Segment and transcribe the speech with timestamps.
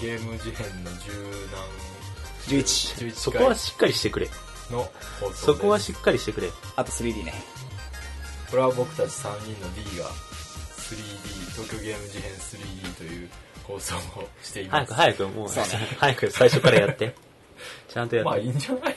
[0.00, 1.10] ゲーム事変の十
[2.48, 3.08] 何、11。
[3.10, 4.26] 11そこはしっかりしてくれ。
[4.26, 4.36] 回
[4.78, 4.82] の
[5.20, 5.44] 放送です。
[5.44, 6.50] そこはしっかりしてくれ。
[6.76, 7.34] あと 3D ね。
[8.50, 13.28] これは僕たち3人の D が 3D、東京ゲーム事変 3D という
[13.64, 14.94] 放送をしています。
[14.94, 15.54] 早く早く、もうね
[15.98, 17.14] 早く最初からやって。
[17.92, 18.30] ちゃんとやって。
[18.30, 18.96] まあいいんじゃない？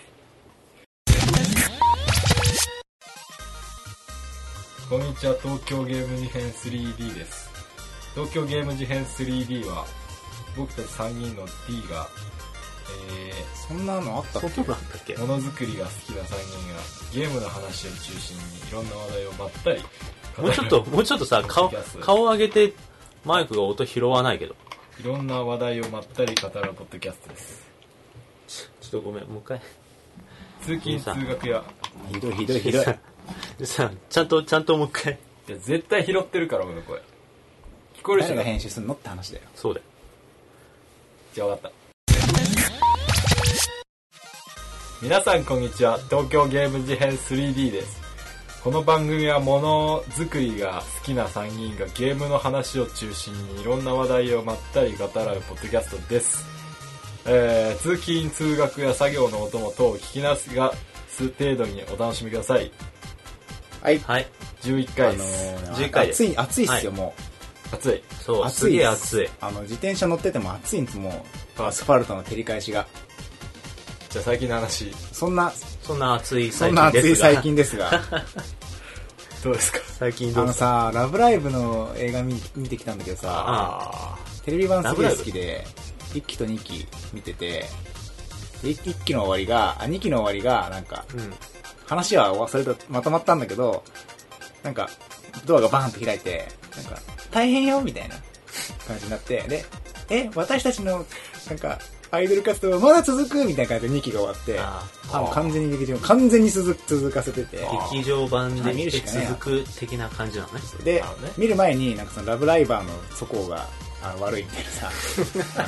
[4.90, 7.50] こんにちは、東京ゲーム事変 3D です。
[8.16, 9.86] 東京ゲーム事変 3D は、
[10.58, 12.08] 僕たち3人の D が、
[13.14, 13.32] え
[13.68, 14.50] そんなのあったっけ？
[14.50, 15.16] そんなのあったっけ？
[15.16, 19.82] ー、ものづくりが好きな3人が、ゲームの話を中心にいろんな話題をまったり
[20.38, 22.74] もうちょっと、もうちょっとさ、顔顔上げて、
[23.26, 24.56] マイクが音拾わないけど。
[25.00, 27.70] いろんな話題をまったり語るポッドキャストです。
[28.82, 29.62] ちょっとごめん、もう一回。
[30.62, 31.64] 通勤通学や、
[32.14, 32.86] ひどいひどいひどい。
[33.58, 35.14] でさ、ちゃんと、ちゃんともう一回。
[35.48, 37.00] いや絶対拾ってるから俺の声。
[37.98, 39.44] 聞こえるし誰が編集するのって話だよ。
[39.56, 39.86] そうだよ。
[41.46, 41.80] 分かった。
[45.02, 45.98] 皆さんこんにちは。
[46.10, 48.02] 東京ゲーム事変 3D です。
[48.62, 56.46] この番組はものづくりが好きな3人がゲームの話を中心にいろんな話題をまったり語らうポッドキャストです。
[57.26, 60.74] えー、通勤通学や作業のお供等を聞きなすが
[61.08, 62.70] す程度にお楽しみください。
[63.82, 64.00] はい。
[64.00, 64.28] はい。
[64.64, 65.56] 11あ回のです。
[65.82, 67.14] 11回ー、です暑い、暑いっすよ、はも
[67.72, 68.04] 暑い。
[68.26, 69.30] そう、暑い暑い。
[69.42, 71.10] あの、自転車乗ってても暑いんです、も
[71.58, 71.62] う。
[71.62, 72.88] あアスファルトの照り返しが。
[74.10, 75.52] じゃあ最近の話、そんな、
[75.84, 77.30] そんな暑いそ最んな暑い近ですが。
[77.34, 77.92] 最近ですが。
[79.44, 79.80] どうですか？
[80.00, 80.48] 最近あどう？
[80.48, 85.68] ですかのさ、ラブライブの映画見見てきたんだけどさ、あテレビ版すげえ好きで、
[86.14, 87.66] 1期と2期見てて、
[88.64, 91.34] で 1, 期の終わりが、あ、2期の終わりが、なんか、うん。
[91.86, 93.84] 話は忘れた、まとまったんだけど、
[94.64, 94.90] なんか、
[95.46, 97.00] ドアがバーンと開いて、なんか、
[97.32, 98.16] 大変よみたいな。
[98.88, 99.66] 感じになって、で、
[100.10, 101.06] え、私たちの、
[101.48, 101.80] なんか、
[102.12, 107.94] アイドル活動はまだ続くみたいな感じで2期が終わって、ああ、もう完全に劇場、完全に続続かせてて、ー。
[107.94, 110.60] 劇場版であ見るしか続く的な感じなのね。
[110.84, 111.04] でね、
[111.38, 113.68] 見る前に、なんかそのラブライバーの素行が、
[114.02, 114.92] あの悪いみたいなさ、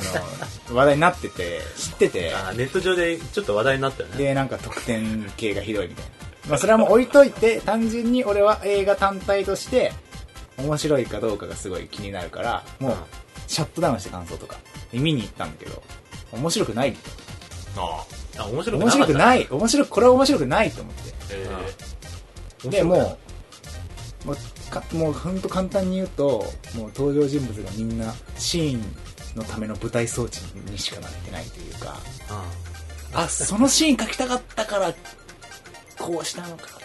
[0.68, 4.16] あの、話題になってて、知ってて、ネット上でちょっと話題になったよね。
[4.16, 6.10] で、なんか得点系がひどいみたいな。
[6.48, 9.92] まあそれはもう置いといて、単純に俺は映画単体として、
[10.62, 12.96] 面白いかどうかがすごい気になるから、もう、
[13.46, 14.56] シャットダウンして感想とか、
[14.92, 15.82] 見に行ったんだけど、
[16.32, 16.96] 面白くない。
[17.76, 18.04] あ
[18.38, 18.42] あ。
[18.42, 19.06] あ、面白く面なかった。
[19.06, 19.48] 白くない。
[19.50, 21.02] 面白く、これは面白くないと思って。
[21.30, 23.18] えー、で、も
[24.24, 24.36] う、もう、
[24.70, 30.40] かもうほんと簡単に言うと、もう登場人物がみんなシーンのための舞台装置
[30.70, 31.98] にしかなってないというか、
[33.14, 34.94] あ、そのシーン描きたかったから、
[35.98, 36.81] こうしたのか、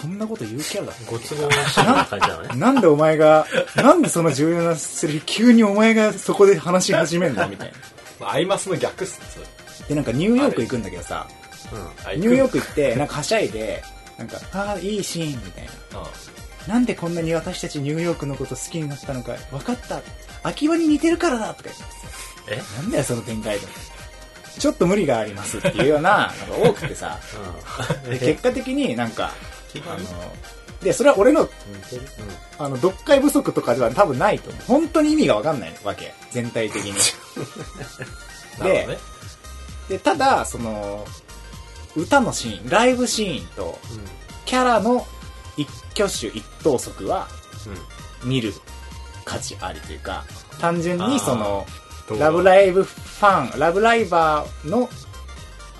[0.00, 2.48] そんなこと言うキャラだご都合のシーンな感じなのね。
[2.60, 7.48] なんでお前が、なんでその重要なセリフ急にお前がそこで話し始めんの？
[7.48, 7.74] みたいな。
[8.20, 9.40] まあ、アイマスの逆っすね、そ
[9.82, 9.88] れ。
[9.88, 11.26] で、なんかニューヨーク行くんだけどさ、
[11.72, 11.76] う
[12.06, 12.08] ん。
[12.10, 13.82] あニューヨーク行って、なんかはしゃいで、
[14.18, 15.70] なんか、ああ、いいシーンみたいな。
[16.00, 16.10] あ
[16.68, 20.02] なんでこんなに私たちニューヨークのこと好きになったのか分かった。
[20.42, 21.70] 秋葉に似てるからだとか
[22.46, 22.80] 言ってえ？
[22.82, 23.66] なんだよその展開で。
[24.58, 27.18] ちょっと無理がありますっていうようなのが多くてさ、
[28.04, 28.10] うん。
[28.10, 29.32] で結果的になんか、
[29.86, 30.32] あの、
[30.82, 31.48] で、それは俺の、
[32.58, 34.62] あの、読解不足とかでは多分ないと思う。
[34.66, 36.14] 本当に意味が分かんないわけ。
[36.30, 36.92] 全体的に。
[38.58, 38.98] なるほどね。
[39.88, 41.04] で、ただ、その、
[41.96, 44.00] 歌のシーン、ライブシーンと、うん。
[44.44, 45.06] キャラの
[45.56, 47.28] 一挙手一投足は、
[48.22, 48.28] うん。
[48.28, 48.52] 見る
[49.24, 50.24] 価値ありというか、
[50.60, 51.66] 単純にその、
[52.18, 54.88] ラブライブファン、ラブライバーの、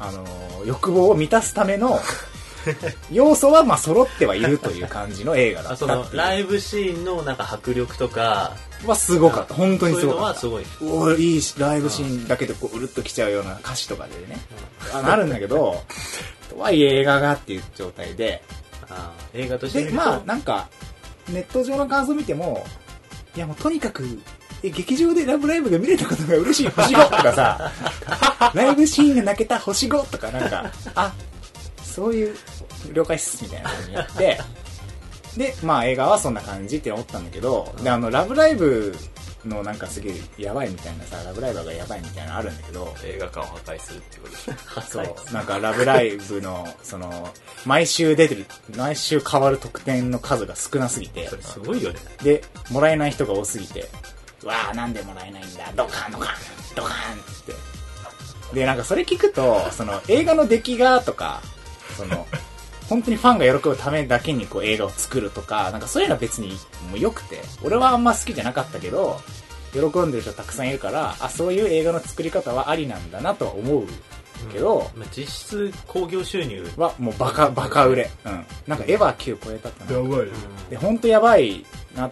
[0.01, 2.01] あのー欲望を満たすための、
[3.11, 8.55] 要素はまあ揃ってはいるという感じの映画だあ、ったライブシーンのなんか迫力とか、
[8.87, 9.55] はすごかった。
[9.55, 10.41] 本当にすごかった。
[10.41, 10.93] そういうのはすごい。
[10.93, 14.41] おーいいしライブシーンだけでこう、うるっときちゃうような歌詞とかでね、
[14.93, 15.83] あなるんだけど、
[16.51, 18.43] とはいえ映画がっていう状態で、
[19.35, 20.69] 映画として見で、まあ、なんか、
[21.29, 22.67] ネット上の感想見ても、
[23.37, 24.21] いやもうとにかく、
[24.63, 27.73] え、劇場でラブライブが見れたことが嬉しい星5とかさ、
[28.55, 31.13] ライブシーンが泣けた星5とかなんか、あ、
[31.99, 32.37] そういう、
[32.93, 34.41] 了解っす、みたいな感じになって、
[35.37, 38.95] で、まあ映画はそんな感じって思ったんだけど、で、あの、ラブライブ
[39.45, 44.81] のなんかすげえやばいみたいなさ、ラブライバーがやばいみたいなのあるんだけど、映画館を破壊するってことでしょ。
[44.83, 47.31] そう、なんかラブライブの、その、
[47.67, 48.47] 毎週出てる、
[48.77, 51.99] 毎週変わる得点の数が少なすぎてそ、れすごいよね。
[52.23, 53.89] で、もらえない人が多すぎて、
[54.45, 56.35] わあなんでもらえないんだ、ドカンドカン、
[56.77, 56.95] ドカンっ
[57.45, 58.55] て。
[58.55, 61.43] で、なんかそれ聞くと、その映画の出来がとか、
[61.99, 62.27] その、
[62.89, 66.53] 本当にファンが喜ぶためだけにこう映画を作るとか、なんかそういうのは別に
[66.91, 69.21] もう良くて、俺はあんま好きじゃなかったけど、
[69.73, 73.87] 喜んでる人たくさんいるから、あ、そういう映画の作り方はありなんだなとは思う
[74.53, 78.11] けど、まあ実質興行収入、はもうバカ、バカ売れ。
[78.25, 78.47] うん。
[78.67, 79.99] なんかエヴァ9超えたかな。
[79.99, 80.29] やばい
[80.71, 82.11] で、本当やばいな、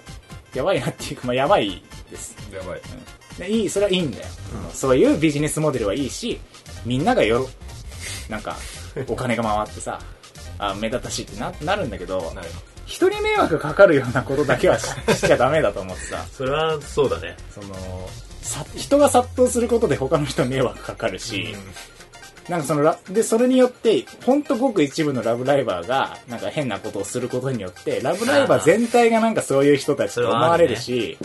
[0.52, 2.36] やばいなっていうか、まあやばいです。
[2.52, 2.80] やばい
[3.38, 4.24] でいい、それはいいんだよ。
[4.72, 6.40] そういうビジネスモデルはいいし、
[6.84, 7.48] みんながよろ、
[8.28, 8.56] なんか、
[9.08, 9.98] お金が回ってさ、
[10.58, 12.48] あ、目立たしいってな、なるんだけど、なる
[12.86, 17.36] 人に迷惑かかるようなことだけはし しちゃダメだと思ってさ、それはそうだね。
[17.52, 18.08] その、
[18.42, 21.56] さ人が殺到することで他の人に迷惑かかるし、
[22.48, 31.18] なんかそのラ、で、それによって、ほんとごく一部のラブライバーが、なんか変なことをすることによって、ラブライバー全体がなんかそういう人たちと思われるし、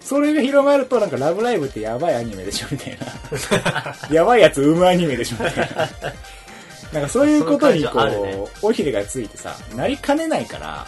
[0.00, 3.96] それが広まると、なんかラブライブってやばいアニメでしょみたいな。
[4.10, 5.88] やばいやつ生むアニメでしょみたいな。
[6.92, 8.00] なんかそういうことにこ
[8.62, 10.86] う、尾ひれがついてさ、なりかねないから、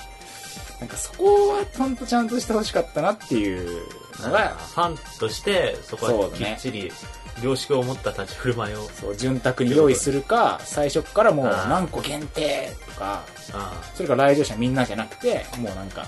[0.80, 3.86] なんかそこはほんとちゃんとしてほしかったなっていう
[4.20, 6.92] のが、ファンとして、そこはきっちり、
[7.42, 16.06] 良識を持った立ち振る舞いを、そう、潤沢に用意するか、最初っからもう何個限定とか、あそれから来場者みんなじゃなくて、もうなんか、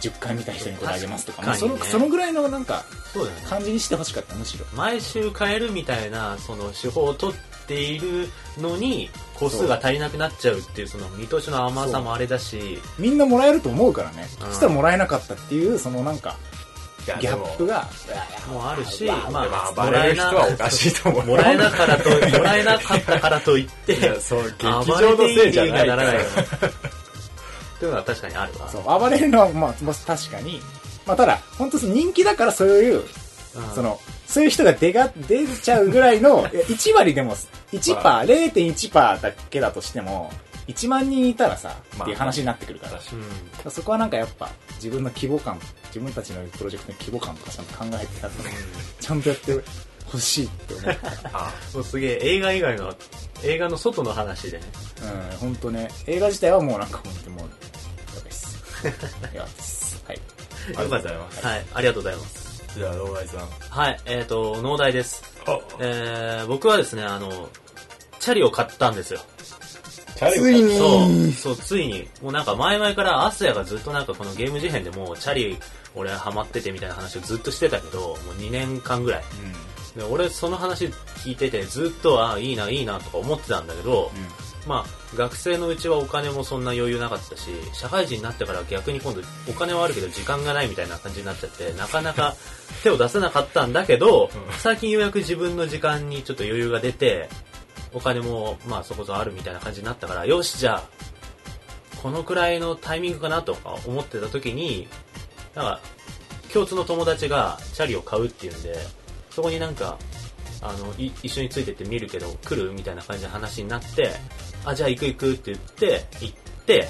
[0.00, 3.46] 10回見た人にこれあげますとか、まあそのそのぐらいのなんか、あそうだよね。
[3.48, 4.66] 感じにしてほしかった、むしろ。
[4.74, 8.28] 毎週変えるみたいな、その手法を取っている
[8.58, 14.28] のに、個数が足りなくなっちゃうっていう、その見通しの甘さもあれだし、みんなもらえると思うからね。
[14.40, 16.36] うんそしたらもらえなかったっていう、そのなんか、
[17.06, 17.88] ギャップが、
[18.52, 26.26] もあるし、まあ、バレる人はおかしいと思うもらえなからと、もらえなかったからといって、そう劇暴場のせいじゃないならないよね。
[27.76, 28.68] っていうのは確かにあるわ。
[28.68, 30.60] そう、暴れるのは、まあ、まあ確かに。
[31.06, 33.04] まあただ、本当人気だからそういう、うん
[33.74, 37.36] その、そういう人が出が、出ちゃうぐらいの、 いや1割でも、
[37.72, 40.32] 1%、まあ0.1%だけだとしても、
[40.66, 42.92] 1万人いたらさ、まあっていう話になってくるから。
[42.92, 48.42] うんそこはなんかやっぱ、自分の規模感、自分たちのプロジェクトの規模感とかちゃんと考えてやって、
[49.00, 49.60] ちゃんとやって
[50.06, 50.98] ほしいって思う。
[51.32, 52.94] あもうすげえ映画以外の、
[53.42, 54.64] 映画の外の話でね。
[55.32, 58.58] うん、本当ね、映画自体はもうなんか本当もう、やばいっす。
[59.34, 60.02] やばいっす。
[60.06, 60.20] はい。
[60.66, 62.45] ありがとうございますはい、ありがとうございます。
[62.76, 63.40] じゃあローライさん。
[63.70, 65.22] はい、えっ、と、農大です。
[65.46, 67.48] あえー、僕はですね、あの、
[68.20, 69.20] チャリを買ったんですよ。
[70.14, 70.76] チャリついに。
[70.76, 75.56] そう、そう、ついに、もうなんか前々からアスヤがずっとなんかこのゲーム事変でもうチャリ、
[75.94, 79.24] 俺ハマっててみたいな話をずっとしてたけど、もう2年間ぐらい。
[79.96, 80.88] で俺その話
[81.24, 84.12] 聞いててずっと、あいいな、いいなとか思ってたんだけど、
[84.66, 92.34] まあ、学生のうちはお金もそんな余裕なかったし、社会人になってから逆に今度お金はあるけど時間がないみたいな感じになっちゃって、なかなか
[92.82, 97.28] 手を出せなかったんだけど、最近ようやく自分の時間にちょっと余裕が出て、
[97.92, 100.82] お金もまあそこそこあるみたいな感じになったから、よし、じゃあ、
[102.02, 104.88] このくらいのタイミングかなとか思ってた時に、
[105.54, 105.80] なんか、
[106.52, 108.76] 共通の友達がチャリを買うっていうんで、
[109.30, 109.98] そこになんか、
[110.62, 114.12] あの、い一緒についてって見るけど来るみたいな感じの話になって、
[114.66, 116.34] あ、じゃあ行く行くって言って、行っ
[116.66, 116.88] て、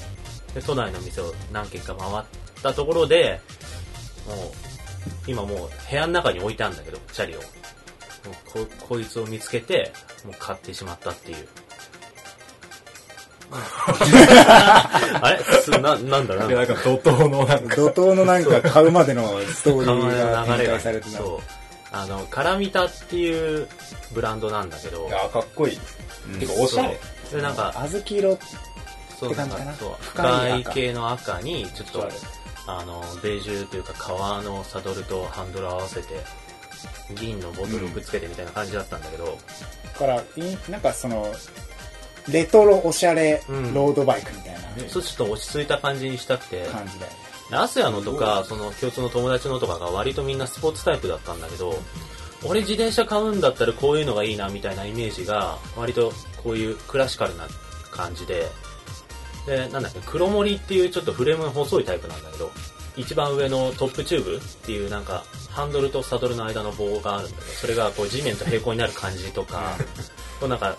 [0.54, 2.24] で、都内の店を何軒か回っ
[2.62, 3.40] たところで、
[4.26, 4.36] もう、
[5.26, 7.38] 今もう部屋の中に置いてあるんだけど、チャリを。
[7.38, 9.92] もうこ、こいつを見つけて、
[10.24, 11.46] もう買ってしまったっていう。
[15.22, 15.44] あれ？
[15.62, 16.10] すな、なんだ？
[16.10, 16.46] なんだ？
[16.48, 17.76] でなんか怒涛のなんか。
[17.76, 21.18] 怒涛のなんか買うまでのストーリーが 展流れが開されてた。
[21.18, 21.40] そう。
[21.92, 23.68] あの、カラミタっていう
[24.12, 25.06] ブランドなんだけど。
[25.06, 25.78] い、やかっこいい、
[26.32, 26.40] うん。
[26.40, 26.98] てかおしゃれ
[27.32, 28.38] で、なんか、小豆色、
[29.18, 29.74] そう、って感じかな？
[29.74, 32.08] そう、深い系の赤に、ちょっと
[32.66, 36.06] あの、ベージュというか革のサドルとハンドルを合わせて、
[37.14, 39.38] 銀のボトルをくっつけてみたいな感じだったんだけど、
[39.98, 40.22] から、い
[40.68, 41.32] なんかその、
[42.28, 43.72] レトロおしゃれうん。
[43.72, 44.60] ロードバイクみたいな。
[44.88, 47.18] そうちょっと落ち着いた感じにしたくて、感じだよね。
[47.52, 51.78] アスヤのとか、その共通の友達のとかが割とみんなスポーツタイプだったんだけど、
[52.44, 56.12] 俺自転車買うんだったらこういうのがいいなみたいなイメージが、割と
[56.46, 57.48] こういうクラシカルな
[57.90, 58.46] 感じで、
[59.46, 62.52] で、なんだっけ、黒森っていうちょっとフレームの細いタイプなんだけど、
[62.96, 69.76] 一番上のトップチューブっていうなんか、ハンドルとサドルの間の棒があるんだけど、それがこう地面と平行になる感じとか、
[70.38, 70.76] こうなんか、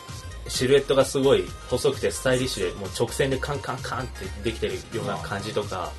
[0.47, 5.91] シルエットがすごい細くてスタイリッシュで、もう直線でカンカンカンってできてるような感じとか、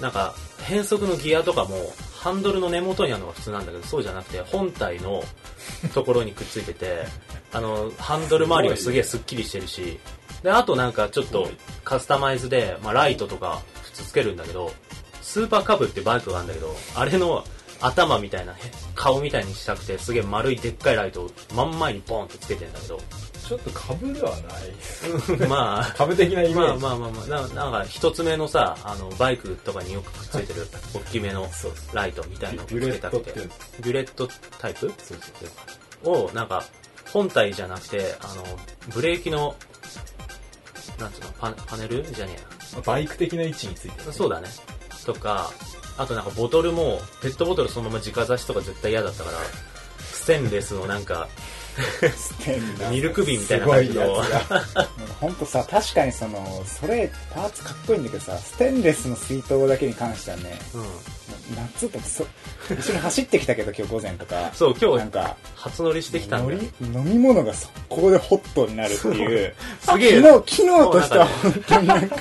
[0.00, 5.24] なんか、変速のギアとかも、ハンドルの根元にあるのが普通なんだけど、そうじゃなくて、本体の
[5.94, 7.06] ところにくっついてて、
[7.52, 9.98] あの、ハンドル周りがすげえスッキリしてるし、
[10.42, 11.48] で、あとなんかちょっと
[11.84, 14.72] カスタマイズで、まあライトとか普通つけるんだけど、
[15.22, 17.44] スーパーカブってバイクがあるんだけど、あれの
[17.80, 18.56] 頭みたいな、へ
[18.94, 22.98] 顔みたいにしたくて、すげえ丸いでっかいライトを真ん前にボンってつけてんだけど、
[23.46, 25.46] ちょっと株ではない。
[25.48, 31.48] まあ、株的なイメージ、まあまあまあまあ、ななんか一つ目のさ、あの、バイクとかによくくっついてる、大きめの
[31.92, 33.32] ライトみたいなのをつけたくて。
[33.80, 34.80] ビュレットタイプ？
[34.80, 35.18] そう
[36.02, 36.26] そう。
[36.26, 36.64] を、なんか、
[37.12, 38.44] 本体じゃなくて、あの、
[38.92, 39.56] ブレーキの、
[40.98, 42.02] なんつうの、パパネル？
[42.04, 42.36] じゃね
[42.84, 44.12] バイク的な位置についてえな。
[44.12, 44.48] そうだね。
[45.04, 45.50] とか、
[45.98, 49.38] あとなんかボトルも、ペットボトルそのまま直差しとか絶対嫌だったから、
[49.98, 51.28] ステンレスのなんか、
[52.90, 54.88] ミルク瓶みたいな感じの、すごいやつが
[55.20, 60.82] ほんとさ、確かにその、それ、パーツかっこいいんだけどさ、ステンレスの水筒だけに関してはね、うん。
[61.54, 62.26] 夏とそ、
[62.74, 66.60] 一緒に走ってきたけど今日午前とか、そう、今日、なんか、初乗りしてきたんだよ。
[66.80, 72.16] 乗り飲み物が速攻でホットになるっていう、 すげえ昨日、昨日としては本当になんか、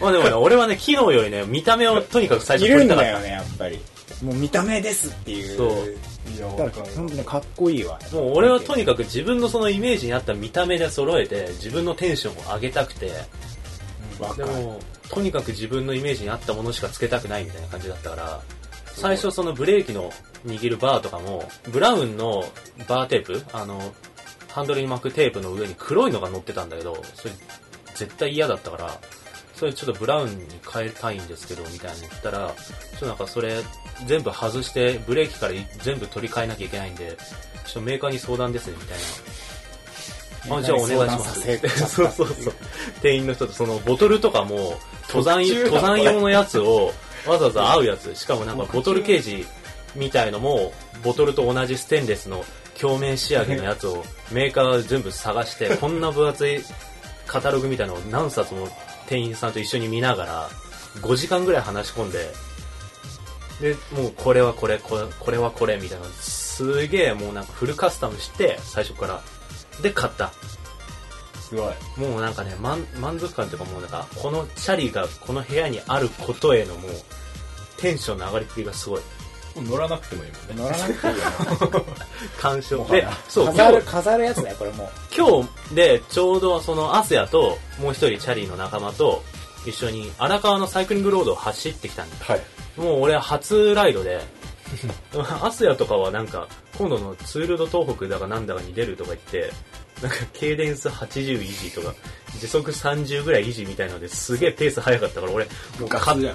[0.00, 3.10] まあでもね、俺はね、機能よりね、見た目をとにかく最初いる撮りたかった。
[3.10, 3.78] んだよね、やっぱり。
[4.22, 5.56] もう見た目ですっていう。
[5.56, 7.98] そういやだから、本当にかっこいいわ。
[8.12, 13.10] もう俺はとにかく自分のそのイメージに合った見た目で揃えて、自分のテンションを上げたくて、
[14.18, 14.48] わかる。
[14.48, 18.40] でも、とにかく自分のイメージに合ったものしかつけたくないみたいな感じだったから、
[18.86, 20.10] 最初そのブレーキの
[20.46, 22.44] 握るバーとかも、ブラウンの
[22.88, 23.94] バーテープ、あの、
[24.48, 27.34] ハンドルに巻くテープの上に黒いのが乗ってたんだけど、それ
[27.94, 29.00] 絶対嫌だったから、
[29.54, 33.62] それちょっとブラウンに変えたいんですけど、みたいなの言ったら、ちょっとなんかそれ
[34.04, 37.16] 全部外して、ブレーキから全部取り替えなきゃいけないんで、
[37.64, 38.98] ちょっとメーカーに相談ですね、みたい
[40.50, 40.56] な。
[40.58, 41.58] あ、じゃあお願いします。
[41.88, 42.54] そうそうそう。
[43.02, 46.92] 店員の人とそのボトルとかも、登山、登山用のやつを
[47.26, 49.46] わざわざ合うやつ、しかもなんかボトルケージ
[49.94, 50.72] みたいのも、
[51.02, 52.44] ボトルと同じステンレスの
[52.80, 56.62] 鏡面仕上げのやつをメーカー全部探して、こんな分厚い
[57.26, 58.68] カタログみたいなのを何冊も
[59.08, 60.50] 店員さんと一緒に見ながら、
[61.00, 62.32] 5時間ぐらい話し込んで、
[63.60, 69.22] で、もうこれはこれ、これこれはこれみたいな、すげえもうなんかフルカスタムして、最初から。
[69.82, 70.32] で、買った。
[71.40, 76.92] すごいもうなんかね、満満足感というかもうなんか、このチャリがこの部屋にあることへのもう、
[77.76, 79.00] テンションの上がりっぷりがすごい。
[79.54, 81.86] もう乗らなくてもいいもんね乗らなくていいよ。
[82.38, 82.76] 鑑賞。
[82.76, 84.90] でもはや、そう、飾る、飾るやつだよ、これもう。
[85.16, 89.22] 今日でちょうどそのアスヤともう一人チャリの仲間と
[89.64, 92.24] 一緒に荒川のサイクリングロードを走ってきたんだよ。
[92.26, 94.20] はいもう俺は初ライドで、
[95.42, 99.52] アスヤとかはなんか、今度のツールド東北だかなんだかに出るとか言って、
[100.02, 101.94] なんか、ケイデンス80維持とか、
[102.38, 105.46] 時速30ぐらい維持みたいなのですげえペース速かったから、俺、
[105.78, 105.88] もう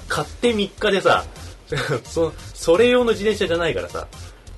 [0.08, 1.26] 買って3日でさ、
[2.06, 4.08] そ、それ用の自転車じゃないからさ、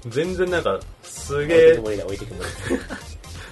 [0.08, 1.74] 全然なんか、すげえ。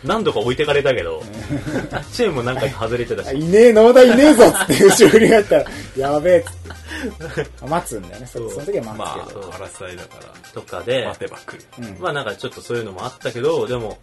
[0.04, 1.24] 何度か置いてかれたけど、
[2.12, 5.66] チェーンも何回か外れてたあ、し、いねえ、農大いねえぞって後ろ振り返ったら、
[5.98, 7.66] やべえっつって。
[7.66, 8.28] 待つんだよね。
[8.28, 9.50] そそうその時は待まつけど。
[9.54, 14.00] あ争いだからとかで、待てば来るうんまあなんかちょっとそういうのもあったけど、でも、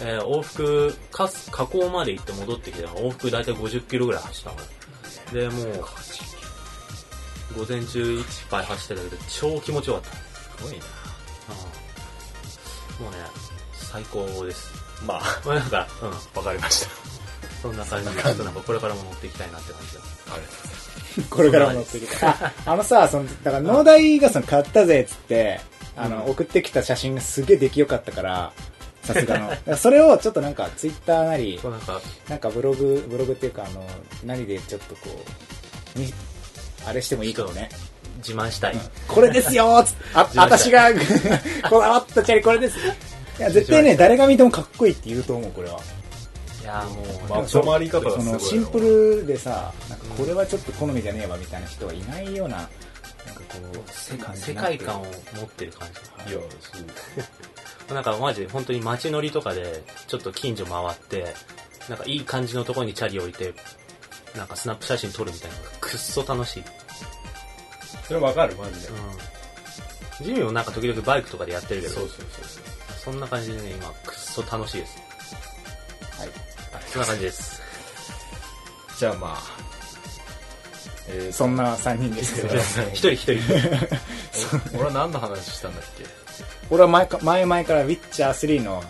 [0.00, 4.56] えー往復、かす河口まで行って戻ってきて、往復大体50キロぐらい走ったの
[5.32, 5.84] 俺で、もう、
[7.58, 10.10] 午前中いっぱい走ってたけど、超気持ちよかった。
[10.10, 10.84] すごいな
[11.50, 13.18] うんもうね、
[13.72, 14.77] 最高です。
[15.06, 17.08] まあまあなんか、うん、わかりました
[17.62, 20.00] そんな感じで、ちょっとなんかこれからも乗っていきたいなって感じだ。
[20.00, 22.28] ありがとうございますこれからも乗ってきた。
[22.30, 25.60] あ、あのさ、その、だから農大がその買ったぜっつって、
[25.96, 28.52] あの、うん送ってきた写真がすげえ出来良かったから、
[29.02, 29.52] さすがの。
[29.76, 33.84] それをちょっとなんかツイッターなりそ、うなんか、なんかブログ、ブログっていうかあの、
[34.24, 35.24] 何でちょっとこ
[35.96, 36.12] う、に、
[36.86, 37.68] あれしてもいいかもね。
[38.18, 38.76] 自慢したい。
[39.06, 40.90] これですよーっつって、あ、私が
[41.68, 42.76] こだわったチャリこれです。
[43.38, 45.80] いや、絶対ね、誰が見てもかっこいいって言うと思う、これは。
[46.60, 52.70] いやーもう、まとまり方がすごいそのシンプルでさ、なんかこれはちょっと好みじゃねえわみたいな人はいないような、なんか
[53.48, 55.10] こう、世感じ世界観を持
[55.44, 55.88] ってる感
[56.26, 56.32] じ。
[56.32, 61.32] いやそうなんかマジで本当に街乗りとかでちょっと近所回って、
[61.88, 63.54] なんかいい感じのところにチャリ置いて、
[64.36, 66.64] なんかスナップ写真撮るみたいなのがくっそ楽しい。
[68.06, 70.26] それわかるマジでうん。
[70.26, 72.57] ジミーもなんか時々バイクとかでやってるけど、そうそうそう
[73.02, 74.96] そんな感じでね、今くっそ楽しいです。
[76.18, 76.28] はい。
[76.90, 77.62] そんな感じです。
[78.98, 79.42] じゃあまあ
[81.08, 82.56] えーそんな3人です けど、
[82.92, 83.40] 一人 一人。
[84.74, 86.04] 俺は何の話したんだっけ？
[86.70, 88.82] 俺は前か前々からウィッチャー3の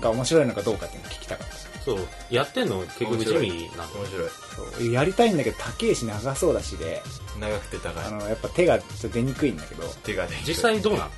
[0.00, 1.54] が面白いのかどうかっていうのを聞きたかった。
[1.84, 2.80] そう、やってんの？
[2.82, 3.98] 結局ジミーなんだ。
[3.98, 7.02] 面白いやりたいんだけど、高いし長そうだしで、
[7.38, 11.10] 長くて高いあの、やっぱ手がちょっと出にくいんだけど、手がね実際どうなん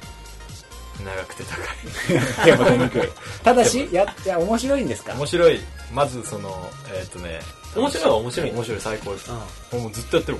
[1.03, 3.03] 長くて高い手も出にくい？
[3.43, 5.15] ただし、や、いや、面白いんですか？
[5.15, 5.61] 面白い
[5.93, 7.41] まずそのえっ、とね
[7.77, 9.31] 面白いは面白い面白い最高です
[9.73, 10.39] うもうずっとやってる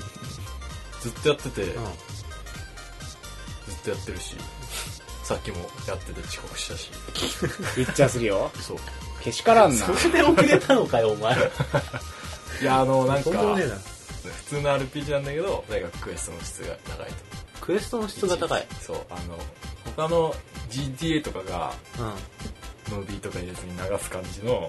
[1.01, 1.67] ずっとやってて、ん。
[1.67, 1.73] うん。
[1.75, 1.85] ずっ
[3.85, 4.37] とやってるし
[5.25, 5.57] さっきも
[5.89, 8.77] やってて遅刻したしウィッチャー3をそう
[9.23, 9.87] けしからんな。
[9.87, 11.37] それで遅れたのかよ、お前。
[12.61, 13.31] いやあのなんか。
[13.31, 17.13] 普通の RPG なんだけど大学クエストの質が高いと
[17.61, 18.67] クエストの質が高い。
[18.81, 19.39] そうあの
[19.97, 20.35] 他の
[20.71, 22.07] GTA とかがうん。
[22.07, 22.13] うん。
[22.91, 24.69] ムービーとか入れずに流す感じの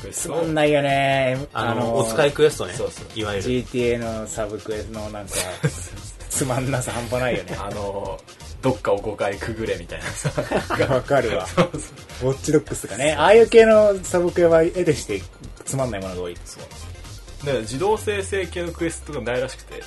[0.00, 1.38] クエスつまんないよね。
[1.52, 2.74] あの、お使いクエストね。
[2.74, 3.48] そうそういわゆる。
[3.48, 5.34] GTA のサブクエスのなんか、
[6.28, 7.56] つまんなさ半端ないよね。
[7.60, 8.18] あの
[8.60, 10.30] どっかを5回くぐれみたいなさ
[10.76, 11.44] が わかるわ。
[11.44, 13.14] ウォッチドックスとかね。
[13.14, 15.22] ああいう系のサブクエは絵でして
[15.64, 16.36] つまんないものが多い。
[16.44, 19.82] そうで自動生成系のクエストがないらしくて、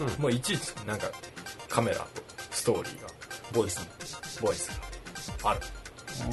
[0.00, 1.10] うんもういちいちなんか
[1.70, 2.06] カメラと
[2.50, 3.08] ストーリーが
[3.52, 3.80] ボイス
[4.42, 4.68] ボイス。
[5.42, 5.60] がある。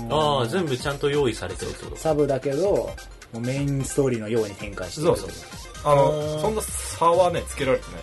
[0.09, 1.97] ああ、全部ちゃんと用意されてるってこと。
[1.97, 2.95] サブだけど、も
[3.35, 5.07] うメインストーリーのように展開してる。
[5.07, 5.29] そうそう
[5.85, 8.01] ああのーそんな差はねつけられてない。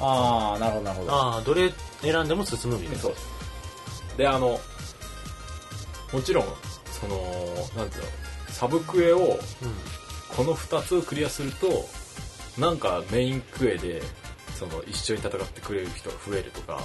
[0.00, 1.12] ああ、なるほどなるほど。
[1.12, 3.02] ああ、どれ選んでも進むみたいな。
[3.02, 3.14] そう。
[4.16, 4.60] であの
[6.12, 6.44] もちろん
[6.90, 7.16] その
[7.76, 8.08] なんていうの
[8.48, 9.36] サブクエをうん。
[10.36, 11.84] この2つをクリアすると
[12.58, 14.00] なんかメインクエで
[14.54, 16.80] その一緒に戦ってくれる人が増えるとか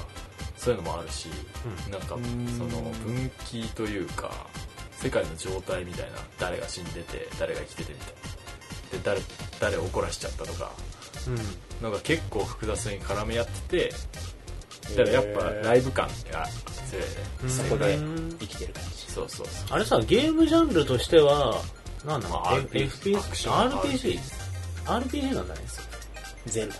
[0.57, 1.29] そういうのもあるし、
[1.85, 4.31] うんなんかそんの分岐というか
[4.91, 9.21] 世界の状態みたいな誰が死んでて誰が生きててみたいなで誰
[9.59, 10.71] 誰を怒らしちゃったとか
[11.27, 11.37] うん。
[11.81, 13.89] なんか結構複雑に絡め合って
[14.87, 16.47] てだからやっぱライブ感が
[16.89, 17.07] 強いね
[17.43, 18.97] うんそこでうん生きてる感じ。
[19.11, 21.59] そうそうそうあれさ、ゲームジャンルとしては、
[22.05, 23.19] なんなの、まあ FPS?
[23.51, 25.33] アク RPG?
[25.33, 25.61] なんだね。
[26.45, 26.75] ゼルダ。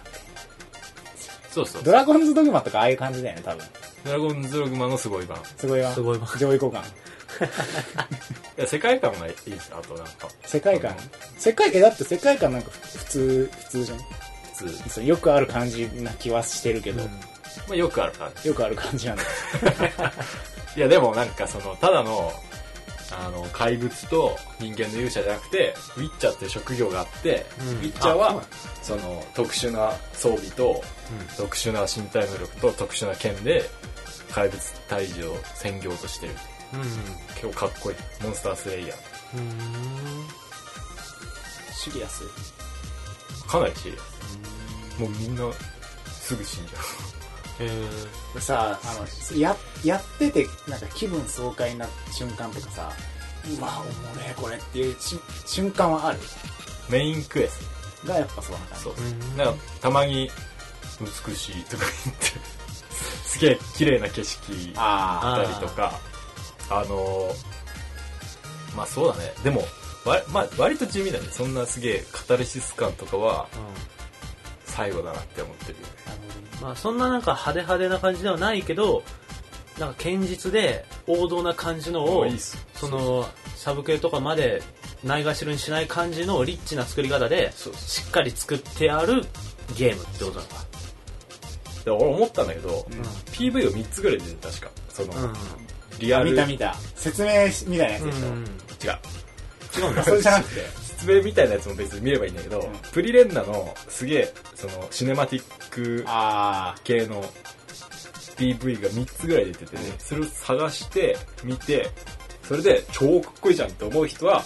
[1.58, 3.66] そうそうドラゴンズドグマとかああいう感じだよね、多分。
[4.06, 5.92] ドラゴンズログマのすごい版すごいわ。
[5.92, 6.86] すごいわ上位互換。
[8.58, 10.96] いや世界観がいいですあとなんか世界観？
[11.38, 13.98] 世界、え、だって世界観なんか普通、普通じゃん。
[13.98, 14.04] 普
[14.54, 17.10] 通、そうよくある感じな気はしてるけど、ま
[17.72, 19.24] あ、よくある感じよくある感じなんだ。
[20.76, 22.32] いやでもなんかそのただの
[23.12, 27.68] あの怪物と人間の勇者じゃなくてウィッチャーっていう職業があって、うん。
[27.70, 28.44] ウィッチャーはの
[28.82, 30.84] その特殊な装備と
[31.38, 33.64] 特殊な身体能力と特殊な剣で
[34.32, 36.34] 怪物退治を専業としてる。
[36.74, 36.82] うん。
[36.82, 36.88] うん。
[37.36, 37.98] 結構かっこいい。
[38.24, 38.98] モンスタースレイヤー。
[39.38, 40.28] うん。
[41.74, 42.24] シリアス。
[43.48, 45.00] かなりシリアス。
[45.00, 45.44] もうみんな
[46.12, 46.78] すぐ死んじゃ
[47.24, 47.27] え
[48.40, 48.96] さあ
[49.34, 52.92] のややっててなんか気分爽快な瞬間とかさ
[53.58, 56.20] うわおもれえこれっていうし瞬間はある？
[56.20, 57.60] うメインクエス
[58.06, 58.84] がやっぱそうな感じ。
[58.86, 59.06] トそう。
[59.06, 59.38] うん。
[59.38, 60.30] なんかたまに
[61.28, 62.26] 美しいとか言って
[63.26, 66.00] すげえ綺麗な景色ああったりとか
[66.70, 69.34] あのーまあそうだね。
[69.44, 69.66] でも
[70.06, 71.28] わ、まあ、割と地味だね。
[71.32, 73.48] そんなすげえカタルシス感とかは
[74.78, 75.84] 最後だなって思ってるよね
[76.60, 76.62] うん。
[76.66, 79.02] まあ、そんななんか派手派手な感じではないけど、
[79.80, 82.64] なんか堅実で王道な感じのをいいっす。
[82.76, 84.62] そのサブ系とかまで
[85.04, 89.24] ないがしろにしない感じのリッチな作り方でそうしっかり作ってある
[89.76, 90.56] ゲームってことなのか。
[91.86, 93.02] で俺思ったんだけど、うん。
[93.34, 94.70] PV を3つぐらい出てる確か。
[94.90, 95.34] その、うん。
[96.00, 96.76] リアル見た見た。
[96.96, 98.36] 説明しみたいなやつでしょ、うん。
[98.36, 98.48] 違う。
[99.80, 100.04] 違うんだ。
[100.04, 100.62] それじゃなくて
[100.98, 102.78] 説明みたいなやつも別に見ればいいんだけど、うん。
[102.92, 107.24] プリレンナのすげえそのシネマティックあ系の
[108.36, 111.88] PV が3つぐらい出てて、ねそれを探して見て
[112.44, 114.44] それで超かっこいいじゃんって思う人は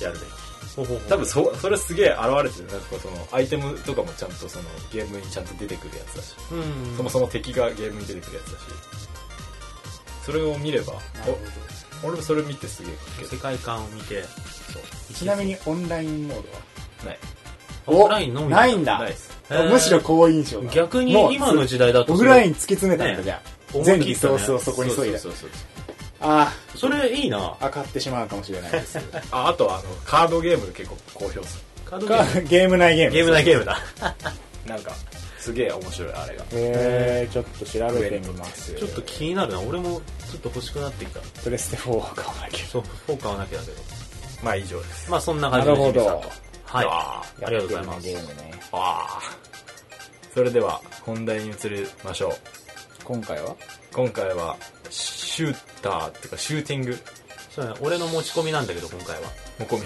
[0.00, 0.22] やるべき
[1.08, 6.96] 多分そそれすげえ現れてるなんかそのアイテムとかもちゃんとそのゲームにちゃんと出てくるやつだし、うん。
[6.96, 8.64] そもそも敵がゲームに出てくるやつだし。
[10.26, 10.94] それを見れば
[12.06, 14.22] 俺もそれ見てすげえ世界観を見て。
[14.22, 16.58] どちなみにオンラインモードは？
[17.04, 17.18] えない。
[17.86, 18.98] オフラインのみないんだ。
[18.98, 19.30] ないです。
[19.70, 20.70] むしろ好印象だ。
[20.70, 23.84] 逆に今の時代だとオフライン突き詰めたんだ、ねじゃあ。
[23.84, 25.60] 全リソースをそこに削いだそうそうそう
[26.20, 27.56] あそれいいな。
[27.60, 28.98] あ買ってしまうかもしれないです。
[29.30, 32.48] ああとあのカードゲーム結構好評すカードゲーム。
[32.48, 33.74] ゲーム内ゲームゲーム内ゲームだ。
[34.64, 34.92] るなんか
[35.46, 36.44] すげえ面白いあれが。
[36.50, 38.74] えー、ちょっと調べてみます。
[38.74, 41.20] ちょっと気になるな俺もちょっと欲しくなってきた。
[41.40, 42.66] プレステ4は買わなきゃ。
[42.66, 43.76] そうフォー買わなきゃだけど。
[44.42, 45.08] まあ以上です。
[45.08, 46.06] まあそんな感じでなるほど。
[46.64, 46.86] はい。
[46.86, 47.24] ああ。
[47.36, 48.06] りがとうございます。
[48.08, 49.20] ゲームねあ。
[50.34, 52.32] それでは本題に移りましょう。
[53.04, 53.54] 今回は？
[53.92, 54.56] 今回は
[54.90, 56.98] シューターっていうかシューティング。
[57.50, 59.28] そうね俺の持ち込みなんだけど今回は。
[59.60, 59.82] モコミ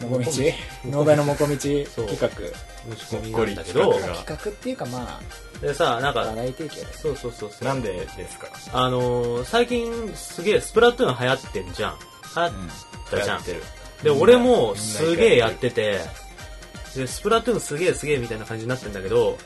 [0.00, 0.52] もこみち？
[0.84, 2.28] 農大のもこみち企画
[2.86, 5.20] 持ち込みなんだけど企画が企画っていうかま
[5.60, 6.92] でさなんか題提供で。
[6.92, 7.64] すそうそうそうそう。
[7.64, 8.48] なんでですか？
[8.72, 11.98] あのー、最近すげえスプラトゥーン流行ってんじゃん。
[12.36, 12.52] 流行っ
[13.10, 13.38] たじゃん。
[13.40, 13.62] ってる。
[14.02, 15.98] で、みんな俺もすげえやってて、
[16.94, 19.36] で、スプラトゥーンすげえすげえみたいな感じになってんだけど、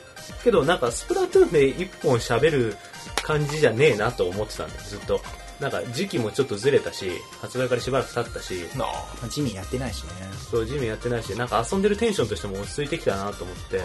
[0.43, 2.77] けどなんかスプラトゥーンで一本喋る
[3.23, 5.21] 感じじゃねえなと思ってたんだよ、ずっと。
[5.63, 7.09] なんか時期もちょっとずれたし、
[7.41, 9.27] 発売からしばらく経ったし、なあ。
[9.29, 10.09] ジミーやってないしね。
[10.51, 13.81] そう、ジミーやってないし、なんか遊んでるテンションとしても落ち着いてきたなと思って、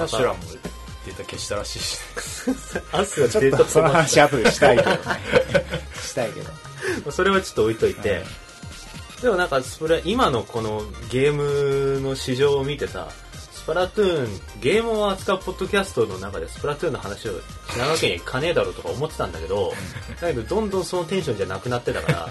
[0.00, 0.40] アシュラム
[1.04, 1.98] データ消したらしいし
[2.92, 4.98] アスがちょっデータとその話後でしたいけどね。
[6.00, 7.10] したいけど。
[7.10, 8.22] それはちょっと置いといて、
[9.20, 13.29] でもなんかそれ今のこのゲームの市場を見てさス
[13.70, 19.72] プラトゥーンゲームを扱うポッドキャストの中でスプラトゥーンの話をしなわけにいかねえだろうとか思ってたんだけど
[20.20, 22.28] だけどどんどんそのテンションじゃなくなってたから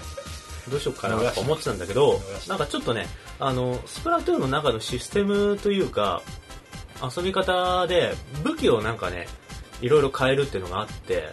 [0.68, 6.20] どうしようかなとか思ってたんだけどなんかちょっとねあのスプラトゥーンの中のシステムというか
[7.02, 9.26] 遊び方で武器をなんかね
[9.80, 11.30] いろいろ変えるっていうのがあって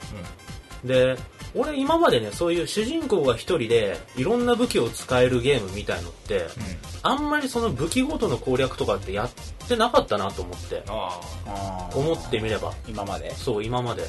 [0.85, 1.17] で
[1.57, 6.47] 俺今までねそういう主人公が一人でいろんな武器を使えるゲームみたいのって
[7.03, 9.31] あんまりその武器ごとの攻略とかってやっ
[9.67, 10.83] てなかったなと思って。
[11.93, 12.73] 思ってみれば。
[12.87, 13.33] 今まで。
[13.35, 14.03] そう今まで。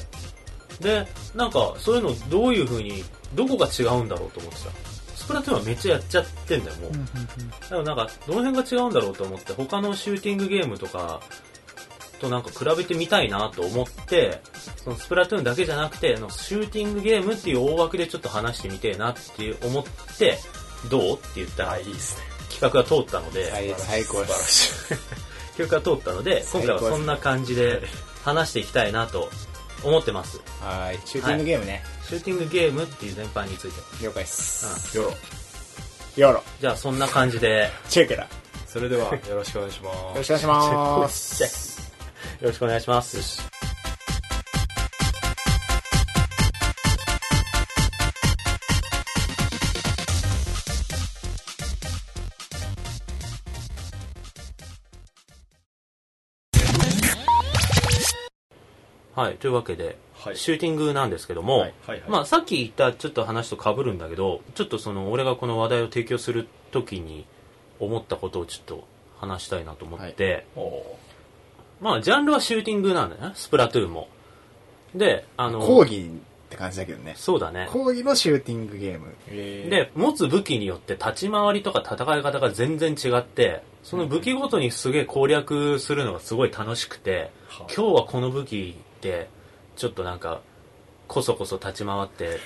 [0.80, 3.02] でなんかそういうのどういう風に
[3.34, 4.68] どこが違うんだろうと思ってさ。
[5.14, 6.92] スプラトゥーンはめっちゃやっちゃってんだよもう。
[6.92, 11.20] だからなんかどの辺が違うんだろうと思って他のシューティングゲームとか
[12.18, 14.40] となんか比べてみたいなと思って
[14.76, 19.84] そのスプラトゥーンだけじゃなくてあのシューティングゲームっていう大枠でちょっと話してみてえなって思っ
[20.18, 20.38] て
[20.90, 24.86] どうって言ったあらいいですね企画が通ったので、最最高で素晴らす。
[24.88, 24.96] しい
[25.58, 27.82] 企画が通ったので今回はそんな感じで
[28.24, 29.30] 話していきたいなと
[29.82, 30.98] 思ってますはい。
[31.04, 31.84] シューティングゲームね。
[32.08, 34.96] シューティングゲームっていう全般について了解っす。
[34.96, 35.14] よろ
[36.16, 36.42] ヨロ。
[36.60, 38.24] じゃあそんな感じでチェケラ。
[38.24, 38.28] よ
[38.66, 41.87] それではよろしくお願いしまろすしくお願いします。
[42.40, 43.58] よろしくお願いします。
[59.18, 60.36] はい、というわけで、はい。
[60.36, 62.08] シューティングなんですけども、はいはいはい。
[62.08, 67.26] まあ、さっき言ったちょっと話と被るんだけどちょっとその俺がこの話題を提供する時に
[67.80, 68.86] 思ったことをちょっと
[69.18, 70.98] 話したいなと思って、おお
[71.80, 73.32] まあジャンルはシューティングなんだよね。
[73.34, 74.08] スプラトゥーンも。
[74.94, 76.10] であの講義
[76.48, 77.14] って感じだけどね。
[77.16, 77.68] そうだね。
[77.70, 79.14] 講義のシューティングゲーム。
[79.28, 79.70] えー。
[79.70, 87.72] で持つ武器によって立ち回りとか戦い方が全然違ってその武器ごとにすげえ攻略するのがすごい楽しくて、はあ。
[87.74, 89.28] 今日はこの武器で
[89.76, 90.40] ちょっとなんか
[91.06, 92.38] こそこそ立ち回って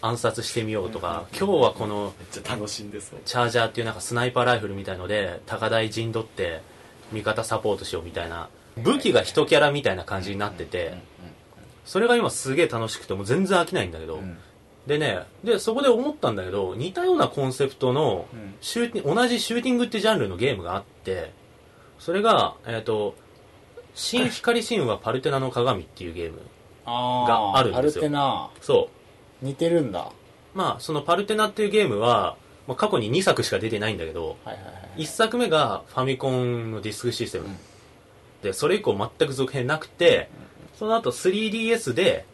[0.00, 3.20] 暗殺してみようとか、今日はこのめっちゃ楽しんでそう。
[3.24, 6.60] チャージャーっていうなんかスナイパーライフルみたいので高台陣取って
[7.12, 10.94] 味方サポートしようみたいな武器が一キャラみたいな感じになってて
[11.84, 14.36] それが今すげえ楽しくてもう全然飽きないんだけど、うん。
[14.86, 18.54] でねでそこで思ったんだけど似たようなコンセプトのうん。
[18.60, 21.32] シューティン同じシューティングってジャンルのゲームがあって
[21.98, 23.14] それがえっ、と
[23.94, 26.40] 「新光神話パルテナの鏡」っていうゲーム
[26.84, 28.02] あがあるんですよ。
[28.02, 28.50] パルテナ。
[28.60, 28.88] そ
[29.42, 29.44] う。
[29.44, 30.00] 似てるんだ。
[30.00, 30.12] は
[30.54, 34.62] まあそのパルテナっていうゲームは、まあ、過去に2作しか出てないんだけどいはいは
[34.96, 35.02] い。
[35.02, 37.46] 1作目がファミコンのディスクシステム、
[38.42, 40.28] でそれ以降全く続編なくて、
[40.78, 42.26] その後 3DS で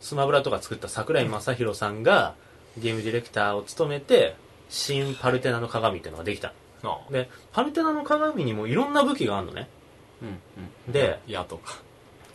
[0.00, 2.34] スマブラとか作った桜井正宏さんが
[2.78, 4.36] ゲームディレクターを務めて
[4.68, 6.52] 新パルテナの鏡っていうのができた。
[6.82, 7.12] なあ。
[7.12, 9.68] でパルテナの鏡にもいろんな武器があるのね。
[10.22, 10.28] うん
[10.88, 10.92] うん。
[10.92, 11.78] で矢とか。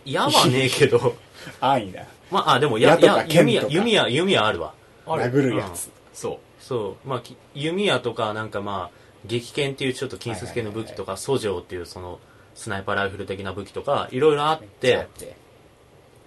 [0.05, 1.15] 矢はねえけど。
[1.59, 2.05] 安易だ。
[2.31, 3.73] まああでも矢矢とか矢弓矢剣とか。
[3.73, 4.73] 弓矢弓矢あるわ。
[5.05, 5.89] 殴るやつ。
[6.13, 12.19] そそうまあき弓矢とかなんかまあ撃剣っていうちょっと近接系の武器とかソジョウっていうその
[12.53, 15.07] スナイパーライフル的な武器とかいろいろあって。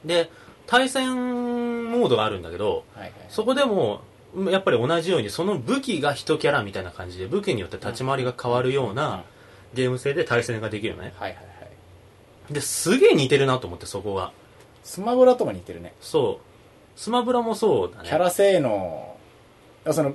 [0.05, 0.31] で
[0.67, 3.13] 対戦モードがあるんだけどはいはい。
[3.29, 4.01] そこでも
[4.51, 9.23] やっぱり同じようにその武器が一キャラみたいな感じで武器によって立ち回りが変わるような
[9.75, 11.51] ゲーム性で対戦ができるのねはいはいは
[12.51, 12.53] い。
[12.53, 14.33] ですげえ似てるなと思ってそこが
[14.83, 15.95] スマブラとも似てるね。
[16.01, 19.17] そうスマブラもそうだねキャラ性能、
[19.93, 20.15] その、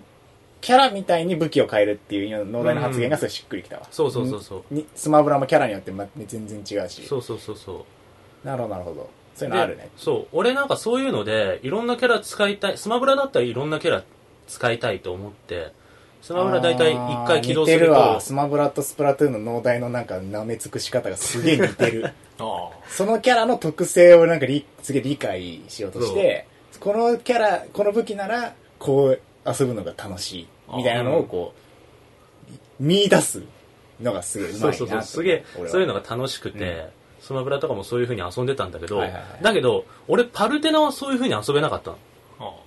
[0.61, 3.87] キャラみたいに武器を変えるっていう農大の発言がすごいしっくりきたわ。
[3.91, 7.05] そうそうそうそうにスマブラもキャラによってま全然違うし。
[7.05, 7.85] そうそうそうそ
[8.43, 9.09] うなるほどなるほど。
[9.35, 9.89] そういうのあるねで。
[9.97, 14.03] そう俺なんかそういうのでいろんなキャラ使いたいスマブラだったらいろんなキャラ
[14.47, 15.73] 使いたいと思って
[16.21, 18.15] スマブラ大体1回起動するあー似てるわ。
[18.15, 22.13] とスマブラとスプラトゥーンの農大のなんか舐め尽くし方がすげえ似てる。
[22.89, 26.47] そのキャラの特性をなんかりすげえ理解しようとして、
[26.79, 30.47] このキャラ、この武器なら、こう遊ぶのが楽しい。
[30.75, 31.53] みたいなのをこ
[32.79, 33.43] う、見出す
[34.01, 35.01] のがすげえうまいなそうそうそう。
[35.03, 36.83] すげえそういうのが楽しくて、うん。
[37.19, 39.43] スマブラとかもそういう風に遊んでたんだけど、はいはいはい。
[39.43, 41.97] だけど俺パルテナはそういう風に遊べなかったの。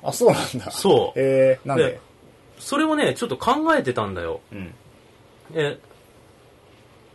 [0.03, 0.71] あそうなんだ。
[0.73, 1.19] そう。
[1.21, 1.85] えー、なんで？
[1.85, 2.01] で
[2.59, 4.40] それをねちょっと考えてたんだよ。
[4.53, 4.75] うん。
[5.55, 5.79] で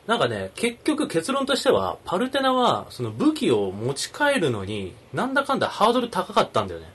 [0.07, 6.87] なんかね結局結論としてはパルテナはその武器を持ち帰るのになんだかんだハードル高かったんだよね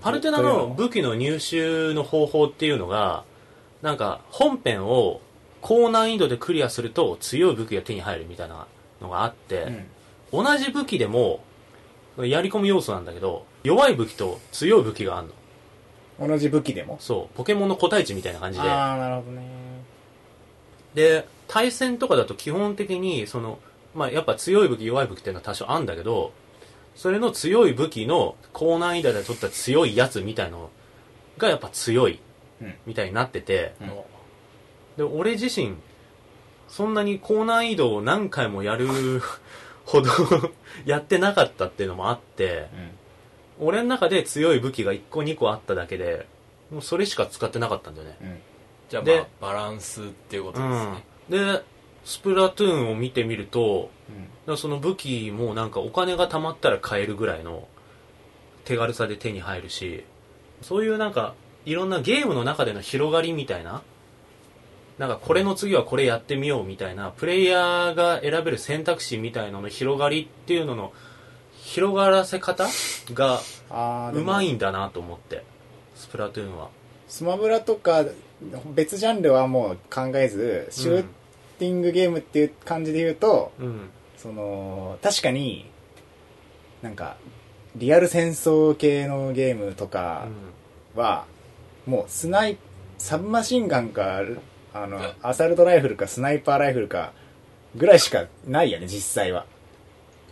[0.00, 3.24] パルテナの武器の入手の方法っていうのが、
[3.82, 5.20] なんか本編を
[5.60, 8.66] 高難易度でクリアすると強い武器が手に入るみたいな
[9.00, 9.86] のがあって、
[10.32, 10.44] うん。
[10.44, 11.44] 同じ武器でも、
[12.18, 16.28] やり込み要素なんだけど、弱い武器と強い武器があるの。
[16.28, 16.96] 同じ武器でも？
[17.00, 18.68] そう、ポケモンの個体値みたいな感じで。
[18.68, 19.42] ああなるほどね。
[20.94, 23.58] で、対戦とかだと基本的に、その、
[23.94, 26.32] まあ、やっぱ強い武器、弱い武器っていうのは多少あるんだけど、
[26.94, 30.70] それの強い武器の高難易度で取った強いやつみたいの
[31.38, 32.20] がやっぱ強い
[32.62, 32.74] うん。
[32.86, 33.88] みたいになってて、うん。
[34.96, 35.74] で、俺自身、
[36.68, 38.88] そんなに高難易度を何回もやる
[39.84, 40.10] ほど
[40.86, 42.68] やってなかったっていうのもあって、
[43.58, 46.26] 俺の中で強い武器が1個2個あっただけで、
[46.70, 48.16] もうそれしか使ってなかったんだよね。
[48.22, 48.34] うん。
[48.34, 48.40] で
[48.88, 51.54] じゃあまあバランスっていうことですね、うん。
[51.56, 51.62] で、
[52.04, 57.68] スプラトゥーンを見てみると、うんらその武器もなんかお金が貯まったら買えるぐらいの
[58.64, 60.04] 手軽さで手に入るし、
[60.62, 63.82] そういうなんかいろんなゲームの中での広がりみたいな、
[64.98, 70.92] なんかこれの次はこれやってみようみたいな、プレイヤーが選べる選択肢みたいなのの広がりっていうのの
[71.54, 72.68] 広がらせ方
[73.14, 73.40] が
[74.12, 75.44] うまいんだなと思って、
[75.94, 76.68] スプラトゥーンは。
[77.08, 78.04] スマブラとか
[78.74, 81.04] 別ジャンルはもう考えずシュー
[81.58, 83.90] ティングゲームっていう感じで言うと、うん。
[84.22, 85.68] その確かに
[86.80, 87.16] なんか
[87.74, 90.28] リアル戦争系のゲームとか
[90.94, 91.24] は、
[91.86, 92.58] もうスナイ
[92.98, 94.20] サブマシンガンか
[94.74, 97.12] あのアサルトライフルかスナイパーライフルか
[97.74, 99.46] ぐらいしかないよね実際は。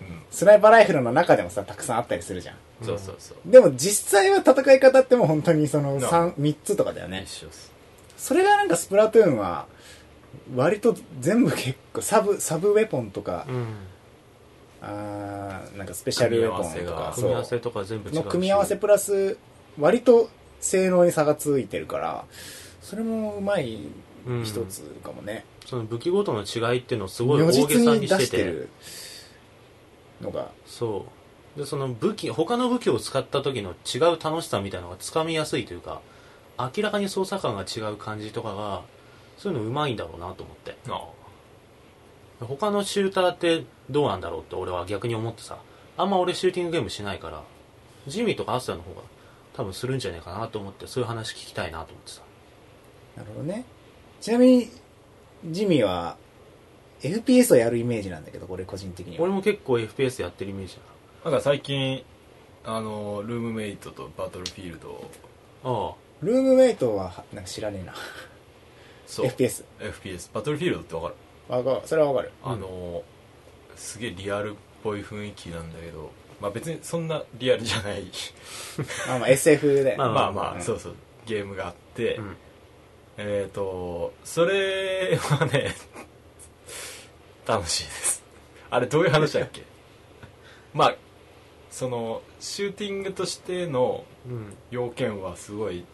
[0.01, 0.23] うん。
[0.31, 2.57] スナイパーライフルの中でもさたくさんあったりするじゃん。
[2.83, 3.51] そうそうそう。
[3.51, 7.25] でも実際は戦い方ってもう本当にそのな 3, 3つとかだよね。
[8.17, 9.67] それがなんかスプラトゥーンは
[10.55, 13.67] 割と全部結構サブサブウェポンとか、うん。
[14.83, 18.17] あーなんかスペシャルウェポンとか組み合わせとか全部違うし。
[18.17, 19.37] の組み合わせプラス
[19.79, 22.25] 割と性能に差がついてるから
[22.81, 23.79] それもうまい
[24.27, 28.69] うん一つかもね、その武器ごとの違いっていうのをすごい如大げさにしてしててる
[30.21, 30.51] のが。
[30.67, 31.07] そ
[31.57, 31.59] う。
[31.59, 36.01] でその武器他の武器を使った時の違う楽しさみたいなのがつかみやすいというか
[36.59, 38.83] 明らかに操作感が違う感じとかが
[39.41, 40.77] そういうのうまいんだろうなと思って。
[40.89, 41.09] あ
[42.45, 45.59] 他のシューターってどうなんだろうって俺は逆に思ってさ。
[45.97, 47.43] あんま俺シューティングゲームしないから
[48.07, 49.01] ジミーとかアスヤの方が
[49.55, 52.23] 多分するんじゃないかなと思ってそういう話聞きたいなと思ってさ。
[53.17, 53.65] なるほどね。
[54.21, 54.69] ちなみに
[55.47, 56.19] ジミーは
[57.01, 59.23] FPS をやるイメージなんだけどこれ個人的には。
[59.25, 60.77] 俺も結構 FPS やってるイメージ
[61.25, 62.05] なんか最近
[62.65, 65.11] あのルームメイトとバトルフィールドを。
[65.65, 66.25] ああ。
[66.25, 67.95] ルームメイトはなんか知らねえな
[69.11, 69.27] そう。
[69.27, 71.15] FPS FPS バトルフィールドってわかる？
[71.57, 71.89] わかる。
[71.89, 72.33] それはわかる。
[72.45, 73.03] うんあの
[73.77, 78.05] すげえリアルっぽい雰囲気なんだけどまあ別にそんなリアルじゃない。
[79.09, 80.95] あまあ SF で、 まあまあまあ、うんそうそう。
[81.27, 82.37] ゲームがあって、うん。
[83.19, 85.75] えっ、とそれはね
[87.47, 88.23] 楽しいです。
[88.71, 89.63] あれどういう話だっけ？
[90.75, 90.95] まあ
[91.71, 94.57] そのシューティングとしてのうん。
[94.71, 95.85] 要件はすごい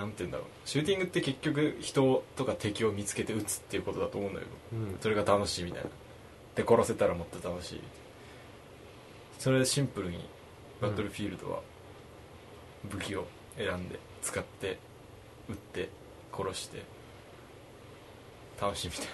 [0.00, 0.46] なんて言うんだろう。
[0.64, 4.52] シューティングって結局人とか敵を見つけて撃つっていうことだと思うんだけど。
[4.72, 4.98] うん。
[5.00, 5.90] それが楽しいみたいな。
[6.56, 7.80] で殺せたらもっと楽しい。
[9.38, 10.24] それでシンプルに
[10.80, 11.60] バトルフィールドは
[12.90, 14.78] 武器を選んで使って
[15.48, 15.88] 撃って
[16.34, 16.82] 殺して
[18.60, 19.10] 楽しいみたいな。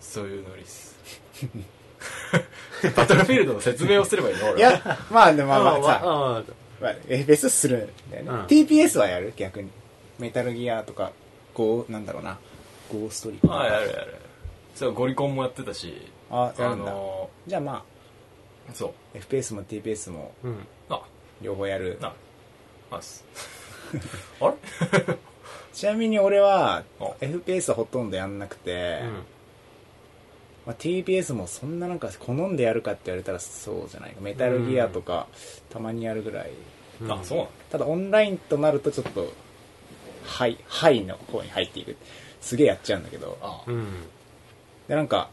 [0.00, 0.96] そういうノリです。
[2.96, 4.50] バトルフィールドの説明をすればいいの？
[4.52, 4.58] 俺は。
[4.58, 6.42] いやまあでもまあまあさ、ああ
[6.80, 8.46] まあ、FPS するんだよね、うん。
[8.46, 9.32] TPS はやる？
[9.36, 9.68] 逆に。
[10.18, 11.12] メタルギアとか
[11.54, 12.38] ゴーなんだろうな。
[12.92, 14.14] ゴーストリーあやるやる。
[14.74, 15.94] そうゴリコンもやってたし。
[16.30, 19.18] ああやるんだ、のじゃあまーそう。
[19.18, 20.66] あ FPS も TPS もうん。
[20.88, 21.00] あ。
[21.42, 21.98] 両方やる。
[22.00, 22.12] な
[22.90, 23.24] あす。
[24.40, 24.54] あれ？
[25.72, 29.00] ちなみに俺はあ FPS はほとんどやんなくて、
[30.70, 34.12] まあ、TPS もそんななんか好んでやるかって言われたらそうじゃない。
[34.12, 35.26] かメタルギアとか
[35.68, 36.50] たまにやるぐらい。
[37.02, 39.32] うんあそうただオンラインとなるとちょっと
[40.22, 41.96] ハイハイの方に入っていく。
[42.40, 43.36] すげえやっちゃうんだけど。
[43.42, 43.64] あ。
[43.66, 43.86] うん。
[44.86, 45.30] でなんか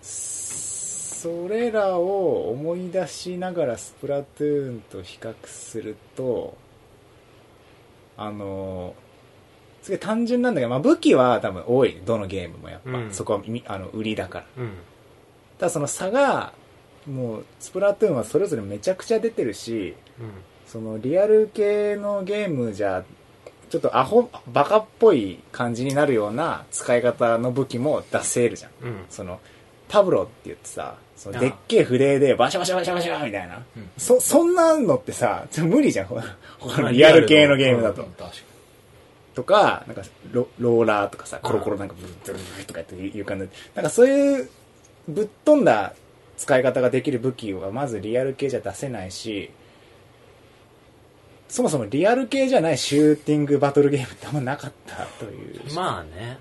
[0.00, 6.56] それらを思い出しながらスプラトゥーンと比較すると
[8.16, 8.94] あの
[9.82, 14.70] すげえ単純なんだけど、まあ、武器は多分多いどのゲームもやっぱ、うんそこはみあの売りだからうん
[15.58, 16.52] ただその差が
[17.06, 19.94] もうスプラトゥーンはそれぞれめちゃくちゃ出てるし
[20.66, 23.04] そのリアル系のゲームじゃ
[23.70, 29.40] ちょっとアホバカっぽい感じになるような使い方の武器も出せるじゃんうんうんその
[29.88, 33.62] パブロって言ってさ、そのでっけえ筆でバシャバシャバシャバシャみたいな。
[33.76, 36.06] うんそ、そんなのってさ、無理じゃん。
[36.06, 36.18] ほ
[36.58, 38.02] 他のリアル系のゲームだと。
[38.02, 38.30] 確か
[39.34, 44.50] とか、なんかロ、ローラーとかさ、コロコロなんかブルブルブルとかやっていう感じで、なんかそういう
[45.08, 45.94] ぶっ飛んだ
[46.36, 49.50] 使い方ができる武器はまずリアル系じゃ出せないし、
[51.48, 55.74] そもそもリアル系じゃないシューティングバトルゲームってあんまなかったという。
[55.74, 56.38] まあね。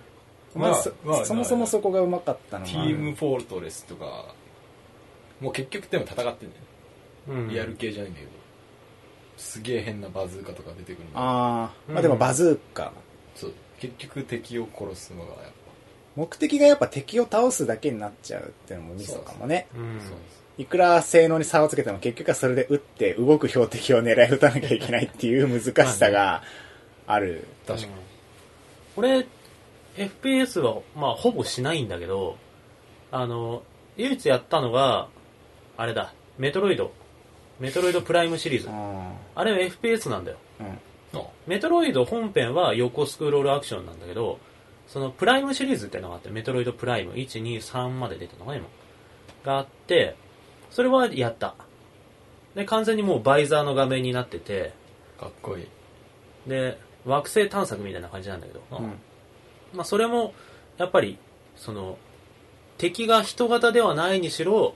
[0.54, 2.84] まあ、そまあそもそもそこがうまかったのテが。
[2.84, 4.36] ィームフォルトレスとか
[5.40, 6.48] もう結局でも戦ってんだよね、
[7.30, 8.32] うんリアル系じゃないんだけど
[9.42, 12.94] すげえ変なバズーカとか出てくるああ、うんまあでもバズーカ。
[13.36, 13.54] そう。
[13.80, 15.52] 結局敵を殺すのがやっぱ。
[16.16, 19.68] 目的がやっぱ敵を倒すだけになっちゃうっていうのもミソかもね。
[19.76, 20.00] うん。
[20.00, 20.18] そう
[20.60, 26.44] いくら性能に差をつけても結局はそれで撃って動く標的を狙い撃たなきゃいけないっていう難しさが
[27.08, 27.48] ある。
[27.66, 27.94] 確かに、
[28.96, 29.26] 俺
[29.98, 32.38] FPS はまあほぼしないんだけど
[33.12, 33.64] あの
[33.98, 35.08] 唯一やったのが
[35.78, 36.14] あれだ。
[36.38, 36.92] メトロイド
[37.62, 38.68] メトロイドプライムシリーズ。
[38.70, 40.38] ああれは FPS なんだよ。
[40.60, 41.22] ーうん。
[41.22, 44.40] あメトロイド本編は横スクロールアクションなんだけど
[44.88, 48.68] そのプライムシリーズっていうのがあってメトロイドプライム123まで出てるのかな今。
[49.46, 50.16] があって
[50.72, 51.56] それはやった。
[52.56, 54.74] で完全にもうバイザーの画面になってて
[55.20, 55.68] かっこいい。
[56.48, 58.94] で惑星探索みたいな感じなんだけど、うん。
[59.74, 60.34] まあ、それも
[60.78, 61.20] やっぱり
[61.56, 61.98] その
[62.80, 64.74] 敵が人型ではないにしろ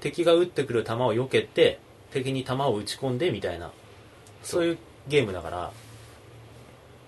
[0.00, 1.78] 敵が撃ってくる弾を避けて
[2.12, 3.70] 敵に弾を撃ち込んでみたいな
[4.42, 4.64] そう。
[4.64, 5.72] いうゲームだから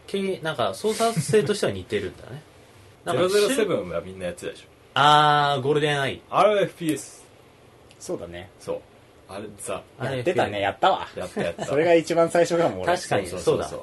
[0.06, 2.42] けなんか操作性としては似てるんだね。
[3.04, 4.64] なんか007はみんなやってたでしょ。
[4.94, 6.20] あーゴールデンアイ。
[6.30, 7.24] あれは FPS
[7.98, 8.50] そうだね。
[8.60, 8.80] そう。
[9.28, 11.08] あれさやってたね、やったわ。
[11.16, 11.64] やったやった。
[11.64, 12.96] それが一番最初かも、俺。
[12.96, 13.82] 確かにそうそうだそう。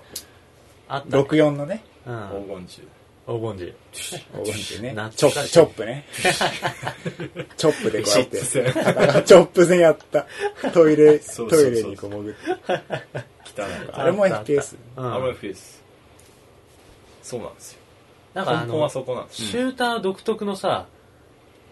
[0.88, 1.84] あった、ね、64のね。
[2.06, 2.46] うん。
[2.48, 2.84] 黄金銃
[3.28, 5.12] 黄金銃黄金ってね。
[5.16, 6.06] チョップ、チョップね。
[7.58, 8.42] チョップでこうやって。
[8.42, 10.28] チョップ戦うチョップ戦やった。
[10.72, 13.62] トイレ、そうそうそうトイレにこう潜って。
[13.62, 13.66] 汚い。
[13.94, 14.76] あれも FPS。
[14.98, 15.82] うんあれは FPS
[17.22, 17.80] そうなんですよ。
[18.34, 20.88] なんかあのシューター独特のさ、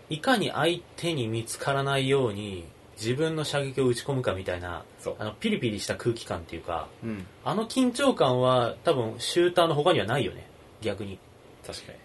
[0.10, 2.66] いかに相手に見つからないように
[2.98, 5.16] 自分の射撃を打ち込むかみたいなそう。
[5.20, 7.26] あのピリピリした空気感っていうかうん。
[7.46, 10.48] あの緊張感は多分シューターの他にはないよね。
[10.82, 11.20] 逆に、
[11.66, 11.98] 確かに。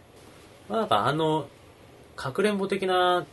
[0.68, 1.48] まあ、なんかあの
[2.16, 3.26] かくれんぼ的な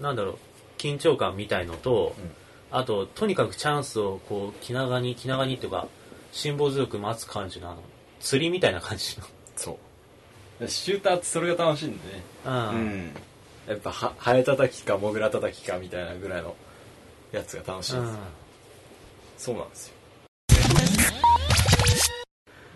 [0.00, 0.38] なんだろう
[0.78, 2.30] 緊張感みたいのと、うん。
[2.70, 5.88] あととにかくチャンスをこう気長に気長にっていうか
[6.32, 7.82] 辛抱強く待つ感じのあの
[8.20, 9.16] 釣りみたいな感じ
[9.56, 9.78] そ
[10.60, 10.68] う。
[10.68, 12.22] シューターってそれが楽しいんでね。
[12.44, 12.76] の、うん。
[12.76, 13.12] うん。
[13.68, 16.56] やっぱはハエ叩きかモグラ叩きかみたいなぐらいの
[17.30, 18.18] やつが楽しいんです、
[19.38, 19.94] そうなんですよ。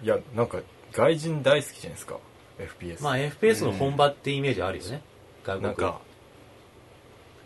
[0.02, 0.58] いやなんか
[0.92, 2.16] 外人大好きじゃないですか
[2.58, 5.02] FPS まあ FPS の本場ってイメージあるよね、
[5.44, 5.66] 外国。
[5.66, 6.00] なんか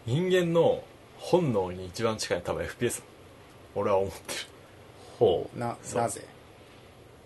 [0.06, 0.82] 人間の
[1.18, 3.02] 本能に一番近いのは多分 FPS
[3.74, 4.40] 俺は思ってる。
[5.18, 6.00] ほな、そう。
[6.02, 6.24] なぜ？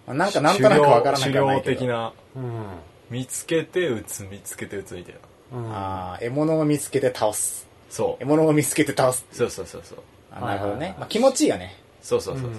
[0.07, 1.71] まあなんかなんとなくわからな狩きゃないけど。
[1.71, 2.67] 猟的なううん。
[3.11, 5.15] 見つけて撃つ見つけて撃つみたい
[5.53, 5.59] な。
[5.59, 5.73] うん。
[5.73, 7.67] ああ、獲物を見つけて倒す。
[7.89, 8.23] そう。
[8.23, 9.25] 獲物を見つけて倒す。
[9.33, 9.99] そうそうそうそう。
[10.33, 10.91] あなるほどはいはいはい。
[10.91, 10.97] ね。
[10.99, 11.77] まあ気持ちいいよね。
[12.03, 12.53] そうそうそうそう、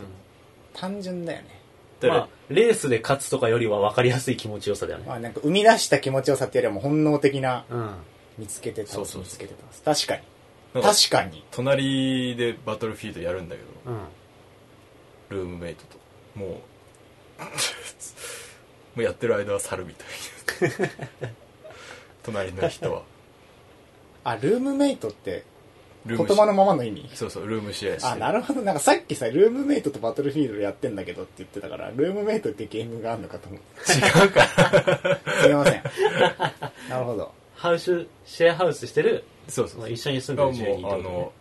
[0.74, 1.55] 単純だよね。
[2.00, 5.06] だからまあ、レースで勝つとかよりは分かりやすい気持ちよさだよね。
[5.08, 7.90] まあなんか生み出した気持ちよさっていうよりはもう本能的なうん。
[8.38, 9.54] 見つけて倒す、そうそう見つけて
[9.84, 10.06] 倒す。
[10.06, 10.24] 確かに。
[10.74, 11.44] なんか確かに。
[11.52, 14.00] 隣でバトルフィールドやるんだけどうん。
[15.30, 15.98] ルームメイトと
[16.36, 16.62] もう も
[18.98, 21.30] うやってる間は猿みたいな
[22.24, 23.04] 隣の人は
[24.24, 25.44] あ、ルームメイトって
[26.08, 27.10] 言葉のままの意味？
[27.14, 28.62] そうそうルームシェアしてあ、なるほど。
[28.62, 33.94] なんかさっきさ、ルームメイトとバトルフィールドやってんだけどって言ってたから、ルームメイトってゲームがあるのかと思って。
[34.22, 34.42] 違うか
[35.42, 35.84] すいません。
[36.90, 37.32] なるほど。
[37.56, 41.32] ハウス、シェアハウスしてる、そうそうまあ一緒に住んがでる住人もうあの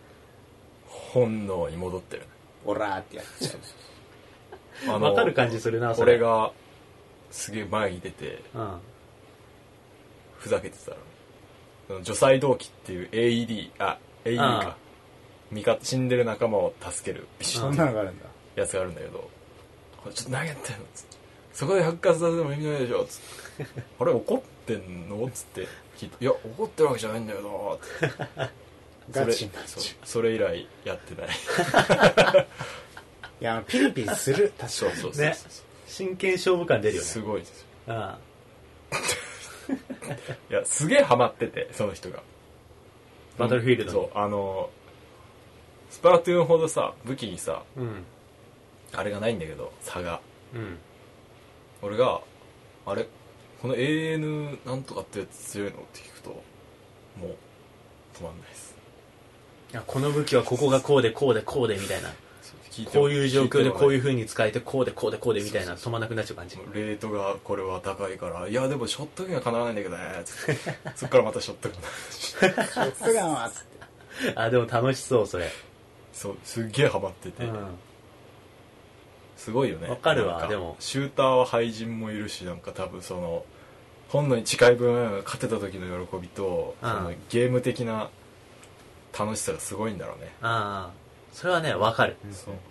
[0.87, 2.23] 本能に戻ってる
[2.65, 4.95] オラーってやっちゃう。
[4.95, 6.13] あのわかる感じするな、それ。
[6.13, 6.51] 俺が
[7.31, 8.79] すげえ前に出てうん。
[10.39, 10.97] ふざけてたら
[11.87, 14.77] その除細動機っていう AED あ AED あか。
[15.51, 17.27] 味方死んでる仲間を助ける。
[17.39, 18.25] ビシッそんなのがあるんだ。
[18.55, 19.29] やつがあるんだけど。
[19.97, 20.85] これちょっと何やってんの。
[20.93, 21.17] つって
[21.53, 23.05] そこで発火させても意味ないでしょ。
[23.05, 23.83] つって。
[23.99, 25.29] あれ怒ってんの？
[25.29, 25.67] つって。
[25.97, 28.51] 聞いていや怒ってるわけじゃないんだよなって。
[29.11, 31.27] ガチになっそれちゃそうそれ以来やってない。
[32.41, 32.47] う。
[33.41, 34.51] いや、ピリピリする。
[34.57, 34.69] 確かに。
[34.71, 35.25] そうそうそうそう。
[35.25, 35.35] ね。
[35.87, 37.07] 真剣勝負感出るよね。
[37.07, 37.65] すごいですよ。
[37.87, 38.15] うん。
[40.49, 42.21] いやすげえハマっててその人が
[43.37, 44.69] バトルフィールドにそうあの
[45.89, 48.03] スパラトゥーンほどさ武器にさうん。
[48.93, 50.21] あれがないんだけど差が。
[50.53, 50.77] うん。
[51.81, 52.21] 俺が
[52.85, 53.07] あれ？
[53.61, 55.77] この AN なんとかってやつ強いの？
[55.77, 57.35] って聞くともう
[58.17, 58.75] 止まんないです。
[59.71, 62.09] いやこの武器はここがこうでこうでこうでみたいな
[62.75, 66.57] 聞いてもこういう状況でこういう聞風に使えてこうでこうでこうでみたいな止まんなくなっちゃう感じ。
[66.73, 70.03] レートがこれは高いからいやでもショットガンがかなわないんだけどね。
[70.25, 70.57] つって。
[70.95, 71.79] そっからまたショットガン。
[72.11, 74.33] ショットガンはつって。
[74.35, 75.49] あでも楽しそうそれ。
[76.11, 77.55] そうすっげえハマってて、うん。
[79.37, 79.87] すごいよね。
[79.87, 80.75] わかるわでも。
[80.79, 83.45] シューターは廃人もいるしなんか多分その
[84.09, 86.89] 本能に近い分勝てた時の喜びと、うん。
[86.89, 88.09] そのゲーム的な
[89.17, 91.04] 楽しさがすごいんだろうね、ああ
[91.35, 92.15] それはねわかる。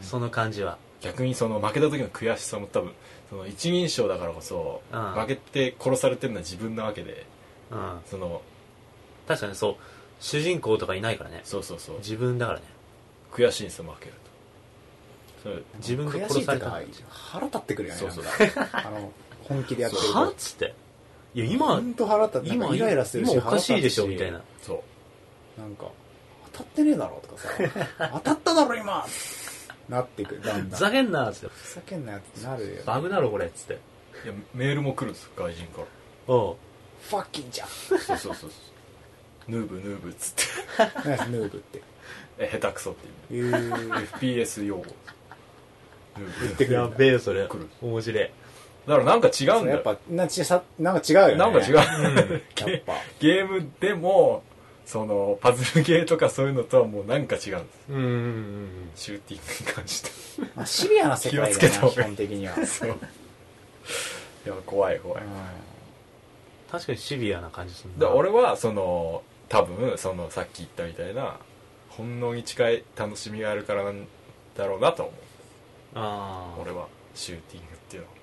[0.01, 0.79] その感じは。
[1.03, 2.93] 逆にその負けた時の悔しさも多分
[3.29, 5.13] その一人称だからこそ、うん。
[5.13, 7.27] 負けて殺されてるのは自分なわけで
[7.71, 8.01] うん。
[8.07, 8.41] その
[9.29, 9.77] 確かにそう。
[10.19, 11.43] 主人公とかいないからね。
[11.45, 11.99] そうそうそう。
[11.99, 12.65] 自分だからね。
[13.33, 14.13] 悔しいんですよ負ける
[15.45, 15.51] と。
[15.77, 16.71] 自分が殺された
[17.11, 18.25] 腹立ってくるよねそうそう。
[18.73, 19.13] あの
[19.43, 20.75] 本気でやってるはっつって。
[21.35, 24.41] いや今本当腹立って今かイライラするし今おかしいでしょみたいな。
[24.63, 24.83] そ
[25.59, 25.61] う。
[25.61, 25.91] なんか
[26.55, 27.49] 当たってねえだろとかさ。
[28.15, 29.05] 当たっただろ今。
[29.89, 30.77] なってくだんだん。
[30.77, 31.55] ふざけんなっつって。
[31.55, 32.83] ふざけんなよってなるよ。
[32.87, 33.75] バグだろこれっつって。
[34.25, 36.35] いやメールも来るんですよ外人から。
[36.35, 36.57] おう。
[37.09, 37.69] ファッキンじゃん。
[37.69, 38.51] そうそうそうそう。
[39.49, 40.43] ヌーブヌーブっつって。
[41.05, 41.83] 何やヌーブって。
[42.39, 43.45] え下手くそっていう。
[43.45, 44.85] いう FPS 用語。
[46.17, 47.47] ヌーブ言ってくるやべえよそれ。
[47.47, 48.31] 来る面白い。
[48.87, 49.77] だからなんか違うんだよ。
[49.77, 51.37] やっぱなちさなんか違うよね。
[51.37, 51.87] なんか違う、やっ
[52.55, 52.95] ゲぱ。
[53.21, 54.43] ゲームでも
[54.87, 57.41] そのパズルゲーとかそういうのとはもうなんか違う。
[57.41, 57.53] んです
[57.91, 57.97] うん。
[57.97, 60.11] うんうんシューティングに関して。
[60.55, 62.03] まあ、シビアな世界だよなをつけた方がいい。
[62.09, 62.91] 本的には、そう。
[62.91, 65.27] いや怖い怖い、う
[66.71, 71.39] 確かにシビアな感じするで俺はその多分そのさっき言ったみたいな
[71.89, 74.07] 本能に近い楽しみがあるからなん
[74.57, 75.15] だろうなと思う。
[75.95, 78.15] ああ俺はシューティングっていうのは。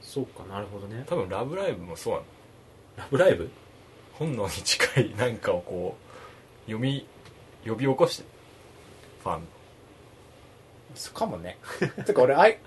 [0.00, 1.04] そうかなるほどね。
[1.06, 2.24] 多分「ラブライブ!」もそうなの。
[2.98, 3.50] ラブライブ？
[4.18, 5.96] 本能に近いなんかをこ
[6.66, 7.06] う読み
[7.66, 8.24] 呼び起こして
[9.22, 9.40] ファン。
[9.40, 9.48] ん
[10.94, 11.58] そうかもね。
[12.06, 12.58] てか俺あい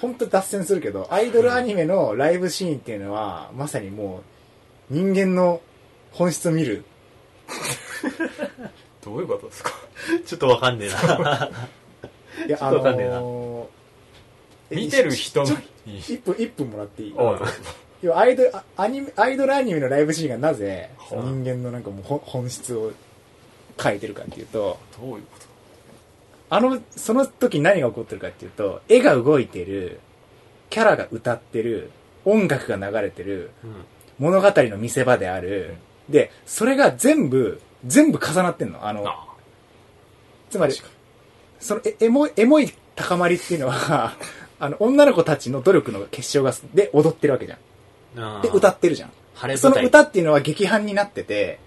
[0.00, 4.22] 本当脱線するけどアイドルアニメのライブシーンっていうのはまさにも
[4.90, 5.60] う人間の
[6.12, 6.84] 本質を見る。
[9.04, 9.72] どういうことですか？
[10.26, 11.50] ちょっとわかんねえな。
[12.46, 13.20] いやちょっとわかんねえな。
[13.20, 13.66] ー
[14.70, 17.14] え見てる人のちょに1分一分もらっていい？
[18.04, 22.92] 要はアイドルあアニメアイドルアニメのライブシーンがなぜはあ人間のなんかもうほ本質を
[23.80, 25.46] 書いてるかっていうとどういうこと？
[26.50, 30.00] あのその時何が起こってるかっていうと絵が動いてる
[30.68, 31.90] キャラが歌ってる
[32.26, 33.70] 音楽が流れてるうん
[34.18, 35.74] 物語の見せ場である、
[36.08, 38.86] でそれが全部全部重なってんの。
[38.86, 39.26] あのあ
[40.50, 40.74] つまり
[41.58, 44.14] そのえエモいエモい高まりっていうのは
[44.60, 47.58] あの女の子たちの努力の結晶がで踊ってるわけじゃん
[48.14, 49.12] で歌ってるじゃん。
[49.56, 51.58] その歌っていうのは劇伴になってて、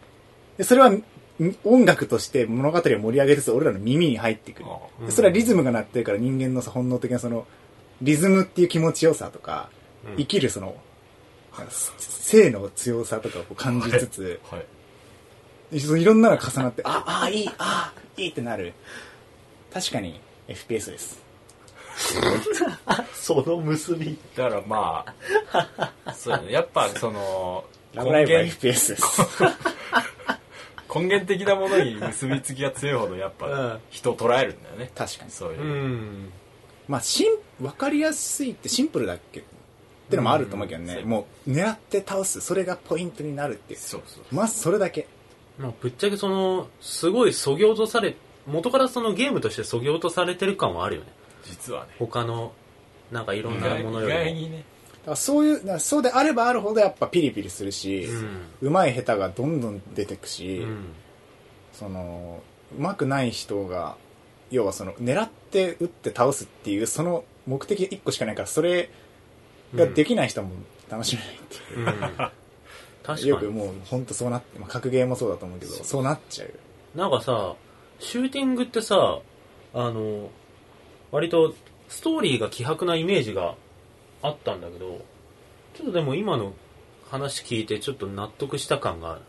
[0.57, 1.03] でそれはん
[1.63, 4.69] 音楽として物語を盛り上げつつ俺らの耳に入ってくる。
[5.11, 7.45] それはリズムが鳴ってるから人間のさ本能的なその、
[8.01, 9.69] リズムっていう気持ちよさとか、
[10.05, 10.17] うん。
[10.17, 10.75] 生きるその、
[11.99, 14.65] 性の強さとかを感じつつ、はい
[15.77, 18.73] い、ろんなのが重なって、あ、あ、いい、あ、いいってなる。
[19.73, 21.26] 確かに FPS です。
[23.13, 24.17] その結び。
[24.35, 25.05] だからま
[26.05, 26.51] あそうだね。
[26.51, 29.21] やっぱそのラブライブは根源 FPS です。
[30.93, 34.91] 根源的なものに結びつきが強いほどやっぱうん人を捉えるんだよね。
[34.95, 35.31] 確かに。
[35.31, 35.61] そういう。
[35.61, 36.31] う、ん。
[36.87, 39.41] まあ、しん、わかりやすいってシンプルだっけ？
[39.41, 39.43] っ
[40.09, 41.09] てのもあると思うけどね、うん。
[41.09, 43.79] もう狙って倒す、それがポイントになるっていう。
[43.79, 44.23] そうそう。
[44.31, 45.07] まずそれだけ。
[45.57, 51.07] まあぶっちゃけそのすごいそぎ落とされ元からそのゲームとしてそぎ落とされてる感はあるよね
[51.47, 51.95] 実はね。
[51.97, 52.51] 他の
[53.11, 54.19] なんかいろんなものよりも。
[54.19, 54.57] 外にね。
[54.57, 58.41] だからそういう、だからそうであればあるほどやっぱピリピリするし、うん。
[58.61, 60.85] うまい下手がどんどん出てくし、うん。
[61.73, 62.41] その、
[62.77, 63.95] うまくない人が、
[64.51, 68.89] 要はその、狙って撃って倒すっていう、その目的が一個しかないから、それ
[69.75, 70.51] ができない人も
[70.89, 71.79] 楽しめないっていう。
[71.79, 71.85] うん。
[71.91, 72.31] 確
[73.03, 73.27] かに。
[73.27, 76.03] よくもう本当そうなって、まあ、格ゲーもそうだと思うけど、そう。
[76.03, 76.47] なっちゃう。
[76.49, 76.53] よ。
[76.95, 77.55] なんかさ
[77.99, 79.19] シューティングってさ
[79.73, 80.29] あの
[81.11, 81.53] 割と
[81.89, 83.55] ストーリーが希薄なイメージが
[84.21, 85.05] あったんだけど
[85.75, 86.53] ちょっとでも今の
[87.09, 89.21] 話聞いてちょっと納得した感がある。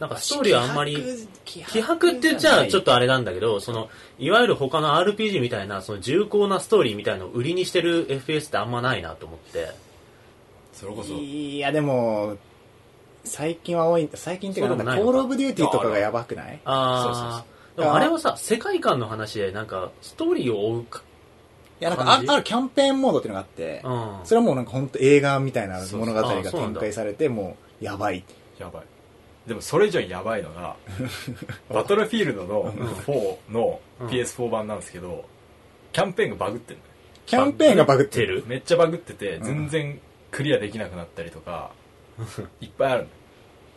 [0.00, 0.96] なんかストーリーはあんまり
[1.44, 9.68] 希希薄って言っちゃちょっとあれなんだけど、その、いわゆる他の RPG みたいな、その重厚なストーリーみたいのを売りにしてる FPS ってあんまないなと思って。
[10.72, 11.12] それこそ。
[11.12, 12.38] いや、でも、
[13.24, 16.58] 最近は多い、最近っていうか、なんか、コールオブデューティーとかがやばくない？
[16.64, 17.44] あー、そうそうそう
[17.76, 21.02] でもあれはさ、世界観の話で、なんか、ストーリーを追うか、
[21.80, 24.26] いや、なんかあ、あるキャンペーンモードっていうのがあって、うん。
[24.26, 28.24] それはもうなんか本当映画みたいな物語が展開されて、もう、やばい。
[28.58, 28.82] やばい。
[29.46, 30.76] でもそれ以上にやばいのが
[31.72, 34.06] バトルフィールドの4のうん。
[34.08, 35.24] PS4 版なんですけど
[35.92, 36.80] キャンペーンがバグってる？
[37.26, 38.44] キャンペーンがバグってる？
[38.46, 39.42] めっちゃバグっててん。
[39.42, 39.98] 全然
[40.30, 41.70] クリアできなくなったりとか
[42.60, 43.08] いっぱいある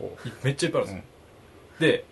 [0.02, 1.04] のいめっちゃいっぱいあるんですよ、
[1.80, 2.06] で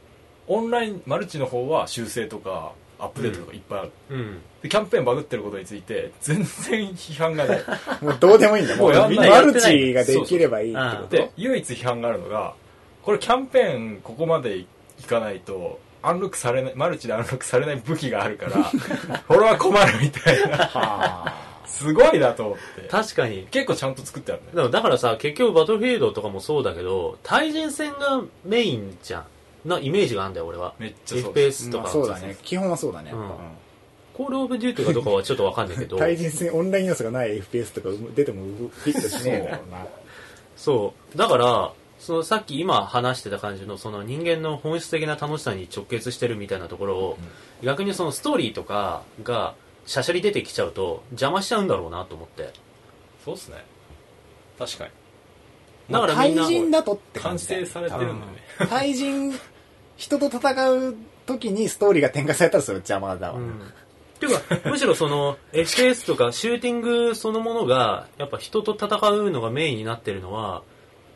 [0.47, 4.41] オンラインマルチの方は修正とかアップデートとかいっぱいある、うん。
[4.61, 7.63] でキャンペーンバグってることについて全然批判がない。
[8.01, 8.75] もうどうでもいいんだ。
[8.75, 12.53] もうマルチができればいいってこでと唯一批判があるのが
[13.03, 14.67] これキャンペーンここまでい
[15.07, 18.71] かないとアンロックされないマルチでアンロックされない武器があるから
[19.27, 20.57] これは困るみたいな。
[20.57, 22.87] はすごいなと思って。
[22.89, 23.47] 確かに。
[23.49, 24.69] 結構ちゃんと作ってあるね。
[24.69, 29.25] だからさ、結局バトルフィールドとかもそうだけど、対人戦がメインじゃん。
[29.65, 30.73] なイメージがあるんだよ、俺は。
[30.79, 31.71] めっちゃそうです FPS あ。
[31.71, 31.83] とか。
[31.83, 32.37] まあそうだね。
[32.43, 33.11] 基本はそうだね。
[33.11, 33.27] うんうん
[34.13, 35.95] コールオブデューティーかどうかはちょっとわかんないけど。
[35.97, 39.87] 対人戦、オンライン要素がない FPS とか出てもフィットしねえだろうな。
[40.57, 41.17] そう。
[41.17, 47.17] だから、そのさっき今話してた感じのその人間の本質的な楽しさに直結してるみたいなところを、
[47.63, 49.55] 逆にそのストーリーとかが
[49.85, 52.51] シャシャリ出てきちゃうと邪魔しちゃうんだろうなと思って。
[53.23, 53.57] そうっすね
[54.57, 54.91] 確かに
[55.91, 59.33] だからみんな対人だとって完感じだよ成されてるんだよね対人、
[60.01, 60.95] 人と戦う
[61.27, 63.37] 時にストーリーが展開されたらそれ邪魔だわ。
[63.37, 63.49] うん。
[63.51, 63.53] っ
[64.19, 70.63] ていうか、むしろその FPS とかシューティングそのものがやっぱ人と戦うのがメインになってるのは、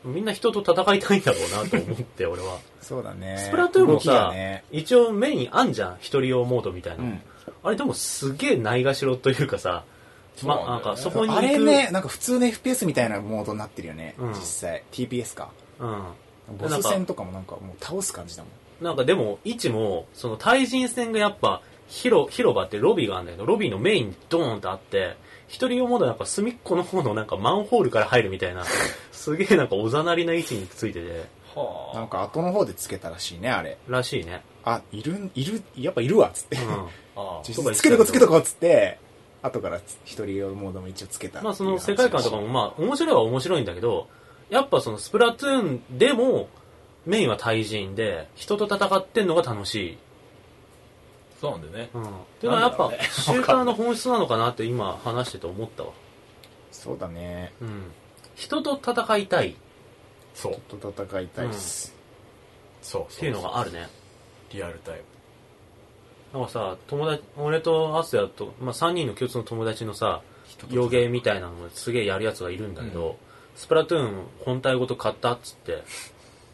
[0.04, 2.60] みんな人と戦いたいんだろうなと思って、俺は。
[2.82, 3.40] そうだね。
[3.40, 5.96] スプラトゥーンもさ、ね、一応メインあんじゃん。
[6.00, 7.04] 一人用モードみたいな。
[7.04, 7.22] うん
[7.64, 9.84] あれでもすげえないがしろというかさ、
[10.44, 11.48] ま、なんかそこに行あく。
[11.48, 14.16] れね、なんか普通の FPS みたいなモードになってるよね。
[14.20, 14.84] うん実際。
[14.92, 15.50] TPS か。
[15.80, 16.58] うん。
[16.58, 18.52] ボス戦とかもなんかもう倒す感じだもん。
[18.82, 25.16] なんかでも、位置も、その対人戦がやっぱ、広、広場ってロビーがあるんだけど、ロビーのメインにドーンとあって、
[25.48, 28.66] 一人用モードはやっぱ隅っこの方のなんかマンホールから入るみたいな、
[29.12, 33.78] すげえなんかおざなりな位置についてて、はなんか後の方でつけたらしいね、あれ。
[33.88, 34.42] らしいね。
[34.64, 36.58] あ、いる、いる、やっぱいるわ、つって。
[36.58, 36.60] う
[37.16, 38.98] あ実際 つけとこつけとこっつって、
[39.42, 41.44] 後から一人用モードも一応つけたん。
[41.44, 44.08] まあその世界観とかもまあ面白いは面白いんだけど、
[44.50, 46.50] やっぱそのスプラトゥーンでも、
[47.06, 49.98] メインは対人で、人と戦ってんのが楽しい。
[51.40, 52.04] そうなんだよねうん。
[52.04, 52.08] っ
[52.40, 55.92] ていうのはやっぱね、シューターの本質なのかなって今話してて思ったわ。
[56.72, 57.54] そうだね。
[57.62, 57.92] うん。
[58.36, 59.54] 人と戦いたいっ
[60.34, 61.94] そうちょっと戦いたいっす。
[62.82, 63.88] そうていうのがあるね。
[64.52, 65.04] リアルタイム
[66.40, 70.22] なんかさ、友達、俺とアスヤと、まあ、3人の共通の友達のさ、
[70.70, 73.16] 洋芸みたいなのすげえやるやつがいるんだけど、うん
[73.56, 75.84] スプラトゥーン本体ごと買ったっつって、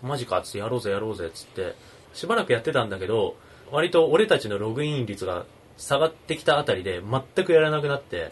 [0.02, 1.76] マジかっつってやろうぜやろうぜっつって、
[2.14, 3.36] しばらくやってたんだけど、
[3.72, 5.46] 割と俺たちのログイン率が
[5.78, 8.32] 下がってきたあたりで全くやらなくなって、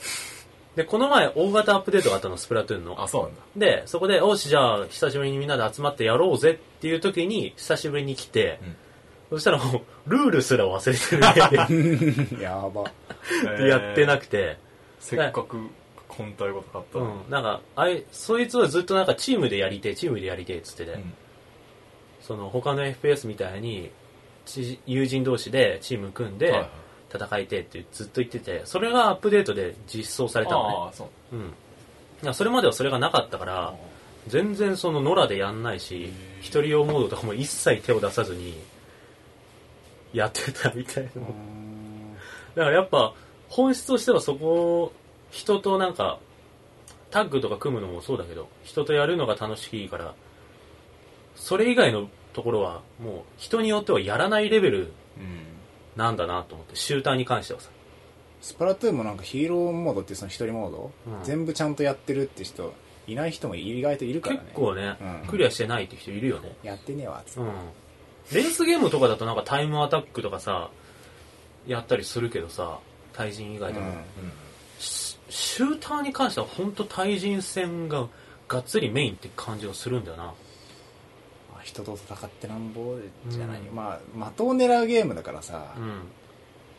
[0.76, 3.01] で、この前大型アップデートがあったの、スプラトゥーンの。
[3.01, 3.41] あそうなんだ。
[3.57, 8.59] で、そこで、おし、じゃあ、久しぶりにみんなで集まってやろうぜっていう時に、久しぶりに来て、
[9.30, 12.91] そしたらもう、 ルールすら忘れてるね やば。
[13.57, 14.57] で やってなくて、
[14.99, 15.57] せっかく
[16.07, 21.13] 本体ごと買ったうん、なんか、あい、そいつはずっとなんかチームでやりてえ、チームでやりてえっつってて、うん
[22.30, 23.89] その他の FPS みたいに、
[24.45, 26.69] ち友人同士でチーム組んで
[27.11, 30.91] 戦いてえってずっと言ってて、それがアップデートで実装されたのね。
[30.93, 32.34] そううん。
[32.36, 33.73] それまではそれがなかったから、
[34.27, 38.53] 全然その野良でやんないし、一人用モードとかも一切手を出さずに、
[40.13, 41.09] やってたみたいな。
[41.09, 43.15] だからやっぱ、
[43.47, 44.93] 本質としてはそこ、
[45.32, 46.19] 人となんか、
[47.09, 50.13] タッグとか組むのもそうだけど、人とやるのが楽しいから、
[51.39, 52.09] それ以外の
[52.40, 54.80] ところは、もう人によってはやらないレベル
[55.18, 55.46] うん
[55.96, 57.70] なんだなと思って、シューターに関してはさ。
[58.42, 62.74] スプラトゥーンもなんかヒーローモードっていうその一人モード、うん全部ちゃんとやってるって人、
[63.06, 64.42] いない人も意外といるからね。
[64.46, 66.56] 結構ね、うんクリアしてないって人いるよね。
[66.64, 67.48] やってねえわ、つってうん。
[68.32, 70.70] レースゲームとかだとなんかタイムアタックとかさ、
[71.68, 72.80] やったりするけどさ、
[73.12, 73.88] 対人以外でも。
[73.88, 73.94] うん
[74.80, 78.08] シシューターに関しては本当対人戦が
[78.48, 80.34] がっつりメインって感じがするんだよな。
[81.70, 82.95] まあ人と戦ってなんぼ
[83.28, 83.76] じゃない、うん。
[83.76, 85.89] まあ的を狙うゲームだからさ、うん。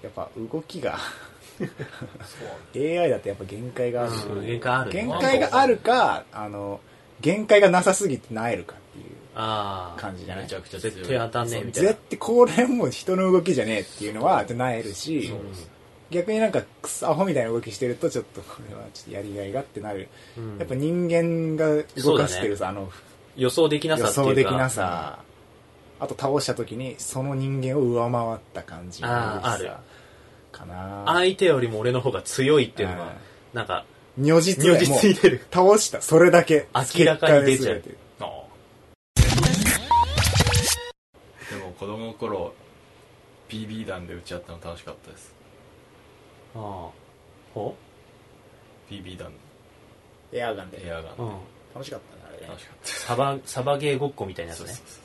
[0.02, 0.98] やっぱ動きが
[1.58, 1.68] そう。
[2.78, 4.46] AI だとやっぱ限界がある、うん。
[4.46, 5.02] 限界あるね。
[5.02, 6.80] 限界があるかあの
[7.20, 9.04] 限界がなさすぎてなえるかっていう。
[9.34, 10.44] 感じじゃない？
[10.44, 11.88] めちゃくちゃ絶対当たんねえみたいな。
[11.90, 12.00] 絶。
[12.10, 15.32] 対これもう人の動きじゃねえっていうのはなえるし、
[16.10, 20.58] 逆になんかクソアホみたいな動きしてるとちょっとこれはちょっとやりがいがってなる、うん。
[20.58, 22.90] やっぱ人間が動かしてるさ、あの
[23.36, 24.30] 予想できな予さっていうか。
[24.30, 25.18] 想できなさ、
[25.98, 29.70] あと倒した時にその人間を上回った感じがあーある
[30.50, 31.04] かな。
[31.06, 33.08] 相手よりも俺の方が強いっていうのがうん、
[33.52, 33.84] なんか、
[34.18, 35.46] 如実如でもう実に出る。
[35.52, 36.00] 倒した。
[36.00, 36.68] それだけ。
[36.74, 37.76] 明らかに出ちゃう。
[37.76, 38.26] 結果で全てあ
[41.78, 42.54] 子供の頃
[43.48, 45.34] BB 弾で打ち合ったの楽しかったです。
[46.54, 46.60] ああ
[47.54, 47.74] ほ
[48.90, 49.32] BB 弾。
[50.32, 50.86] エアガンで。
[50.86, 51.16] エアガン。
[51.16, 51.28] でうん。
[51.74, 52.19] 楽しかったね
[52.50, 54.66] 楽しかサバサバゲーごっこみたいなやつね。
[54.66, 55.00] そうそうそ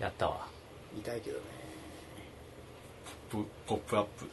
[0.00, 0.46] うやったわ。
[0.98, 1.42] 痛いけどね。
[3.30, 4.24] ポップポップアップ。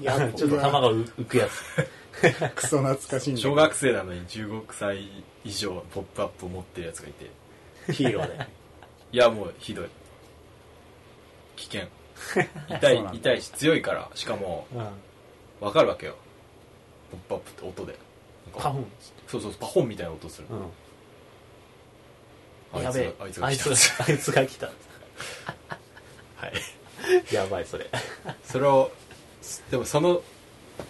[0.00, 1.88] いや ちょっと玉が浮浮くやつ。
[2.54, 5.08] クソ懐かしいんだ小学生なのに15歳
[5.44, 7.30] 以上のポップアップを持ってるやつがいて。
[7.92, 8.46] ヒーローで
[9.12, 9.88] いやもうひどい。
[11.56, 11.88] 危険。
[12.68, 14.10] 痛い痛いし強いから。
[14.14, 14.88] しかもうん。
[15.60, 16.16] 分かるわけよ。
[17.10, 17.98] ポップアップって音で。
[18.56, 18.86] パフン
[19.26, 20.70] そうそうパホンみたいな音する、うん
[22.74, 23.14] やべえ。
[23.20, 23.74] あいつが来た。
[23.76, 24.66] つあいつが来た。
[26.36, 27.34] はい。
[27.34, 27.88] やばいそれ。
[28.44, 28.90] それを
[29.70, 30.22] でもその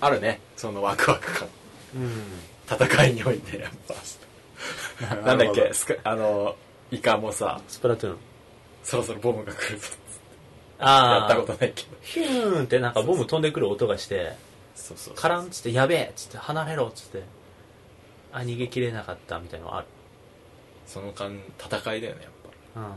[0.01, 0.41] あるね。
[0.57, 1.49] そのワクワク感。
[1.95, 2.23] うん。
[2.69, 3.95] 戦いにおいてやっぱ。
[5.17, 5.73] なんだっけ？
[5.73, 6.57] スカあの
[6.91, 7.61] イカもさ。
[7.69, 8.19] スプラトゥーン。
[8.83, 9.89] そろそろボムが来るぞ。
[10.79, 11.89] ああやったことないけど。
[12.03, 14.35] ヒューンってなんかボム飛んでくる音がして
[14.75, 17.23] そうそうカランっつってやべえっつって離れろっつって
[18.33, 19.87] あ逃げきれなかったみたいなのある
[20.87, 22.33] その間戦いだよねやっ
[22.75, 22.93] ぱ、うん、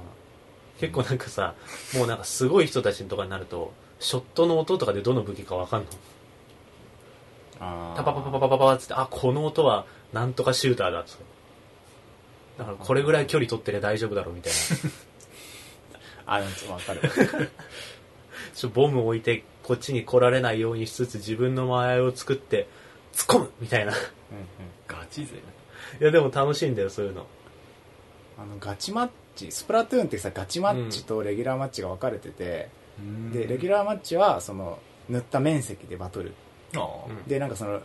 [0.80, 1.56] 結構なんかさ、
[1.96, 5.88] もうなんかすごい人たちとかになるとショットの音とかでどの武器か分かんの？
[7.96, 11.12] タパパパパパパパっつってあこの音はなんとかシューターだって
[12.58, 14.58] だからこれぐらい距離取ってりゃ大丈夫だろうみたいな。
[16.36, 17.02] あなんつわかる。
[18.54, 22.68] ちょボム置いてこっちに来られないようにしつつ自分の間合いを作って
[23.14, 24.06] 突っ込むみたいな、うんうん、
[24.88, 25.36] ガチ勢。
[25.36, 27.26] いやでも楽しいんだよそういうの。
[28.42, 32.70] あのガチマッチスプラトゥーンってさガチマッチとレギュラーマッチが分かれてて、
[33.34, 34.80] でレギュラーマッチはその
[35.10, 36.34] 塗った面積でバトル。
[37.28, 37.82] でなんかその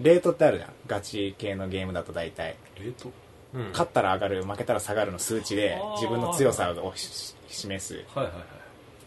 [0.00, 0.70] レートってあるじゃん。
[0.86, 2.56] ガチ系のゲームだと大体。
[2.78, 3.10] 冷凍
[3.54, 3.70] うん。
[3.70, 7.94] 勝ったら上がる負けたら下がるの数値で自分の強さをし示す。
[8.14, 8.44] はいはいはい。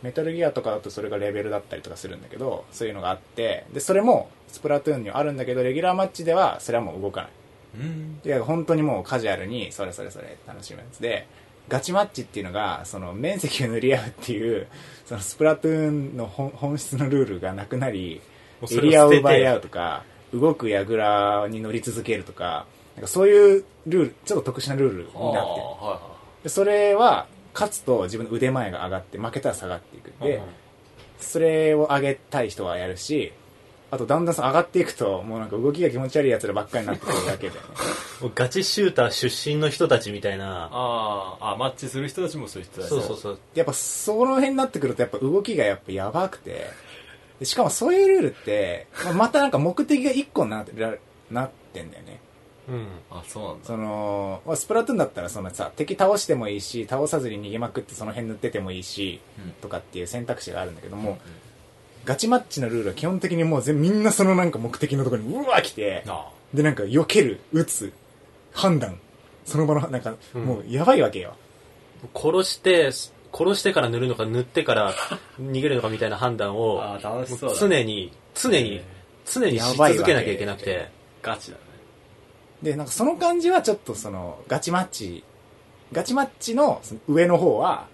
[0.01, 7.31] メタルギアとかだとそれがレベルだったりとかするんだけどそういうのがあってでそれもスプラトゥーンにはあるんだけどレギュラーマッチではそれはもう動かない
[7.76, 8.22] うん。
[8.24, 11.28] いや本当にもうカジュアルにそれそれそれ楽しむやつで
[11.67, 14.67] ガチマッチっていうのがその面積を塗り合うっていう
[15.05, 18.22] そのスプラトゥーンの本本質のルールがなくなり
[18.72, 20.03] エリアを奪い合うとか
[20.34, 22.65] 動く櫓に乗り続けるとか
[22.95, 25.24] なんかそういうルールちょっと特殊なルールになってる。
[25.24, 30.39] はでそれは勝つと自分の腕前が上がって負けたら下がっていくん
[31.20, 33.34] それを上げたい人はやるし
[33.91, 37.67] あとだんだん上がっていくともうなんか動きが気持ち悪いやつらばっかりになってくるだけだよね
[38.21, 40.69] もうガチシューター出身の人たちみたいな。
[40.71, 42.89] あああマッチする人たちもそういう人たち。
[42.89, 43.39] そうそうそう。
[43.55, 46.67] やっぱその辺になってくるとやっぱ動きがやっぱやばくて。
[47.39, 50.95] でしかもそういうルールってまたなんか目的が一個になってら
[51.31, 52.19] なってんだよね。
[52.67, 52.87] うん。
[53.09, 53.65] あそうなんだ。
[53.65, 59.51] そのまあスプラトゥーンだったらそのさ敵倒してもいいし倒さずに逃げまくってその辺塗っててもいいし、うん。
[59.61, 61.17] とかっていう選択肢があるんだけども、
[62.06, 67.93] ガチマッチのルールは基本的にもう全みんなそのなんか目的のところにうわ来てあでなんか避ける撃つ
[68.54, 69.00] 判断
[69.45, 71.36] その場のなんかうんもうやばいわけよ、
[72.16, 72.91] 殺して
[73.32, 74.93] 殺してから塗るのか塗ってから
[75.41, 76.82] 逃げるのかみたいな判断を
[77.60, 78.84] 常に常にえ
[79.26, 80.89] 常にし続けなきゃいけなくて。
[81.22, 81.64] ガチだね。
[82.64, 85.24] でなんかその感じはちょっとそのガチマッチ
[85.93, 87.88] ガチマッチのその上の方は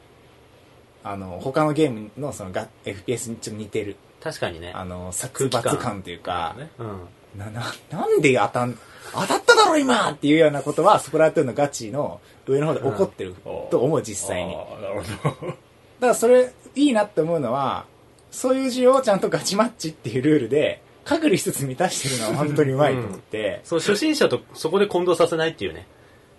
[1.07, 3.95] あの他のゲームのそのガ FPS にちょっと似てる。
[4.21, 4.71] 確かにね。
[4.73, 6.99] あの殺伐感というか、ねうん。
[7.37, 8.75] なななんで当たん
[9.13, 10.11] 当たっただろ今！
[10.11, 14.55] っていうようなことはスプラトゥーンのガチの上の方で起こってる うんと思う実際に。
[14.55, 15.53] なるほど。
[16.07, 17.85] らそれいいなって思うのは
[18.31, 25.85] そういう需要をちゃんとガチマッチっていうルールで隔離しつつ満たしてるのは本当にうまいと思って、そう初心者とそこで混同させないっていうね。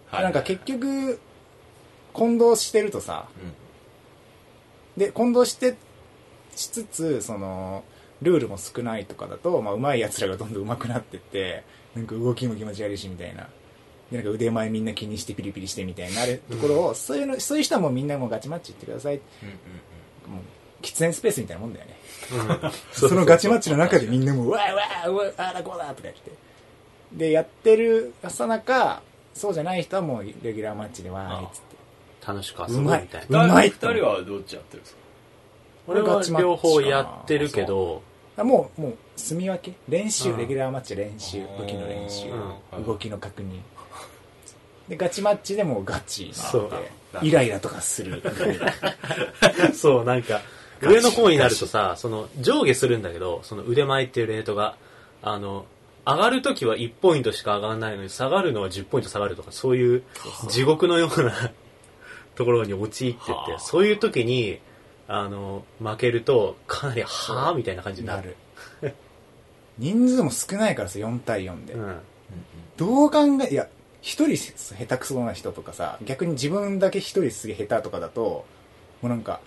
[0.08, 0.24] はい。
[0.24, 1.20] なんか結局
[2.12, 3.65] 混同してるとさうん
[4.96, 5.76] で混同して
[6.54, 7.84] しつつその
[8.22, 13.48] ルールも少ないとかだと、まあ、上手い奴らがどんどん上手くなってってなんか動きも気持ち悪いしみたいな。
[14.10, 16.42] でなんか腕前みんな気にしてピリピリしてみたいになる。
[16.50, 19.50] ところを、そういうのそういう人はもうみんなもうガチマッチ行ってくださいうんう
[20.30, 21.96] んもう喫煙スペースみたいなもんだよね。
[22.62, 23.08] うん。
[23.08, 26.30] そのガチマッチの中でみんなもう、うわーうわーうわーあーだこうだとか言って。
[27.12, 29.02] で、やってるさなか、
[29.34, 31.65] そうじゃない人はもうレギュラーマッチでわーいっつって。
[32.26, 33.26] 楽しく遊ぶうまいみたい。
[33.28, 33.70] なうまい。
[33.70, 34.98] 二人はどっちやってるんですか？
[35.88, 38.02] 俺は両方やってるけど。
[38.36, 39.74] あもう、もう、住み分け？
[39.88, 40.38] 練習、うん。
[40.38, 42.28] レギュラーマッチ練習、うん武器の練習、
[42.76, 42.84] うん。
[42.84, 43.60] 動きの確認。
[44.88, 46.70] で、ガチマッチでもうガチそう。
[47.20, 48.22] で、イライラとかする。
[49.74, 50.40] そうなんか
[50.82, 54.76] 上の方になるとさその上下するんだけどその腕前っていうレートが
[55.22, 55.64] あの
[56.04, 60.02] 上がるときは1ポイントしか上がらないのに下がるのは10ポイント下がるとかそういう
[60.50, 61.32] 地獄のような
[62.36, 64.60] ところに陥ってってはあそういう時に
[65.08, 68.36] あの、負けると、かなり、はぁみたいな感じにななる。
[68.82, 68.94] る。
[69.78, 71.74] 人数も少ないからさ、4対4で。
[71.74, 71.98] うん。
[72.76, 73.68] どう考え、いや、
[74.00, 78.44] 一人下手くそな人とかさ、逆に自分だけ一人すげえ下手とかだと、
[79.00, 79.40] もうなんか、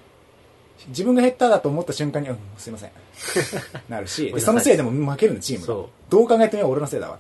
[0.88, 2.92] 自分が下手だと思った瞬間に、うん、すいません。
[3.90, 7.20] なるし、でそのせいでも負けるのチームどう考えても俺のせいだわ。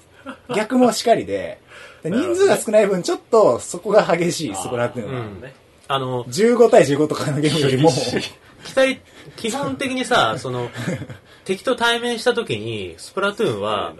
[0.55, 1.59] 逆もしかりで、
[2.03, 5.19] で人数が少ない分、ちょっとそこが激しい、スプラトゥーンは。
[5.19, 5.43] うん。
[5.91, 7.89] あの、15対15とかのゲームよりも、
[8.63, 9.01] 期待、
[9.35, 10.69] 基本的にさ、その、
[11.45, 13.95] 敵と対面した時に、スプラトゥーンは、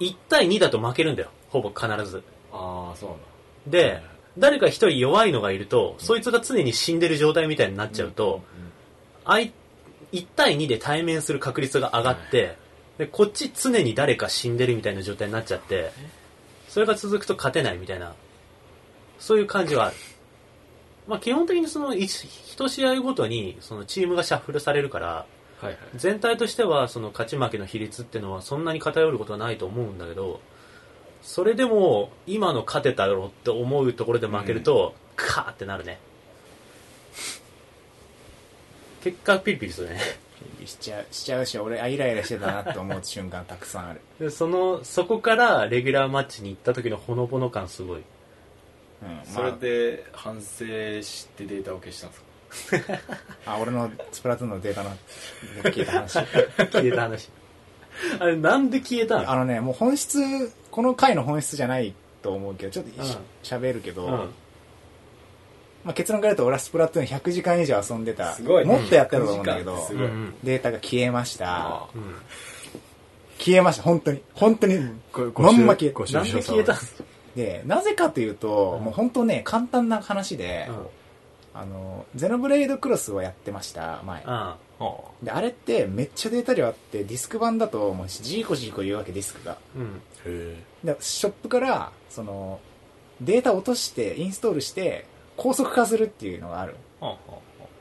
[0.00, 1.28] 1対2だと負けるんだよ。
[1.50, 2.22] ほぼ必ず。
[2.50, 3.24] ああそうなんだ。
[3.66, 4.00] で、
[4.38, 8.42] 誰か一人弱いのがいると、そいつが常に死んでる状態みたいになっちゃうと、
[9.26, 9.52] あい
[10.12, 12.56] 1対2で対面する確率が上がって、
[12.96, 15.92] で、こっち常に誰か死んでるみたいな状態になっちゃって、
[16.68, 18.14] それが続くと勝てないみたいな、
[19.18, 19.96] そういう感じはある。
[21.06, 25.26] まあ基本的にその一一試合ごとにそのチームがシャッフルされるから、は
[25.62, 25.76] いはい。
[25.96, 30.40] 全体としてはその勝ち負けの比率っていうのはそんなに偏ることはないと思うんだけど
[31.24, 35.98] それでも今の勝てたろって思うところで負けると、カーってなるね。
[39.02, 40.00] 結果ピリピリするね。
[40.66, 44.00] しちゃう、しちゃうし、俺、あ、イライラしてたなって思う瞬間たくさんある。
[44.20, 48.02] でそのそこからレギュラーマッチに行った時のほのぼの感すごい
[49.02, 50.64] うん、それで反省
[51.02, 53.00] してデータを消したんですか？
[53.52, 54.90] あ、俺のスプラトゥーンのデータの、
[55.64, 56.12] 聞いた話。
[56.72, 57.30] 消えた話。
[58.18, 59.30] あれなんで消えたの？
[59.30, 63.58] あのね、もう本質、この回の本質じゃないと思うけど、ちょっとしうん。
[63.60, 64.10] 喋、るけど、うん。
[65.84, 68.32] まあ、結論から言うと俺はスプラトゥーン100時間以上遊んでた。
[68.34, 68.72] すごいね。
[68.72, 69.84] もっとやってると思うんだけど100時間。
[69.84, 70.06] って、すごい。
[70.06, 71.46] うんうんデータが消えました。
[71.56, 71.88] あ。
[71.94, 72.14] うん。
[73.38, 74.22] 消えました、本当に。
[74.32, 74.78] 本当に。
[75.12, 76.86] ごまんま消えごなんで消えたので、
[77.66, 80.68] なぜかというと、もう本当ね、簡単な話で、
[81.52, 84.22] あの、ゼノブレイドクロスをやってました、前。
[85.22, 89.56] で、あれってめっちゃデータ量あって、ディスク版だともうジーコジーコ言うわけ、ディスクが。
[89.76, 92.60] うんへで、ショップから、その、
[93.20, 95.06] データ落として、インストールして、
[95.36, 96.76] 高速化するっていうのがある。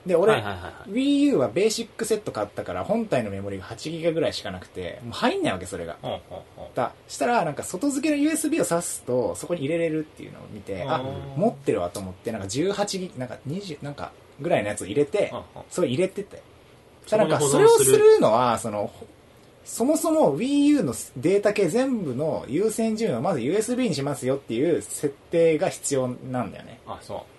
[0.06, 5.98] あで、俺、はいはいはいはい Wii U はベーシックセット買ったから、本体のメモリが8ギガぐらいしかなくて、もう入んないわけ、それが。
[6.04, 6.20] あ
[6.76, 11.02] だしたら、なんか外付けの USB を挿すと、そこに入れれるっていうのを見て、あ
[11.38, 16.42] 持ってるわと思って、なんか18ギなんか20、なんか、ぐらいのやつを入れてああ、それ入れてて。
[17.06, 18.92] そなんか、それをするるのは、その、
[19.66, 26.80] そもそも Wii U のデータ系全部の優先順位をまず USB にしますよっていう設定が必要なんだよね。
[26.86, 27.33] あそうんうん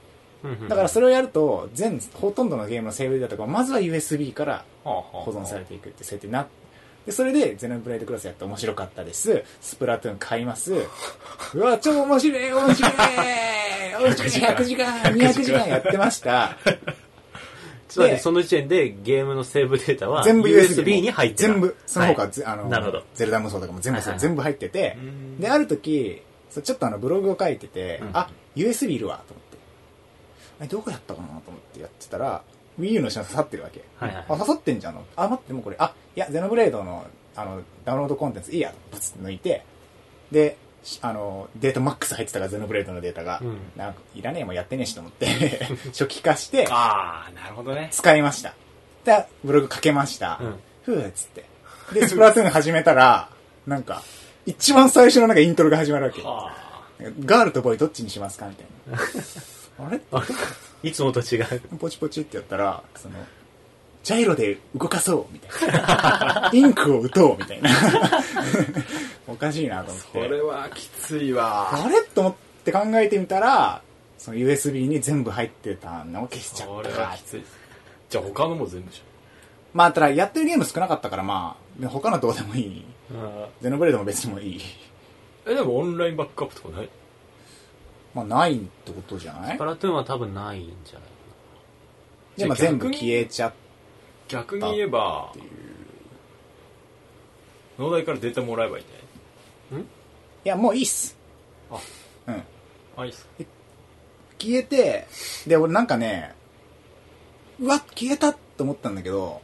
[0.69, 6.47] だからそれをやると、全、ほとんどのゲームのセーブデータとか、まずは USB からう保保存されていくって設定になっ
[7.07, 9.45] で、それで、ゼノブレイドクロスやって面白かったです。
[9.61, 10.75] スプラトゥーン買います。
[11.55, 12.93] うわ、超面白い面白い
[14.01, 16.57] 面白い !100 時間、200時間やってました。
[17.89, 24.97] つまりでその時点でゲームのセーブデータは全部 USB に入ってた全部、その他、はいぜあの、なるほどゼルダ無双とかも全部はいはい全部入ってて、
[25.39, 26.23] で、ある時、
[26.63, 29.44] ちょっとあの、ブログを書いてて、うんあ、USB いるわ、と思って。
[30.61, 32.43] あれどこやったかなと思ってやってたら、
[32.81, 33.85] Wii U の下に刺さってるわけ。
[33.99, 34.99] はいはいあ、刺さってんじゃん。
[35.17, 39.65] あ、待って、もうこれ、あ、いや、ゼノブレードの、あの、ダウンロードコンテンツいいや、ブツッ抜いて、
[40.31, 45.27] で、しあの、データマックス入ってたから、ゼノブレードのデータが、うんなんか、いらねえもんやってねえしと思って、
[45.93, 48.55] 初期化して、ああなるほどね使いました。
[49.05, 50.39] で、ブログ書けました。
[50.41, 51.45] うんふうっつって。
[51.95, 53.31] で、スプラトゥーン始めたら、
[53.67, 54.03] なんか、
[54.47, 56.21] 一番最初のなんかイントロが始まるわけ。
[56.25, 56.55] あ
[57.25, 58.99] ガールとボーイどっちにしますかみたいな。
[59.79, 60.01] あれ？
[60.13, 60.23] あ
[60.83, 63.15] いつもと違うポチポチってやったら、その、
[64.03, 66.51] ジャイロで動かそうみたいな。
[66.53, 67.71] インクを打とうみたいな。
[69.27, 70.09] おかしいなと思って。
[70.13, 72.03] それはきついわあれ？
[72.03, 73.81] と思って考えてみたら、
[74.19, 77.45] その USB に全部入ってたのを消しちゃそれったかはきつい
[78.11, 79.03] じゃあ他のも全部じ
[79.73, 82.85] まあ、ただやってるゲーム少なかったからまあ、他のどうでもいい。
[83.61, 84.61] ゼノブレードも別にもいい。
[85.47, 86.89] ゃんえでもオンラインバックアップとかない？
[88.15, 89.57] まあ、ないってことじゃない？
[89.57, 91.09] スプラトゥーンは多分ないんじゃない
[92.39, 93.53] で、まあ、じゃあ全部消えちゃっ
[94.29, 95.33] 逆に言えば。
[97.79, 99.83] 農大からデータもらえばいいんじゃない？
[99.83, 99.87] い
[100.45, 101.17] や、もういいっす。
[101.71, 101.79] あ
[102.29, 102.43] うん。
[102.97, 103.27] あいいっす
[104.39, 105.07] 消えて、
[105.47, 106.35] で、俺なんかね、
[107.59, 109.41] うわ、消えたって思ったんだけど、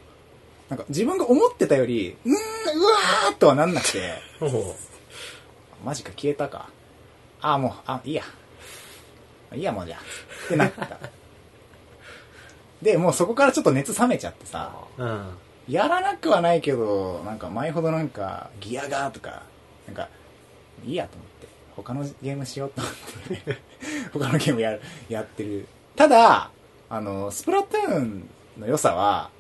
[0.69, 4.19] なんか自分が思ってたより、うーん、うわーっとはなんなくて、
[5.85, 6.69] マジか消えたか。
[7.41, 8.23] あ、もう、あ、いいや。
[9.55, 10.01] いいや、もうじゃあ。
[10.47, 10.99] ってなった。
[12.83, 15.29] で、もうそこからちょっと熱冷めちゃってさ、うん
[15.69, 19.43] やらなくはないけど、なんか前ほどなんか、ギアがとか、
[19.87, 20.09] なんか、
[20.85, 21.47] いいやと思って、
[21.77, 23.59] 他のゲームしようと思って、
[24.13, 25.69] 他のゲームやる、やってる。
[25.95, 26.51] ただ、
[26.89, 28.29] あの、スプラトゥーン
[28.59, 29.31] の良さは、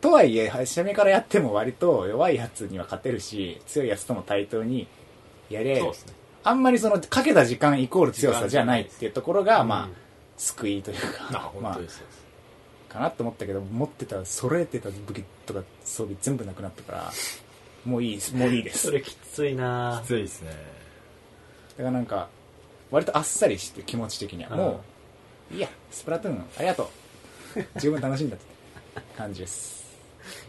[0.00, 4.86] とはいえ、初めからやっても割と弱いやつには勝てるし、強いやつとも対等に
[5.50, 5.92] やれ、ね。
[6.44, 9.96] あんまりその、かけた時間イコール強さじゃないっていうところが、うんまあ、
[10.36, 10.96] 救いという
[11.30, 11.70] あ、か、本ま。
[11.70, 17.12] あ、かなと思ったけど、持ってた、揃えてた武器とか装備全部なくなったから、
[17.84, 18.86] もういいです、もういいです。
[18.86, 20.50] それきついなきついですね。
[20.50, 20.56] だ
[21.78, 22.28] からなんか、
[22.90, 24.50] 割とあっさりして気持ち的には。
[24.50, 24.80] うんも
[25.50, 26.88] う、いいや、スプラトゥーン、ありがとう。
[27.80, 28.46] 十分楽しんだって
[29.16, 29.84] 感じです。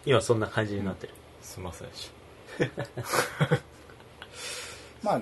[0.06, 1.14] 今そんな感じになってる。
[1.42, 2.12] すいませんでし
[5.04, 5.22] まあ、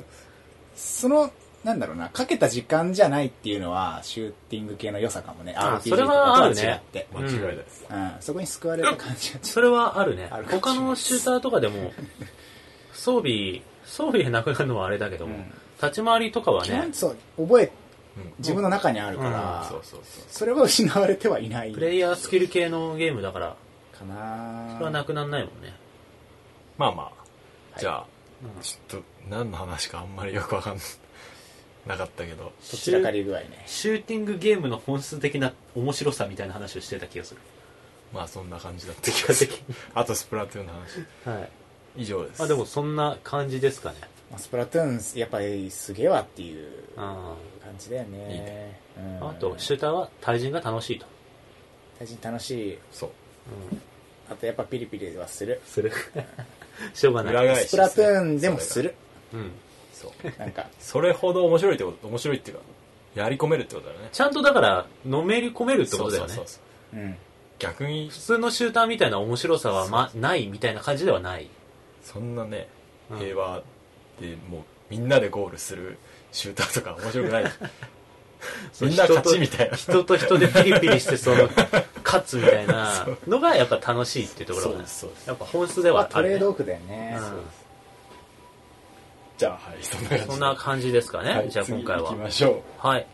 [0.81, 1.31] その、
[1.63, 5.53] なんだろうな、かけた時間じゃないっていうのは、シューティング系の良さかもね。
[5.55, 7.07] あ RPG それはあるねとかとは違って。
[7.13, 7.19] た。
[7.19, 7.85] 間違いないです。
[7.89, 10.45] うん、そこに救われた感じがちょっそれはあるねある。
[10.45, 11.93] かもしれない他のシューターとかでも、
[12.93, 17.71] 装備、装備なくなるのはあれだけども、うん立ち回りとかはねそう、覚え、
[18.15, 20.23] うん自分の中にあるから、そうそうそう。
[20.27, 23.55] それは失われてはいないプレイヤースキル系のゲームだから、
[23.97, 25.73] かなそれはなくならないもんね。
[26.77, 27.11] まあま
[27.73, 28.20] あ、いじゃあ、うん
[28.61, 30.77] ちょっと何の話かあんまりよくわかん
[31.87, 33.63] なかったけど、どちらかり具合ね。
[33.65, 37.41] シューティングゲームの本質的な面白さみたいな話をしてた気がする。
[38.13, 39.53] まあそんな感じだった気結がする。
[39.95, 41.39] あとスプラトゥーンの話。
[41.39, 41.49] はい。
[41.97, 42.43] 以上です。
[42.43, 43.97] あ、でもそんな感じですかね。
[44.29, 48.33] まあスプラトゥーン、やっぱりすげえわっていうあ感じだよね。
[48.33, 51.05] いいねうんあと、シューターは対人が楽しいと。
[51.97, 52.79] 最近楽しい。
[52.91, 53.09] そう。
[53.71, 53.81] うん。
[54.31, 55.61] あとやっぱピリピリはする。
[55.65, 55.91] する。
[56.93, 57.33] しょうがない。
[57.33, 58.95] 裏返しスプラトゥーンでもする。
[59.33, 59.51] うん。
[59.93, 60.39] そう。
[60.39, 62.63] なんか、 それほど面白いってこと、面白いっていうか、
[63.15, 64.09] やり込めるってことだよね。
[64.11, 66.29] ちゃんとだから、のめり込めるってことだよね。
[66.29, 66.59] そうそう
[66.93, 67.17] そううん。
[67.59, 71.47] 逆に普、通のシューターみたいな面白さは、ま、ないみたいな感じではない。
[72.03, 72.67] そんなね、
[73.11, 73.61] うん平和
[74.19, 75.97] でもうみんなでゴールする
[76.31, 77.43] シューターとか面白くない。
[78.81, 79.77] みんな勝ちみたいな。
[79.77, 81.49] 人と人でピリピリして、その、
[82.03, 84.77] 勝つみたいな のがやっぱ楽しいっていうところが。
[85.27, 86.35] やっぱ本質でまあはある、ね。
[86.35, 87.17] トレードオフだよね。
[87.19, 87.61] うん
[89.37, 90.25] じゃあ、はい、そんな感じで。
[90.27, 91.31] そんな感じですかね。
[91.31, 92.23] はい、じゃあ今回は次行き。
[92.25, 92.87] ましょう。
[92.87, 93.07] はい。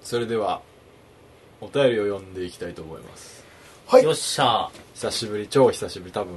[0.00, 0.62] それでは、
[1.60, 3.44] お便りを読んでいきたいと思います。
[3.86, 6.34] はいよっしゃ久しぶり、超久しぶり、多分。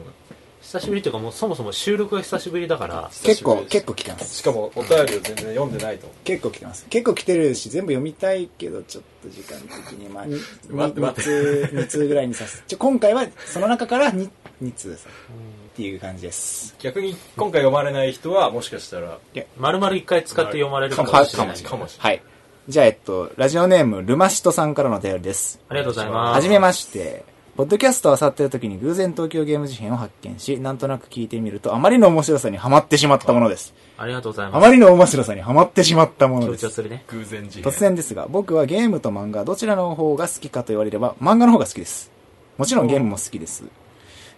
[0.62, 3.90] 久しぶりっていうかもうそもそも収録が久しぶりだから、結構、結構。
[3.90, 4.38] 構来てます。
[4.38, 6.18] しかも、お便りを全然読んでないと思う。
[6.24, 6.86] 結構来てます。
[6.90, 14.30] 結構来てるし、全部読みたいけど、ちょっと時間的に、まあ、に2待って待って通、二通ぐらいにさせ ちょ、今回はその中から 2,
[14.64, 16.76] 2通さ、っていう感じです。
[16.80, 19.18] 逆に、今回読まれない人は、もしかしたら、
[19.58, 21.58] 丸々一回使って読まれるかもしれない。
[21.58, 22.14] かもしれない。
[22.18, 22.22] はい。
[22.68, 25.60] じゃあ、えっと、ラジオネーム、ルマシトさんからのお便りです。
[25.70, 26.36] ありがとうございます。
[26.36, 27.26] はじめまして。
[27.60, 33.74] ポッドキャストを漁っている時に偶然東京ゲーム事変を発見し、なんとなく聞いてみると、あまりの面白さにハマってしまったものです。
[33.98, 34.60] ありがとうございあま。
[34.62, 36.62] ますりの面白さにハマってしまったものです。
[36.62, 37.04] 強調するね。
[37.10, 37.70] 偶然事変。
[37.70, 42.10] 突然ですが、僕はゲームと漫画どちらの方が好きかと言われれば、漫画の方が好きです。
[42.58, 43.66] もちろんゲームも好きです。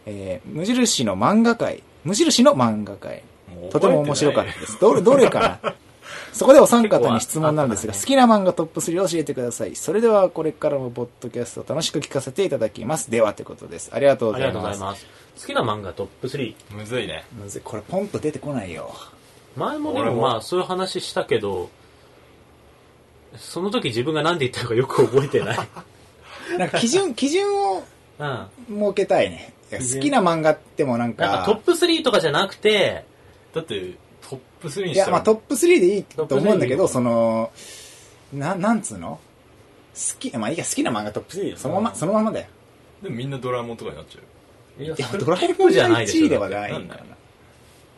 [0.07, 3.21] えー、無印の漫画界、無印の漫画界、
[3.69, 4.79] とても面白かったです。
[4.79, 5.73] どれ、どれかな？
[6.33, 9.75] そこでお三方に質問なんですが、好きな漫画トップ3を教えてください。
[9.75, 13.11] それではこれからもポッドキャストを楽しく聞かせていただきます。
[13.11, 13.91] では、ということです。
[13.93, 14.79] ありがとうごありがざいます。
[14.79, 15.07] とうございます。
[15.41, 16.55] 好きな漫画トップ3。
[16.71, 17.25] むずいね。
[17.33, 18.93] むずいこれポンと出てこないよ。
[19.55, 21.69] 前もで俺ももまあそういう話したけど、
[23.37, 25.57] その時自分が何で言ったかよく覚えてない。
[26.57, 27.83] なんか基準、 基準を
[28.19, 29.53] 設けたいね。
[29.71, 33.05] 好きな漫画ってもなんか、かトップ3とかじゃなくて、
[33.53, 37.51] だって、トップ3にいや、したら、まあトップ3でいいと思うんだけど、トップ3その、
[38.33, 39.19] な、なんつうの？
[39.93, 42.47] 好き、まあいいや、好きな漫画トップ3そのまま、そのままだよ。
[43.01, 44.19] でもみんなドラえもんとかになっちゃ
[44.79, 44.87] うよ。
[44.87, 46.97] いやいや、それドラえもんがじゃないでし1ょ位ではないなんな。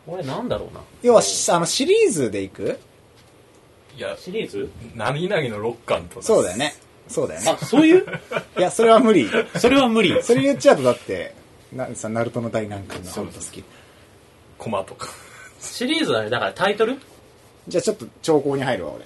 [0.06, 0.80] 俺なんだろうな。
[1.02, 2.78] 要は、しあの、シリーズでいく？
[3.96, 4.68] いや、シリーズ？
[4.96, 6.22] 何々の6巻とか。
[6.22, 6.56] そうだよ。
[6.56, 6.74] ね。
[7.08, 7.64] そうだよねあ、。
[7.64, 8.04] そういう？
[8.58, 9.28] いや、それは無理。
[9.58, 10.20] それは無理。
[10.22, 11.34] それ言っちゃうとだって、
[11.72, 13.64] なさ、ナルトの大難関のそう本当好き。
[14.58, 15.08] コマとか。
[15.64, 16.98] シリーズはね、だからタイトル？
[17.66, 19.04] じゃあちょっと兆候に入るわ、俺。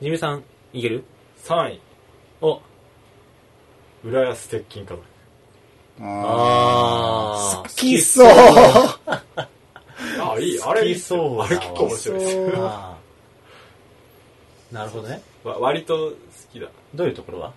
[0.00, 1.02] ジミさん、いける
[1.42, 1.80] ？3位、
[2.40, 2.60] お、
[4.04, 5.15] 浦安鉄筋家族。
[6.00, 8.28] あー好きそう
[9.08, 10.60] あ、いい。
[10.62, 11.36] あれあれ結構
[11.84, 12.36] 面白いです
[14.72, 15.22] なるほどね。
[15.44, 16.12] わ割と好
[16.52, 16.68] きだ。
[16.94, 17.52] どういうところは？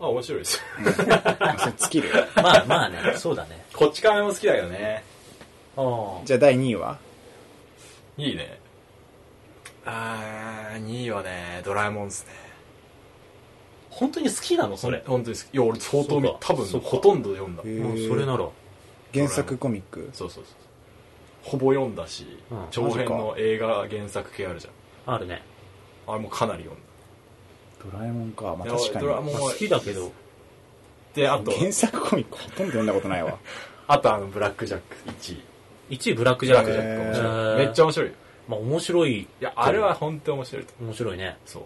[0.00, 0.62] あ、面白いですよ。
[1.58, 2.10] それ尽きる。
[2.36, 3.64] まあまあね、そうだね。
[3.74, 5.02] こっち亀も好きだけどね。
[5.76, 6.98] あじゃあ第2位は？
[8.18, 8.60] いいね。
[9.86, 12.32] あー、2位はねドラえもんですね
[13.94, 14.76] 本当に好きなの？
[14.76, 15.02] それ。
[15.06, 15.48] 本当です。
[15.52, 16.38] いや俺相当見そうか。
[16.40, 16.66] 多分。
[16.66, 17.62] そうかほとんど読んだ。
[17.62, 17.80] へー。
[17.80, 18.48] もうそれなら。
[19.12, 20.10] 原作コミック？
[20.12, 20.54] そうそうそう。
[21.42, 22.66] ほぼ読んだし、うん。
[22.70, 25.14] 長編の映画原作系あるじゃん。
[25.14, 25.42] あるね。
[26.06, 26.84] あれもかなり読んだ。
[27.92, 28.56] ドラえもんか。
[28.56, 30.10] まあいや確かドラえもんにまあ好きだけど。
[31.14, 31.52] であと。
[31.52, 33.38] 原作コミックほとんど読んだことないわ。
[33.86, 36.70] あとあのブラックジャック1位1位ブラックジャック。
[36.70, 37.28] ブラックジャック。
[37.28, 37.56] 面へ白いー。
[37.58, 38.08] めっちゃ面白い。
[38.08, 38.14] よ
[38.48, 39.18] まあ面白い。
[39.20, 40.88] いやあれは本当に面白いと思う。
[40.88, 41.36] 面白いね。
[41.44, 41.62] そう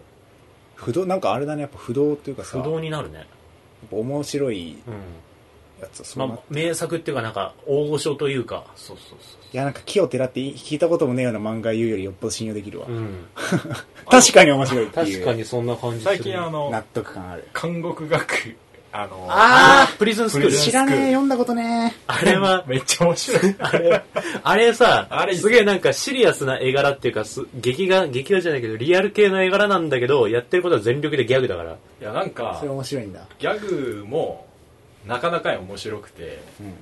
[0.79, 3.17] 不動なんかあれだねやっぱ不動っていうかさ不動になるね。
[3.17, 3.25] やっ
[3.89, 4.93] ぱ面白いうん。
[5.81, 8.65] やつそうなまあ、名作っていうかなんか、大御所というか。
[8.75, 13.27] そうそうそういやなんか木をてらって聞いたこともねえような漫画言うよりよっぽど信用できるわ、うん。
[14.11, 16.15] 確かに面白いっていう確かにそんな感じする。
[16.17, 18.57] 最近あの納得感ある監獄学
[18.91, 20.51] あのあプリズンスクール。
[20.51, 21.95] 知らねえ読んだことね。
[22.07, 23.55] あれは、めっちゃ面白い。
[23.59, 24.03] あれ、
[24.43, 31.73] あれさ、あれすげえなんかシリアスな絵柄っていうか、す劇画、劇画じゃないけど、リアル系の絵柄なんだけど、やってることは全力でギャグだから。
[31.73, 33.21] いやなんえかそれ面白いんだ。
[33.37, 34.47] ギャグも
[35.05, 36.73] なかなか面白くてうん。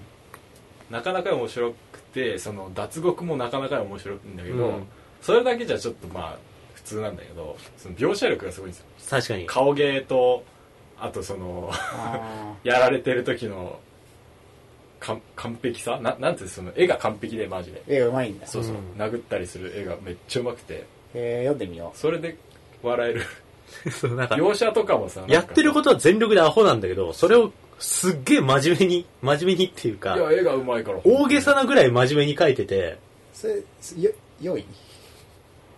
[0.89, 4.87] なかなか面白くてその脱獄もなかなか面白いんだけど、うん。
[5.21, 6.37] それだけじゃちょっとまあ
[6.75, 8.85] 普通なんだけどその描写力がすごいんですよ。
[9.09, 9.45] 確かに。
[9.45, 10.43] 顔芸と
[10.99, 13.79] あとそのあやられてる時の
[14.99, 15.99] か完璧さ？
[16.01, 16.49] ななんていうの？
[16.49, 17.83] その絵が完璧でマジで。
[17.87, 18.47] ー絵がうまいんだ。
[18.47, 19.01] そうそう、うん。
[19.01, 20.85] 殴ったりする絵がめっちゃうまくて。
[21.13, 22.37] えー、読んでみよそれで
[22.83, 23.21] 笑える。
[23.91, 30.99] そうなんか、描写とかもさやってることとは全力でアホなんだけど、それをすっげえ真面目に、真面目にっていうかい、や絵がうまいから。
[31.03, 32.97] 大げさなぐらい真面目に描いてて、う
[33.33, 33.55] それ
[34.03, 34.65] よ4位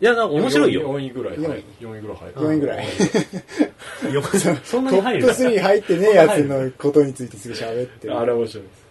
[0.02, 0.98] いや、なんか面白いよ。
[0.98, 1.48] 4位ぐらい四位。
[1.50, 2.18] はい4位ぐらい。
[2.18, 2.86] 入る4位ぐらい。
[4.14, 4.24] よ
[4.64, 8.18] そんなトップに入る3入ってねえやつのことについてすぐ喋ってる。
[8.18, 8.88] あれ面白いです。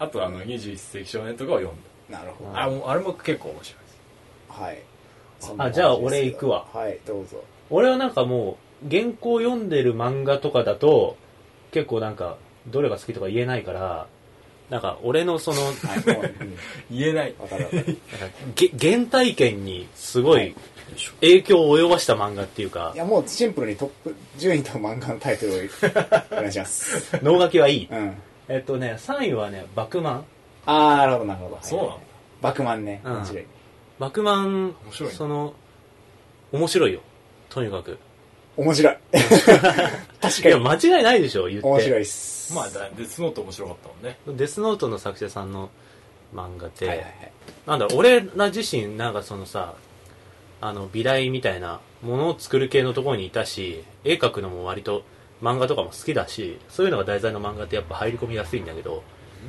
[0.00, 1.78] あとあの21世紀少年とかを読ん
[2.12, 2.52] なるほど。
[2.52, 4.60] だあもうあれも結構面白いです。
[4.60, 4.78] はい。
[5.58, 6.66] あじゃあ俺行くわ。
[6.72, 7.44] はいどうぞ。
[7.70, 11.16] 俺はなんかもう、原稿読んでる漫画とかだと、
[11.70, 14.06] 結構なんか、どれが好きとか言えないから、
[14.70, 15.60] なんか俺のその、
[16.90, 17.34] 言えない。
[18.80, 20.54] 原体験にすごい
[21.20, 25.56] 影響を及ぼした漫画っていうかい、やもうシンプルにトップ順位と漫画のタイトルを
[26.32, 27.18] お願いします。
[27.22, 27.88] 能書きはいい。
[27.90, 28.16] うん。
[28.48, 30.24] えっとね、3位はね、バクマン。
[30.66, 31.58] ああなるほどなるほど。
[31.62, 31.90] そうなの。
[31.90, 32.08] はい
[32.40, 33.12] バクマンねうん。
[33.16, 33.46] 面白い。
[33.98, 35.16] バクマン、面白いね。
[35.16, 35.54] その、
[36.52, 37.00] 面白いよ。
[37.50, 37.98] とにかく。
[38.58, 38.96] 面白い。
[40.20, 41.66] 確いや、かに間違いないでしょ、言って。
[41.66, 42.52] 面白いっす。
[42.54, 44.18] まあだデスノート面白かったもんね。
[44.26, 45.70] デスノートの作者さんの
[46.34, 47.32] 漫画で、はいはいはい。
[47.66, 49.74] なんだろう俺ら自身なんかそのさ
[50.60, 55.02] あの美大みたいなものを作る系のところにいたし絵描くのも割と
[55.42, 59.04] 漫画とかも好きだしそういうのが題材の漫画ってやっぱ入り込みやすいんだけど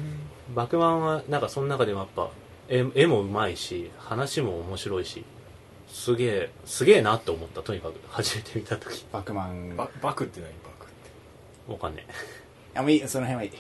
[0.54, 2.30] 「バクマン」はなんかその中でもやっぱ
[2.68, 5.24] 絵絵もうまいし話も面白いし
[5.92, 7.96] すげえすげえなって思ったとにかく。
[8.10, 9.06] 初めて見た時。
[9.12, 9.76] バクマン。
[9.76, 10.50] ババクって何？
[10.64, 10.90] バクっ
[11.68, 11.72] て。
[11.72, 12.06] わかんね
[12.76, 13.08] あもういい。
[13.08, 13.52] その辺はいい。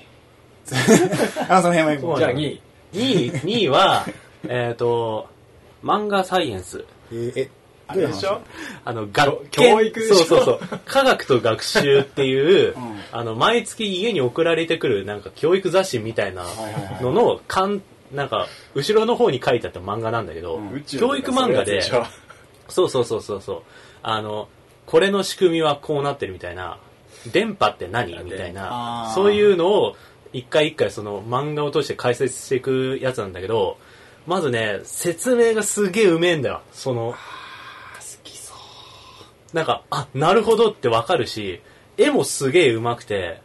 [1.50, 2.00] あその辺はいい。
[2.00, 2.62] そうじゃあ2位
[2.94, 4.06] え2位2位は
[4.48, 5.28] えっと
[5.84, 6.84] 漫画サイエンス。
[7.12, 7.50] えーえ
[7.92, 8.42] あれでしょ？
[8.86, 10.16] あの、学教教育でしょ？
[10.16, 10.80] そうそうそう。
[10.86, 13.00] 科学と学習っていう、 うん。
[13.12, 17.04] あの、毎月家に送られてくる、なんか教育雑誌みたいなはいはいはい。
[17.04, 20.84] のの、かん、なんか、後ろの方に書いてあった漫画なんだけど、うん。
[20.84, 22.06] 教育漫画で、そう
[22.68, 23.62] そうそうそうそうそう、
[24.04, 24.48] あの、
[24.86, 26.80] これの仕組みはこうなってるみたいな、
[27.32, 29.96] 電波って何みたいあなー、そういうのを、
[30.32, 33.78] 一回一回その漫画を通して解説していくやつなんだけど、
[34.28, 36.62] まずね、説明がすげえうめえんだよ。
[36.72, 37.18] その、好
[38.24, 39.56] きそう。
[39.56, 41.62] なんか、あ、なるほどってわかるし、
[41.98, 43.42] 絵もすげえ上手くて、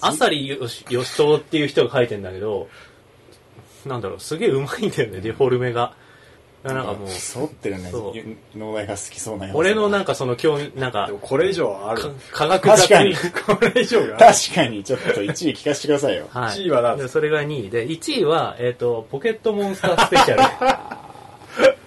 [0.00, 2.68] あさりよし、よしとっていう人が描いてんだけど、
[3.86, 5.94] なんだろう、すげえ上手いんだよね、デフォルメが。
[6.62, 7.88] なんかもう、揃ってるね。
[7.90, 8.12] そう。
[8.14, 9.56] ゆ農大が好きそうなやつ。
[9.56, 12.02] 俺のなんかその興味、なんかこれ以上はある。
[12.02, 13.14] か科学雑確かに。
[13.14, 13.30] 誌。
[13.30, 14.84] これ以上が確かに。
[14.84, 16.26] ちょっと1位聞かせてくださいよ。
[16.28, 16.58] はい。
[16.58, 20.42] 1位は何でそれが2位で、1位は、えっ、と、ポケットモンスタースペシャル。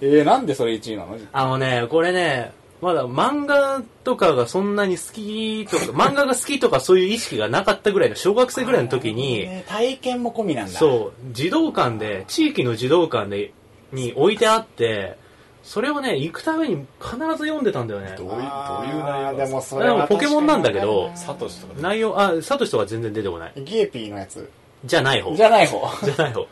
[0.00, 1.18] えー、なんでそれ1位なの？
[1.32, 2.52] あのね、これね、
[2.84, 13.54] まだ漫画とかがそんなに好きとか、漫画が好きとかそういう意識がなかったぐらいの小学生ぐらいの時に、ね体験も込みなんだそう、児童館で、地域の児童館で、
[13.90, 15.16] に置いてあって、
[15.62, 18.24] それをね、行くために必ず読んでたんだよねど。
[18.24, 23.52] ういうどういう内容でもそれはでもポケモンなんだけどサトシとか内容、あ、サトシとか全然出てこない。
[23.56, 24.50] にゲーピーのやつ
[24.84, 25.34] じゃない方。
[25.34, 26.46] じゃない方じゃない方。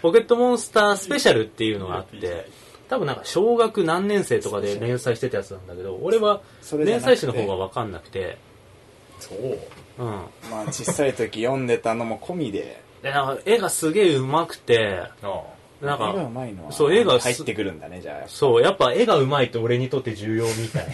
[0.00, 2.48] ポケットモンスタースペシャルっていうのがあって、
[2.88, 6.42] 多分なんか小学何年生とかで連載してたやつなんだけど、俺は
[6.78, 8.38] 連載誌の方が分かんなくて、
[9.20, 9.58] そう。
[9.98, 10.06] うん。
[10.50, 12.82] まあ小さい時読んでたのも込みで。
[13.02, 15.42] で、なんか絵がすげえ上手くて、あ
[15.80, 18.28] なん絵がうか、まいのはそう絵がす入ってくるんだねじゃあ。
[18.28, 20.86] そう、やっぱ絵が上手いって俺にとって重要みたい。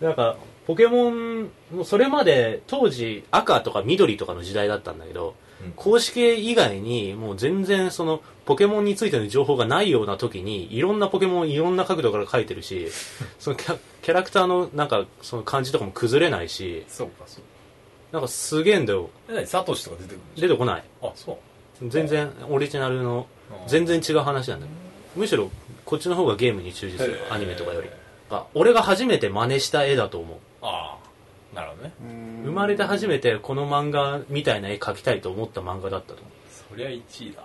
[0.00, 0.10] な。
[0.12, 0.36] んか、
[0.66, 1.42] ポケモン、
[1.72, 12.88] もうそれまで当時赤とか緑とかの時代だったんだけど、うん公式以外にもう全然そのポケモンについての情報がないような時にいろんなポケモンいろんな角度から描いてるし
[13.38, 17.44] そのキャラクターのなんかその感じとかも崩れないしそうかそう
[18.12, 19.08] なんかすげえんだよ。
[19.28, 20.82] え何サトシとか出てくる出てこない。
[21.00, 21.32] ょあそ
[21.80, 21.88] う。
[21.88, 23.26] 全然オリジナルの
[23.66, 24.72] 全然違う話なんだよ。
[25.14, 25.50] むしろ
[25.84, 27.88] こっちの方がゲームに忠実するアニメとかより。
[28.30, 30.38] あ俺が初めて真似した絵だと思う。
[30.62, 30.99] ああ
[31.60, 31.92] なるほどね。
[32.44, 36.30] 生まれて初めてこの漫画みたいな絵描きたいと思った漫画だったと思
[36.70, 37.42] そりゃ1位だ。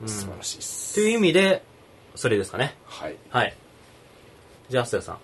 [0.00, 0.94] う、うん、素晴らっしいです。
[0.94, 1.62] ていう意味で
[2.14, 2.76] それですかね。
[2.86, 3.16] はい。
[3.28, 3.54] はい。
[4.70, 5.18] じゃあアスヤさん。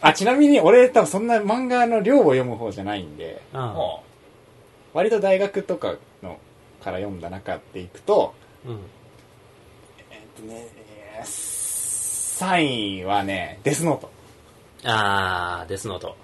[0.00, 3.42] あちなみに俺多分そんな漫画の量を読む方じゃないんで
[4.94, 6.38] 割と大学とかの
[6.82, 8.34] から読んだ中でいくと
[8.66, 8.80] あうん。
[10.10, 10.68] えっとね
[11.16, 11.58] えー
[12.38, 14.10] 3位はねデスノート
[14.84, 16.16] あーデスノート。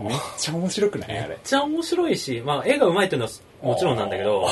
[0.00, 1.18] めっちゃ面白くない？
[1.18, 3.32] あれめっちゃ面白いし、まあ、絵が上手いっていうのは
[3.62, 4.46] もちろんなんだけど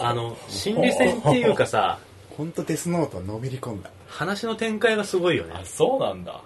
[0.00, 1.98] あの心理戦っていうかさ
[2.36, 3.90] ほんとデスノートのめり込んだ。
[4.06, 5.52] 話の展開がすごいよね。
[5.54, 6.40] あそうなんだ。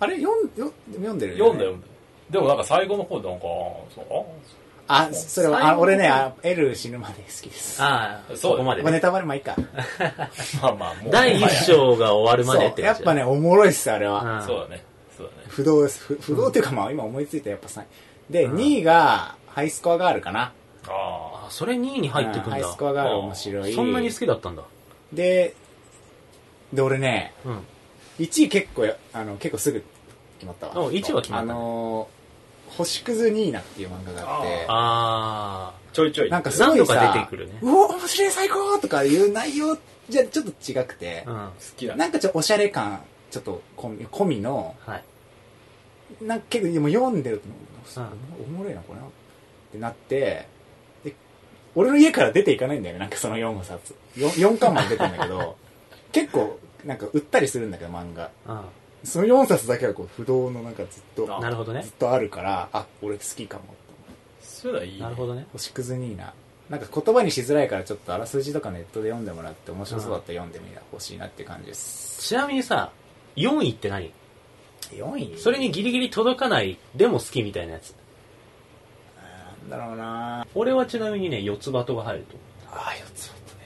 [0.00, 1.86] あれ読んよ読んでる読んだ読んだ。
[2.30, 3.44] でもなんか最後の方でなんか
[3.94, 4.04] そう？
[4.92, 7.80] あそれはあ俺ねあ L 死ぬまで好きです。
[7.82, 8.36] ああそう。
[8.36, 9.54] そこまでまあネタバレもいいか。
[9.56, 9.62] あ
[10.62, 11.12] まあまあもう。
[11.12, 14.40] 第一章が終わるまでってそうやっぱねおもろいっすあれは。
[14.40, 14.46] うん。
[14.46, 14.84] そうだね
[15.20, 15.48] そうだね。
[15.48, 16.00] 不動です。
[16.00, 17.84] 不不動っていうかまあ今思いついたやっぱ3位
[18.30, 20.52] で2位がハイスコアガールかな。
[20.86, 22.56] ああそれ2位に入ってくんだ。
[22.56, 23.74] うんハイスコアガール面白い。
[23.74, 24.62] そんなに好きだったんだ。
[25.12, 25.54] で
[26.72, 27.58] で俺ねうん。
[28.18, 29.84] 1位結構やあの結構すぐ
[30.38, 30.78] 決まったわ。
[30.80, 31.52] お1位は決まあった。
[31.52, 32.20] のー
[32.70, 34.66] 星屑ニーナっていう漫画があって。
[34.68, 36.30] あちょいちょい。
[36.30, 37.58] なんかすごいさ何度か出てくるね。
[37.62, 39.76] うお面白い最高とかいう内容
[40.08, 41.24] じゃちょっと違くて。
[41.26, 41.36] あ、うん。
[41.48, 41.98] 好きだね。
[41.98, 43.00] なんかちょっとおしゃれ感
[43.30, 45.04] ちょっと込み込みのはい
[46.22, 47.44] なんか結構でも読んでると
[48.00, 49.10] うんおもろいなこれなっ
[49.72, 50.46] てなって
[51.04, 51.14] で
[51.74, 53.94] 俺の家から出ていかないんだよねなんかその4冊。
[54.16, 55.56] 4, 4巻まで出てんだけど
[56.12, 58.30] 結構なんか売ったりするんだけど漫画。
[58.46, 58.64] あ
[59.02, 61.82] その4冊だけはこう不動のなんかずっとあなるほどね。
[61.82, 63.64] ずっとあるからあ俺好きかも
[64.42, 64.74] そういう。
[64.74, 65.46] のはいいねなるほどね。
[65.52, 66.34] 星屑ニーナ
[66.68, 66.76] な。
[66.76, 72.22] んか言葉にしづらいからちょっとあらすじとかネットで読んでもらって面白そうだったら読んでみてほしいなって感じです。
[72.28, 72.92] ちなみにさ
[73.36, 74.12] 4位って何？
[74.96, 77.94] 4位それにギリギリ届かないでも好きみたいなやつ。
[79.70, 80.46] なんだろうな。
[80.54, 82.36] 俺はちなみにね四つ葉とが入ると
[82.72, 83.64] ああ四つ葉とね。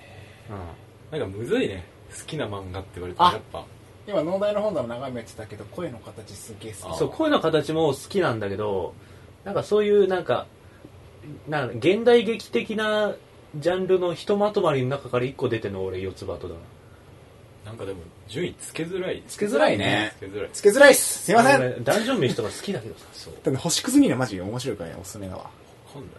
[0.51, 1.85] 思う、なんかむずいね。
[2.17, 3.33] 好きな漫画って言われるとあ。
[3.33, 3.65] やっぱ。
[4.07, 6.99] 今農大の本棚眺めてたけど声の形すげえ好うん、き。
[6.99, 8.93] そう声の形も好きなんだけど
[9.45, 10.47] なんかそういうなんか
[11.49, 13.15] なんか現代劇的な
[13.57, 16.61] ジャンルのひとまとまりの中から1個出てるの俺四つ葉とだな
[17.75, 19.21] なんかでも順位つけづらい。
[19.27, 20.13] つけづらいね。
[20.17, 20.51] つけづらい。
[20.53, 21.25] つけづらいっす。
[21.25, 21.61] すいません。
[21.61, 23.07] 俺ダンジョン飯とか好きだけどさ。
[23.13, 23.35] そう。
[23.43, 25.51] でも星屑ニーナマジ面白いからねおすすめだわわ
[25.93, 26.11] かんない。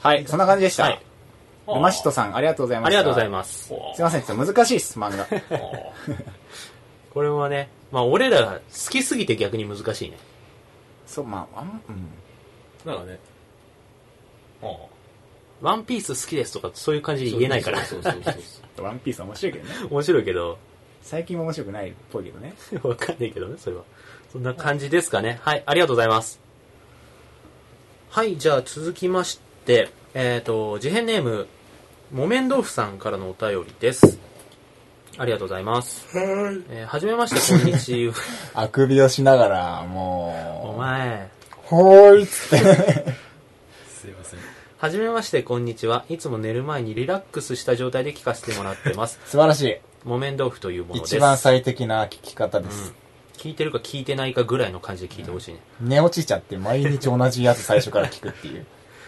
[0.00, 1.00] はいそんな感じでした、はい。
[1.68, 2.98] ルマシットさんありがとうございました。
[2.98, 3.94] ありがとうございすます。
[3.94, 5.26] すいませんちょっと難しいっす漫画。
[7.14, 10.18] これはねまあ俺らが好きすぎて逆に難しいね。
[11.06, 12.08] そうまああんうん。
[12.84, 13.18] なんかね。
[14.62, 14.66] あ
[15.62, 17.84] ワンピース好きですとかそういう感じで言えないから。
[17.84, 18.34] そうそうそうそう
[18.76, 18.84] そう。
[18.84, 19.74] ワンピース面白いけどね。
[19.90, 20.58] 面白いけど
[21.02, 23.82] 最近も面白くないっぽいけどね わかんないけどね、それは。
[24.32, 25.40] そんな感じですかね。
[25.42, 26.40] はい、ありがとうございます。
[28.10, 31.46] はい、じゃあ続きまして、えっ、と、事変ネーム、
[32.12, 34.18] 木綿豆腐さんからのお便りです。
[35.16, 36.06] ありがとうございます。
[36.14, 38.14] えーはじめまして、こんにちは。
[38.54, 41.28] あくびをしながらもお前。
[41.28, 42.58] うほーいっつって
[43.88, 44.40] すいません
[44.78, 46.04] はじめまして、こんにちは。
[46.08, 49.20] いつも寝る前にリラックスした状態で聞かせてもらってます。
[49.26, 51.16] 素晴らしい木綿豆腐というものです。
[51.16, 52.94] 一番最適な聞き方でうんす、
[53.36, 55.60] 聞いてるか聞いてないかぐらいの感じで聞いてほしいね。
[55.80, 58.66] 寝落ちちゃって毎日同じやつ最初から聞くっていう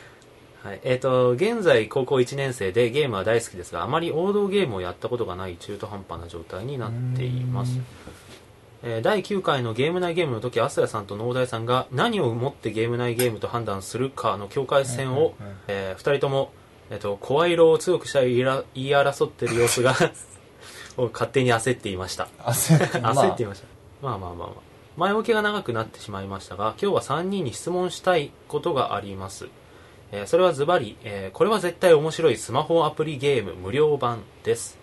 [0.64, 0.80] はい。
[0.84, 7.78] えっ、と、現在高校1年生でゲームは大好きですが、あまり王道ゲームをやったことがない中途半端な状態になっています。
[8.84, 15.34] えー第9回のゲーム内ゲームの時、アスヤさんと農大さんが何をもってゲーム内ゲームと判断するかの境界線を、
[15.68, 16.52] えー二人とも、
[16.90, 19.94] えっ、と、声色を強くしたい言い争ってる様子が、
[20.96, 22.28] を勝手に焦っていました。
[22.38, 23.66] 焦って焦っていました、
[24.02, 24.72] まあ、まあまあまあ。
[24.96, 29.48] 前置きが長くなってしまいましたが今日は3人に質問したいことがあります、
[30.12, 34.76] えーそれはズバリ、えーこれは絶対面白いスマホアプリゲーム無料版です。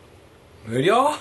[0.65, 1.11] 無料？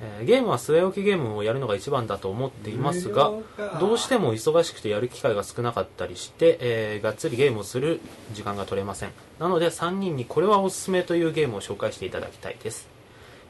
[0.00, 3.32] えーゲームは据え置きゲームをやるのが一番だと思っていますが
[3.80, 8.00] どうしても忙しくてやる機会が少なかったりして、えーがっつりゲームをする
[8.32, 9.10] 時間が取れません。
[9.40, 12.88] なので3人にこれはおすすめというゲームを紹介していただきたいです、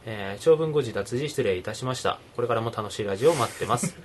[0.06, 3.97] えー長文誤字脱字失礼いたしましたこれからも楽しいラジオを待ってます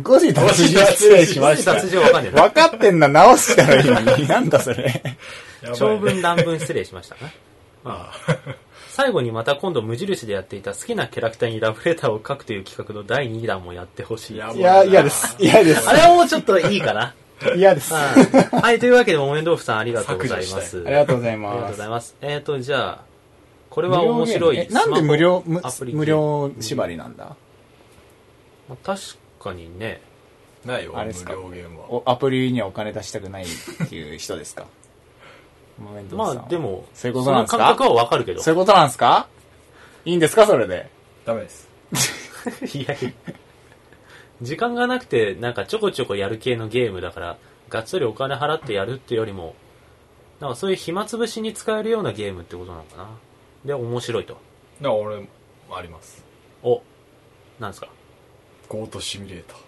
[0.00, 1.74] 5時脱字失礼しました。
[1.74, 4.26] 脱字はわかんねえな分かってんな、直したらいいのに。
[4.26, 5.02] なんだそれ。
[5.76, 7.32] 長文乱文失礼しましたね
[7.84, 8.10] あ
[8.88, 15.36] 最後にまた今度無印でやっていた好きなキャラクターにラブレターを書くという企画の第2弾もやってほしいいや、嫌です。
[15.38, 15.92] 嫌ですあ。
[15.92, 17.14] れはもうちょっといいかな
[17.56, 17.94] 嫌です。
[17.94, 20.82] あはいはい、というわけで、木綿豆腐さんありがとうございます。
[20.82, 21.88] 削りがとうございありがとうますござい。
[21.88, 22.16] ます。
[22.20, 23.13] えっ、と、じゃあ、
[23.74, 24.58] これは面白い。
[24.58, 27.34] えなんで無料、むアプリ無料縛りなんだ？
[28.68, 29.00] まあ確
[29.40, 30.00] かにね、
[30.64, 31.32] ないよ無あれですか？
[31.32, 31.86] 料ゲームは。
[31.92, 33.46] おアプリにはお金出したくないっ
[33.88, 34.66] ていう人ですか？
[35.82, 37.56] まあでも、そういうことなんですか？
[37.56, 38.40] その感覚はわかるけど。
[38.42, 39.26] そういうことなんですか？
[40.04, 40.46] いいんですか？
[40.46, 40.88] それで。
[41.24, 41.68] ダメです。
[42.78, 43.10] いやいや。
[44.40, 47.38] 時間がなくて、なんかちょこちょこやる系のゲームだから、
[47.70, 49.56] がっつりお金払ってやるってよりも、
[50.38, 53.08] なんかそういう暇つぶしに使えるようなゲームってことなのかな。
[53.64, 54.34] で、面白いと。
[54.34, 54.42] だか
[54.80, 55.26] ら俺も
[55.72, 56.24] あります
[56.62, 56.82] お、
[57.60, 57.88] なんですか？
[58.68, 59.58] ゴートシミュレーター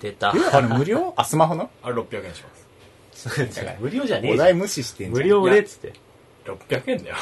[0.00, 0.32] 出た。
[0.36, 1.12] えあれ無料？
[1.18, 1.70] あ、スマホの？
[1.82, 2.68] あれ600円します
[3.80, 5.22] 無料じゃねえお題無視してんじゃん。
[5.24, 5.92] 無料でっつって。
[6.44, 7.16] 600円だよ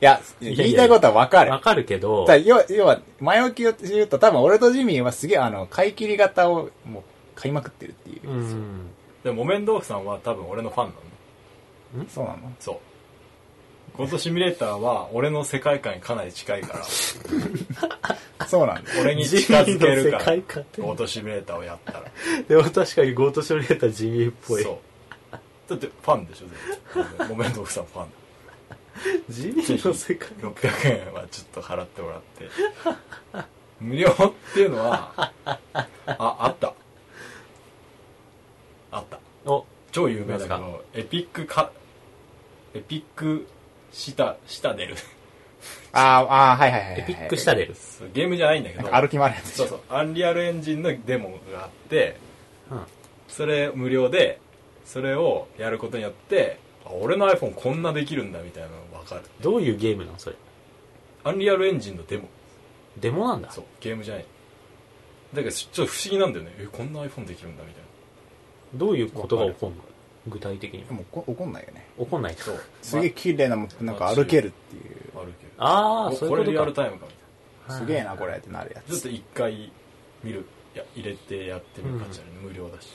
[0.00, 1.50] いや、言いたいことはわかる。
[1.52, 7.02] わかるけど、だ要は、要は、前置きを言うと、多分俺とジミーはすげえ、あの、買い切り型を、もう、
[7.34, 8.28] 買いまくってるっていう。
[8.30, 8.90] うん。
[9.24, 10.92] でも木綿豆腐さんは多分俺のファンな
[12.02, 12.52] のそうなの？
[12.60, 12.76] そう
[13.96, 18.46] ゴートシミュレーターは俺の世界観にかなり近いから。
[18.46, 18.90] そうなんだ。
[19.00, 20.82] 俺に近づけるか地味の世界観って。
[20.82, 22.04] ゴートシミュレーターをやったら。
[22.46, 24.62] でも確かにゴートシミュレーター地味っぽい。
[24.62, 25.38] そう。
[25.70, 27.28] だってファンでしょ絶対。
[27.28, 28.06] 木綿豆腐さんファン。
[29.28, 32.48] 地味の世界600円はちょっと払ってもらって。
[33.80, 35.58] 無料っていうのはあ
[36.06, 36.72] あった。
[38.90, 39.20] あった。
[39.44, 41.70] お、超有名だけどエピックか
[42.74, 43.46] エピック
[43.92, 44.94] シタシタデル
[45.92, 47.00] あーあー、はいはいはいはい。
[47.00, 47.74] エピックしたでる。
[47.74, 52.16] そうゲームじゃないんだけど歩き回るやつでしょそうそうアンリアルエンジンのデモがあって
[52.70, 52.80] うん。
[53.28, 54.38] それ無料で
[54.84, 60.36] それをやることによってあ俺の iPhone こんなできるんだみたいなのが分かるどういうゲームなのそれ？
[61.24, 62.28] アンリアルエンジンのデモ
[62.98, 63.50] デモなんだ。
[63.50, 64.24] そうゲームじゃない
[65.34, 67.82] だけどちょっと不思議なんだよねえこんな iPhone できるんだみたい
[68.74, 69.82] どういうことが起こるの？
[70.26, 70.92] 具体的にで。
[70.92, 71.86] も怒怒んないよね。
[71.98, 72.50] 起こんないと。
[72.50, 75.14] なそうすげえ綺麗なもん、なんか歩けるっていう。
[75.14, 76.72] まああるけどああ、そうこれリアル。
[76.72, 77.12] タイムかみ
[77.68, 78.90] たいすげえな、これってなるやつ。
[78.90, 79.72] なちょっと一回
[80.22, 82.88] 見るいや入れてやってみる感じだね、無料だし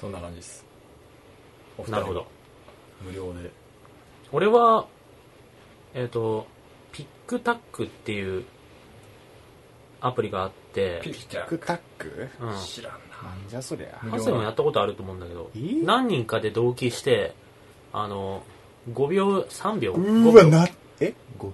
[0.00, 0.64] そんな感じです
[1.76, 2.26] お二人なるほど。
[3.04, 3.50] 無料で
[4.30, 4.86] 俺は、
[5.94, 6.46] えっ、と、
[6.92, 8.44] ピックタックっていう
[10.00, 12.28] アプリがあって、ピックタック？
[12.40, 12.58] うん。
[12.64, 13.98] 知らんななんじゃそりゃ。
[13.98, 17.34] ハセもやったことあると思うんだけどえ、何人かで同期して、
[17.92, 18.42] あの、
[18.92, 19.92] 5秒、3秒？
[19.92, 20.50] うー ?5 わ、秒？
[20.50, 20.68] な、
[21.00, 21.14] え？
[21.38, 21.52] 語尾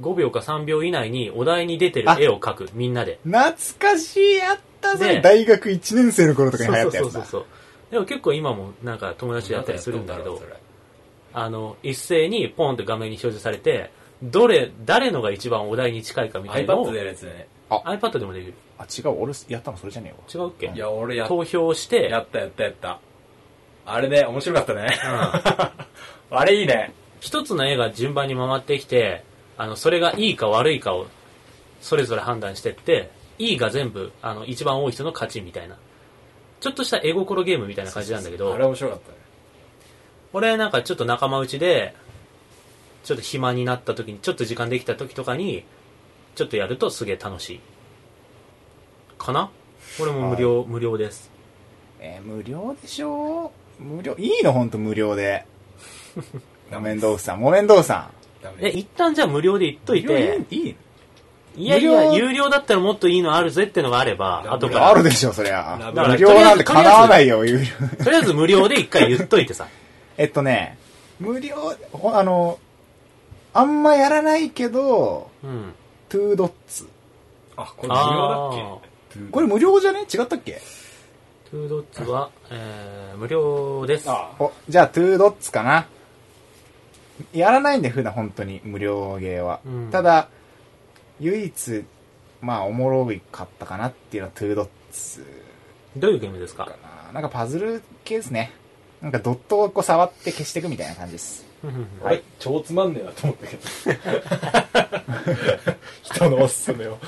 [0.00, 3.20] 5秒か3秒以内にお題に出てる絵を描く、みんなで。
[3.24, 5.20] 懐かしい、やったねぜ。
[5.22, 7.10] 大学1年生の頃とかに流行ったやつだ。
[7.10, 7.44] そうそうそうそう。
[7.92, 10.42] でも結構今もなんか友達でやったりするんだけど
[11.32, 13.92] あの、一斉にポンって画面に表示されて、
[14.22, 18.54] どれ、誰のが一番お題に近いかみたいなのを iPad でやるやつね iPad でもできる。
[18.78, 20.44] あ、違う、俺やったのそれじゃねえわ。
[20.44, 20.72] 違うっけ？
[20.74, 23.00] いや俺や投票して、やったやったやった。
[23.86, 24.88] あれね面白かったね。
[26.30, 26.36] うん。
[26.38, 26.92] あれいいね。
[27.20, 29.24] 一つの絵が順番に回ってきて、
[29.56, 31.06] あの、それがいいか悪いかを、
[31.80, 35.76] それぞれ判断してって、いいが全部、あの、一番多い人の勝ちみたいな。
[36.60, 38.52] ちょっとした絵心ゲームみたいな感じなんだけど。
[38.52, 39.18] あれ、面白かったね。
[40.32, 41.94] 俺なんかちょっと仲間内で、
[43.04, 45.64] ちょっと暇になった時に、ちょっと時間できた時とかに、
[46.34, 47.60] ちょっとやるとすげえ楽しい。
[49.24, 49.50] かな？
[49.98, 51.30] これも無料、無料です。
[52.00, 53.50] えー無料でしょ？
[53.78, 54.52] 無料、いいの？
[54.52, 55.44] ほんと無料で。
[56.70, 58.10] 木綿豆腐さん、木綿豆腐さ
[58.42, 59.80] え、ダメ一旦じゃあ無料で言っん。
[59.80, 60.76] といて、いい
[61.56, 64.88] いやいや、無料有料だったらもっといいのあるぜってのがあれば、後から。
[64.88, 65.78] あるでしょ、そりゃ。
[65.80, 67.64] だから無料なんて叶わないよ、有料。
[68.04, 69.68] とりあえず無料で一回言っといてさ。
[70.18, 70.78] えっとね、
[71.20, 72.58] 無料、ほあの、
[73.52, 75.74] あんまやらないけど、うん。
[76.08, 76.88] Two Dots。
[77.56, 78.83] あこれ無料だっけ？
[79.30, 80.00] これ無料じゃね？
[80.02, 80.60] 違ったっけ？
[81.50, 84.10] Two Dots は、えー、無料です。
[84.10, 85.86] あお、じゃあトゥードッツかな。
[87.32, 89.60] やらないんで、普段本当に無料ゲーは。
[89.64, 90.28] うんただ、
[91.20, 91.84] 唯一、
[92.40, 95.24] まあ、おもろいかったかなっていうのは Two Dots
[95.96, 96.64] どういうゲームですか？
[96.64, 96.72] か
[97.06, 97.12] な。
[97.12, 98.50] なんかパズル系ですね。
[99.00, 101.46] なんかドットをこう触って消していくみたいな感じです。
[102.04, 103.62] あれ超つまんねえなと思ったけど
[106.02, 106.98] 人のおすすめを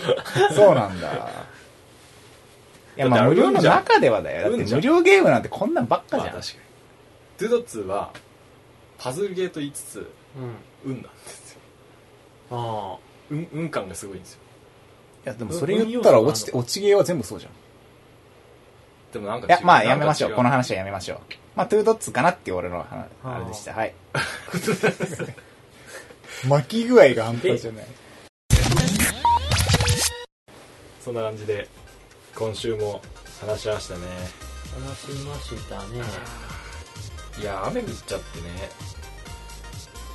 [0.55, 1.29] そうなんだ。
[2.97, 4.51] いや、まあ無料の中ではだよ。
[4.51, 6.21] だって無料ゲームなんてこんなんばっかじゃん。
[6.27, 6.61] まあ確かに
[7.39, 8.11] トゥドッツは
[8.99, 10.11] パズルゲーと言いつつ
[10.85, 10.93] うん。
[10.93, 11.61] 運なんですよ
[12.51, 12.97] あ
[13.31, 14.41] 運運感がすごいんですよ
[15.27, 17.53] いや、でもそれ言ったら落ちて、落ちゲーは全部そうじゃん。
[19.13, 20.33] でもなんかいや、まあやめましょう。
[20.33, 21.19] この話はやめましょう。
[21.57, 23.73] まあ、トゥードッツかなっていう俺の話あれでした。
[23.73, 23.95] はい。
[26.47, 27.87] 巻き具合が半端じゃない。
[31.03, 31.69] そんな感じで
[32.39, 33.01] 今週も
[33.41, 34.01] 話しましたね
[34.77, 34.81] あ。
[34.87, 36.05] 話しましたね。
[37.41, 38.71] いや雨降っちゃってね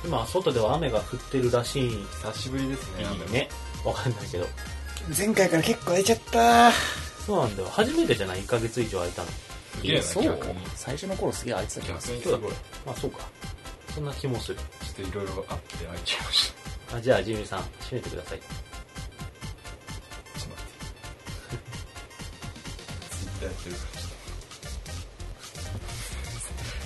[0.04, 1.86] 今、外では雨が降ってるらしい。
[1.86, 3.48] い久しぶりですね雨いね。
[3.84, 4.46] わかんないけど。
[5.16, 6.72] 前回から結構空いちゃった。
[7.26, 7.68] そうなんだよ。
[7.70, 9.28] 初めてじゃない ?1 ヶ月以上空いたの。
[9.28, 10.38] すげえなそう
[10.74, 12.20] 最初の頃すげえ空いてた気がする。
[12.20, 12.48] すごいちょ
[12.86, 13.18] まあそうか。
[13.94, 14.58] そんな気もする。
[14.58, 16.52] っといろいろあって開いちゃいまし
[16.88, 18.40] たあじゃあ、ジミーさん、閉めてください。
[23.44, 23.76] やってる。
[23.76, 23.98] から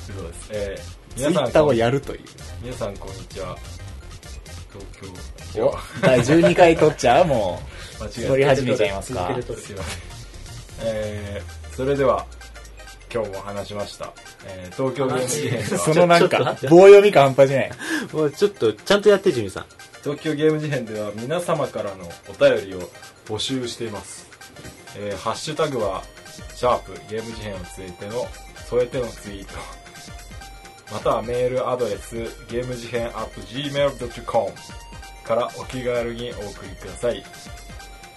[0.07, 0.51] ちょっとそうです。
[0.53, 2.21] えー、ツイ皆さんッターをやるという。
[2.63, 3.57] 皆さんこんにちは。
[4.73, 4.87] 東
[5.55, 5.67] 京。
[5.67, 7.61] お、第12回撮っちゃうも
[8.01, 9.39] う、間違えた撮り始めちゃいますか。
[9.43, 10.01] すいません。
[10.83, 12.27] えー、それでは
[13.13, 14.13] 今日も話しました、
[14.47, 15.79] えー、東京ゲーム事変では。
[15.79, 17.71] そのなんか棒読み感半端じゃない。
[18.13, 19.65] もうちょっと、ちゃんとやって、ジミーさん。
[20.03, 22.89] 東京ゲーム事変では皆様からのお便りを
[23.27, 24.29] 募集しています、
[24.97, 26.05] えーハッシュタグは
[26.55, 28.27] シャープゲーム事変をついての
[28.69, 29.55] 添えてのツイート
[30.93, 32.17] またはメールアドレス
[32.49, 34.53] ゲーム事変 at gmail.com
[35.25, 37.23] からお気軽にお送りください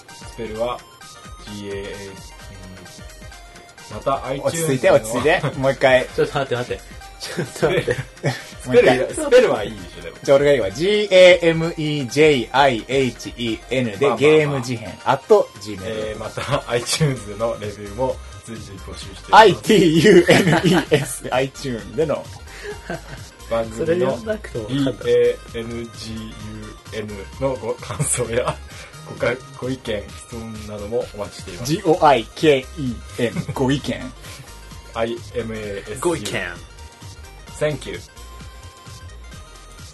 [0.07, 0.79] スペルは
[1.45, 2.39] GAA うん
[3.91, 5.41] また iTunes 落ち着いて、落ち着いて。
[5.57, 6.07] もう一回。
[6.15, 6.98] ちょっと待って待って。
[7.19, 7.95] ちょっと待って。
[8.61, 10.71] スペルスペルはいいでしょでもじゃあ俺が言うわ。
[10.71, 12.07] G-A-M-E-J-I-H-E-N
[13.97, 15.79] でまあまあまあゲーム事変、あと Gmail。
[15.83, 18.15] えー、また iTunes のレビューも
[18.45, 22.23] 随時募集しています I-T-U-N-E-S で iTune での
[23.49, 24.17] 番それ組の。
[24.17, 24.31] EANGUN
[27.41, 28.55] のご感想や
[29.07, 31.73] ごかご意見、質問などもお待ちしています。
[31.73, 34.13] G-O-I-K-E-N ご意見。
[34.93, 36.68] IMAS ご意見。
[37.59, 37.99] Thank you.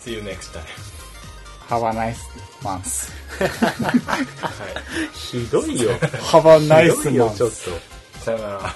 [0.04, 0.64] See you next time.
[1.68, 2.20] Have a nice
[2.62, 3.12] month.
[3.40, 3.46] は
[5.12, 5.18] い。
[5.18, 5.92] ひどいよ。
[6.32, 7.72] Have a ひ nice どいよ、ちょっ month.
[8.20, 8.20] と。
[8.20, 8.76] さよなら。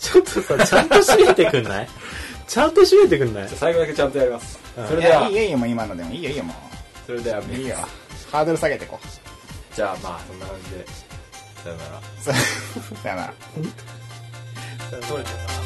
[0.00, 1.88] ちょっとさ、ちゃんと締めてくんない？
[2.48, 3.48] ちゃんと締めてくんない？
[3.48, 4.58] 最後だけちゃんとやります。
[4.88, 6.54] それでは、いいよいいよ、もう今のでもいいよいいよ、も
[7.06, 7.42] それでは、う。
[7.52, 7.76] いいよ。
[8.32, 9.06] ハードル下げていこう。
[9.76, 10.86] じゃあまあ、そんな感じで、
[11.62, 12.00] さよなら。
[12.20, 12.32] さ
[13.02, 13.34] さよなら。
[15.08, 15.65] 取れてた